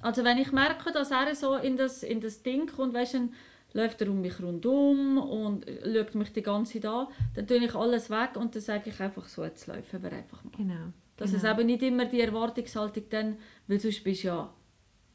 Also 0.02 0.24
wenn 0.24 0.38
ich 0.38 0.52
merke, 0.54 0.92
dass 0.94 1.12
er 1.12 1.36
so 1.36 1.56
in 1.56 1.76
das, 1.76 2.04
in 2.04 2.22
das 2.22 2.44
Ding 2.44 2.68
kommt, 2.68 2.94
weißt 2.94 3.16
du, 3.16 3.30
läuft 3.74 4.02
er 4.02 4.10
um 4.10 4.22
mich 4.22 4.42
rundum 4.42 5.18
und 5.18 5.66
schaut 5.84 6.16
mich 6.16 6.32
die 6.34 6.42
ganze 6.42 6.74
Zeit 6.74 6.86
an, 6.86 7.08
dann 7.36 7.48
tue 7.48 7.58
ich 7.58 7.76
alles 7.76 8.10
weg 8.10 8.32
und 8.36 8.56
dann 8.56 8.62
sage 8.62 8.90
ich 8.90 9.00
einfach 9.00 9.28
so, 9.28 9.44
jetzt 9.44 9.68
laufen 9.68 10.02
wir 10.04 10.12
einfach 10.12 10.44
mal. 10.44 10.52
genau. 10.58 10.94
Dass 11.18 11.32
genau. 11.32 11.44
es 11.44 11.52
eben 11.58 11.66
nicht 11.66 11.84
immer 11.84 12.06
die 12.06 12.22
Erwartungshaltung 12.22 13.04
dann, 13.10 13.38
weil 13.68 13.80
sonst 13.80 14.04
bist 14.04 14.24
du 14.24 14.28
ja 14.28 14.54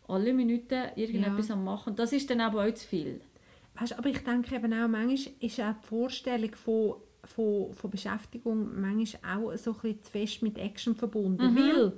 alle 0.07 0.35
Minuten 0.35 0.83
irgendetwas 0.97 1.49
Ja. 1.49 1.55
am 1.55 1.65
machen. 1.65 1.91
Und 1.91 1.99
das 1.99 2.13
ist 2.13 2.29
dann 2.29 2.41
aber 2.43 2.65
auch 2.67 2.75
zu 2.75 2.87
viel. 2.87 3.21
Weißt, 3.77 3.99
aber 3.99 4.09
ich 4.11 4.19
denke 4.23 4.55
eben 4.55 4.73
auch, 4.75 4.87
manchmal 4.87 5.35
ist 5.41 5.61
auch 5.61 5.73
die 5.83 5.87
Vorstellung 5.87 6.55
von, 6.55 6.95
von, 7.25 7.73
von 7.73 7.91
Beschäftigung 7.91 8.81
manchmal 8.81 9.39
auch 9.39 9.57
so 9.57 9.71
ein 9.73 9.77
bisschen 9.81 10.03
zu 10.03 10.11
fest 10.11 10.43
mit 10.43 10.59
Action 10.59 10.95
verbunden. 10.95 11.53
Mhm. 11.53 11.57
Weil 11.57 11.93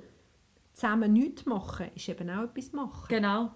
zusammen 0.73 1.11
nichts 1.13 1.45
machen 1.45 1.87
ist 1.93 2.07
eben 2.07 2.29
auch 2.29 2.43
etwas 2.43 2.71
machen. 2.71 3.05
Genau. 3.09 3.51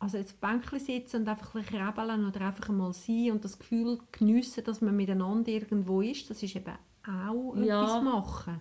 Also 0.00 0.16
jetzt 0.16 0.34
auf 0.34 0.38
Bänkchen 0.40 0.78
sitzen 0.78 1.22
und 1.22 1.28
einfach 1.28 1.54
ein 1.56 1.64
krabbeln 1.66 2.26
oder 2.26 2.40
einfach 2.42 2.68
mal 2.68 2.92
sein 2.92 3.32
und 3.32 3.44
das 3.44 3.58
Gefühl 3.58 3.98
geniessen, 4.12 4.62
dass 4.64 4.80
man 4.80 4.96
miteinander 4.96 5.50
irgendwo 5.50 6.00
ist, 6.00 6.30
das 6.30 6.42
ist 6.42 6.54
eben 6.54 6.74
auch 7.04 7.56
Ja. 7.56 7.82
etwas 7.82 8.02
machen. 8.02 8.60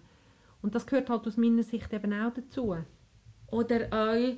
Und 0.61 0.73
das 0.73 0.87
gehört 0.87 1.09
halt 1.09 1.27
aus 1.27 1.37
meiner 1.37 1.63
Sicht 1.63 1.93
eben 1.93 2.13
auch 2.13 2.33
dazu. 2.33 2.75
Oder 3.51 3.87
auch, 3.91 4.35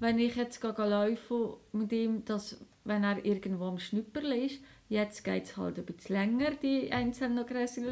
wenn 0.00 0.18
ich 0.18 0.34
jetzt 0.34 0.60
gehe 0.60 0.72
laufen 0.72 1.54
mit 1.72 1.92
ihm, 1.92 2.24
dass, 2.24 2.60
wenn 2.82 3.04
er 3.04 3.24
irgendwo 3.24 3.66
am 3.66 3.78
Schnüpperl 3.78 4.32
ist, 4.32 4.60
jetzt 4.88 5.22
geht 5.24 5.44
es 5.44 5.56
halt 5.56 5.78
ein 5.78 5.84
bisschen 5.86 6.16
länger, 6.16 6.50
die 6.60 6.92
einzelnen 6.92 7.46
Gräschen 7.46 7.86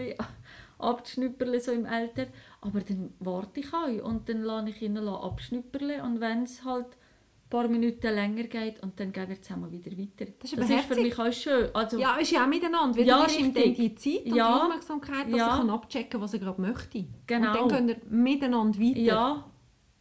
abzuschnüpperle, 0.79 1.61
so 1.61 1.71
im 1.73 1.87
Alter, 1.87 2.27
aber 2.61 2.81
dann 2.81 3.15
warte 3.21 3.61
ich 3.61 3.73
auch 3.73 4.05
und 4.05 4.29
dann 4.29 4.43
lasse 4.43 4.71
ich 4.71 4.83
ihn 4.83 4.99
abschnüpperle 4.99 6.03
und 6.03 6.21
wenn 6.21 6.43
es 6.43 6.65
halt 6.65 6.89
paar 7.53 7.69
Minuten 7.69 8.15
länger 8.15 8.45
geht 8.45 8.83
und 8.83 8.99
dann 8.99 9.12
gehen 9.12 9.29
wir 9.29 9.41
zusammen 9.41 9.71
wieder 9.71 9.91
weiter. 9.93 10.31
Das 10.41 10.53
ist 10.53 10.59
das 10.61 10.71
ist 10.71 10.85
für 10.87 11.01
mich 11.01 11.19
auch 11.19 11.33
schön. 11.33 11.69
Also, 11.75 11.99
Ja, 11.99 12.17
ist 12.17 12.31
ja 12.33 12.45
auch 12.45 12.49
miteinander. 12.49 12.97
Weil 12.99 13.07
Ja, 13.07 13.27
ihm 13.38 13.53
dann 13.55 13.62
richtig. 13.62 13.77
die 13.77 13.95
Zeit 13.95 14.27
und 14.27 14.35
Ja. 14.37 14.49
die 14.57 14.62
Aufmerksamkeit, 14.62 15.27
dass 15.31 15.37
Ja. 15.38 15.49
er 15.53 15.57
kann 15.59 15.71
abchecken 15.71 16.11
kann, 16.11 16.21
was 16.23 16.33
er 16.35 16.38
gerade 16.41 16.61
möchte. 16.61 17.05
Genau. 17.27 17.49
Und 17.49 17.55
dann 17.57 17.69
können 17.69 17.88
wir 17.88 17.97
miteinander 18.09 18.79
weiter. 18.79 18.99
ja, 19.01 19.49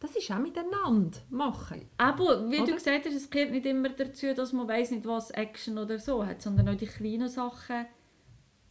Das 0.00 0.16
ist 0.16 0.30
auch 0.32 0.38
miteinander 0.38 1.18
machen. 1.30 1.82
Aber 1.98 2.50
wie 2.50 2.56
du 2.56 2.62
Oder? 2.64 2.72
gesagt 2.72 3.06
hast, 3.06 3.14
es 3.14 3.30
gehört 3.30 3.52
nicht 3.52 3.66
immer 3.66 3.88
dazu, 3.90 4.34
dass 4.34 4.52
man 4.52 4.66
weiß 4.66 4.90
nicht 4.90 5.06
was 5.06 5.30
Action 5.30 5.78
oder 5.78 5.96
so 5.98 6.26
hat, 6.26 6.42
sondern 6.42 6.68
auch 6.70 6.74
die 6.76 6.86
kleinen 6.86 7.28
Sachen 7.28 7.86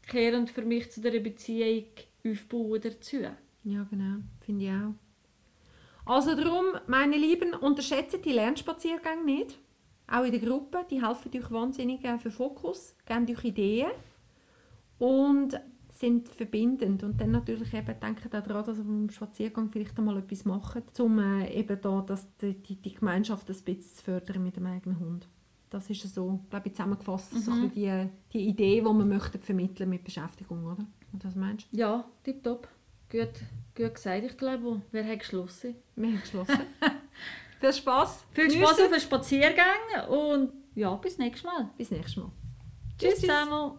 kehren 0.07 0.47
für 0.47 0.63
mich 0.63 0.91
zu 0.91 0.99
der 0.99 1.19
Beziehung 1.21 1.85
aufbauen 2.25 2.81
dazu. 2.81 3.17
Ja, 3.63 3.83
genau. 3.89 4.17
Finde 4.45 4.65
ich 4.65 4.71
auch. 4.71 4.93
Also 6.11 6.35
darum, 6.35 6.65
meine 6.87 7.15
Lieben, 7.15 7.53
unterschätzt 7.53 8.19
die 8.25 8.33
Lernspaziergänge 8.33 9.23
nicht. 9.23 9.57
Auch 10.07 10.25
in 10.25 10.33
der 10.33 10.41
Gruppe, 10.41 10.85
die 10.91 11.01
helfen 11.01 11.31
euch 11.33 11.49
wahnsinnig 11.49 12.03
äh, 12.03 12.19
für 12.19 12.31
Fokus, 12.31 12.93
geben 13.05 13.25
euch 13.29 13.45
Ideen 13.45 13.91
und 14.99 15.57
sind 15.87 16.27
verbindend. 16.27 17.03
Und 17.03 17.21
dann 17.21 17.31
natürlich 17.31 17.73
eben, 17.73 17.95
auch 17.95 18.29
daran, 18.29 18.65
dass 18.65 18.77
ihr 18.79 18.83
beim 18.83 19.09
Spaziergang 19.09 19.69
vielleicht 19.71 19.97
einmal 19.97 20.17
etwas 20.17 20.43
macht, 20.43 20.99
um 20.99 21.17
äh, 21.17 21.49
eben 21.53 21.79
da, 21.81 22.01
dass 22.01 22.27
die, 22.41 22.55
die, 22.55 22.93
Gemeinschaft 22.93 23.49
ein 23.49 23.55
bisschen 23.63 23.81
zu 23.81 24.03
fördern 24.03 24.43
mit 24.43 24.57
dem 24.57 24.65
eigenen 24.65 24.99
Hund. 24.99 25.29
Das 25.69 25.89
ist 25.89 26.13
so, 26.13 26.41
glaube 26.49 26.67
ich, 26.67 26.73
zusammengefasst, 26.73 27.41
so 27.41 27.51
ein 27.51 27.69
bisschen 27.69 28.09
die, 28.33 28.39
die 28.39 28.49
Idee, 28.49 28.81
die 28.81 28.85
wir 28.85 29.05
möchten 29.05 29.39
vermitteln 29.39 29.89
mit 29.89 30.03
Beschäftigung, 30.03 30.65
oder? 30.65 30.85
Und 31.13 31.23
was 31.23 31.35
meinst 31.35 31.71
du? 31.71 31.77
Ja, 31.77 32.03
tipptopp. 32.21 32.67
Gut, 33.11 33.29
gut 33.75 33.95
gesagt, 33.95 34.23
ich 34.23 34.37
glaube. 34.37 34.81
Wer 34.91 35.05
hat 35.05 35.19
geschlossen? 35.19 35.75
Wir 35.95 36.07
haben 36.07 36.21
geschlossen. 36.21 36.61
Viel 37.59 37.73
Spaß. 37.73 38.25
Viel 38.31 38.51
Spaß 38.51 38.79
auf 38.79 38.89
den 38.89 39.01
Spaziergang 39.01 40.07
und 40.09 40.53
ja, 40.75 40.95
bis 40.95 41.17
nächstes 41.17 41.43
Mal. 41.43 41.69
Bis 41.77 41.91
nächstes 41.91 42.15
Mal. 42.15 42.31
Tschüss 42.97 43.19
zusammen. 43.19 43.77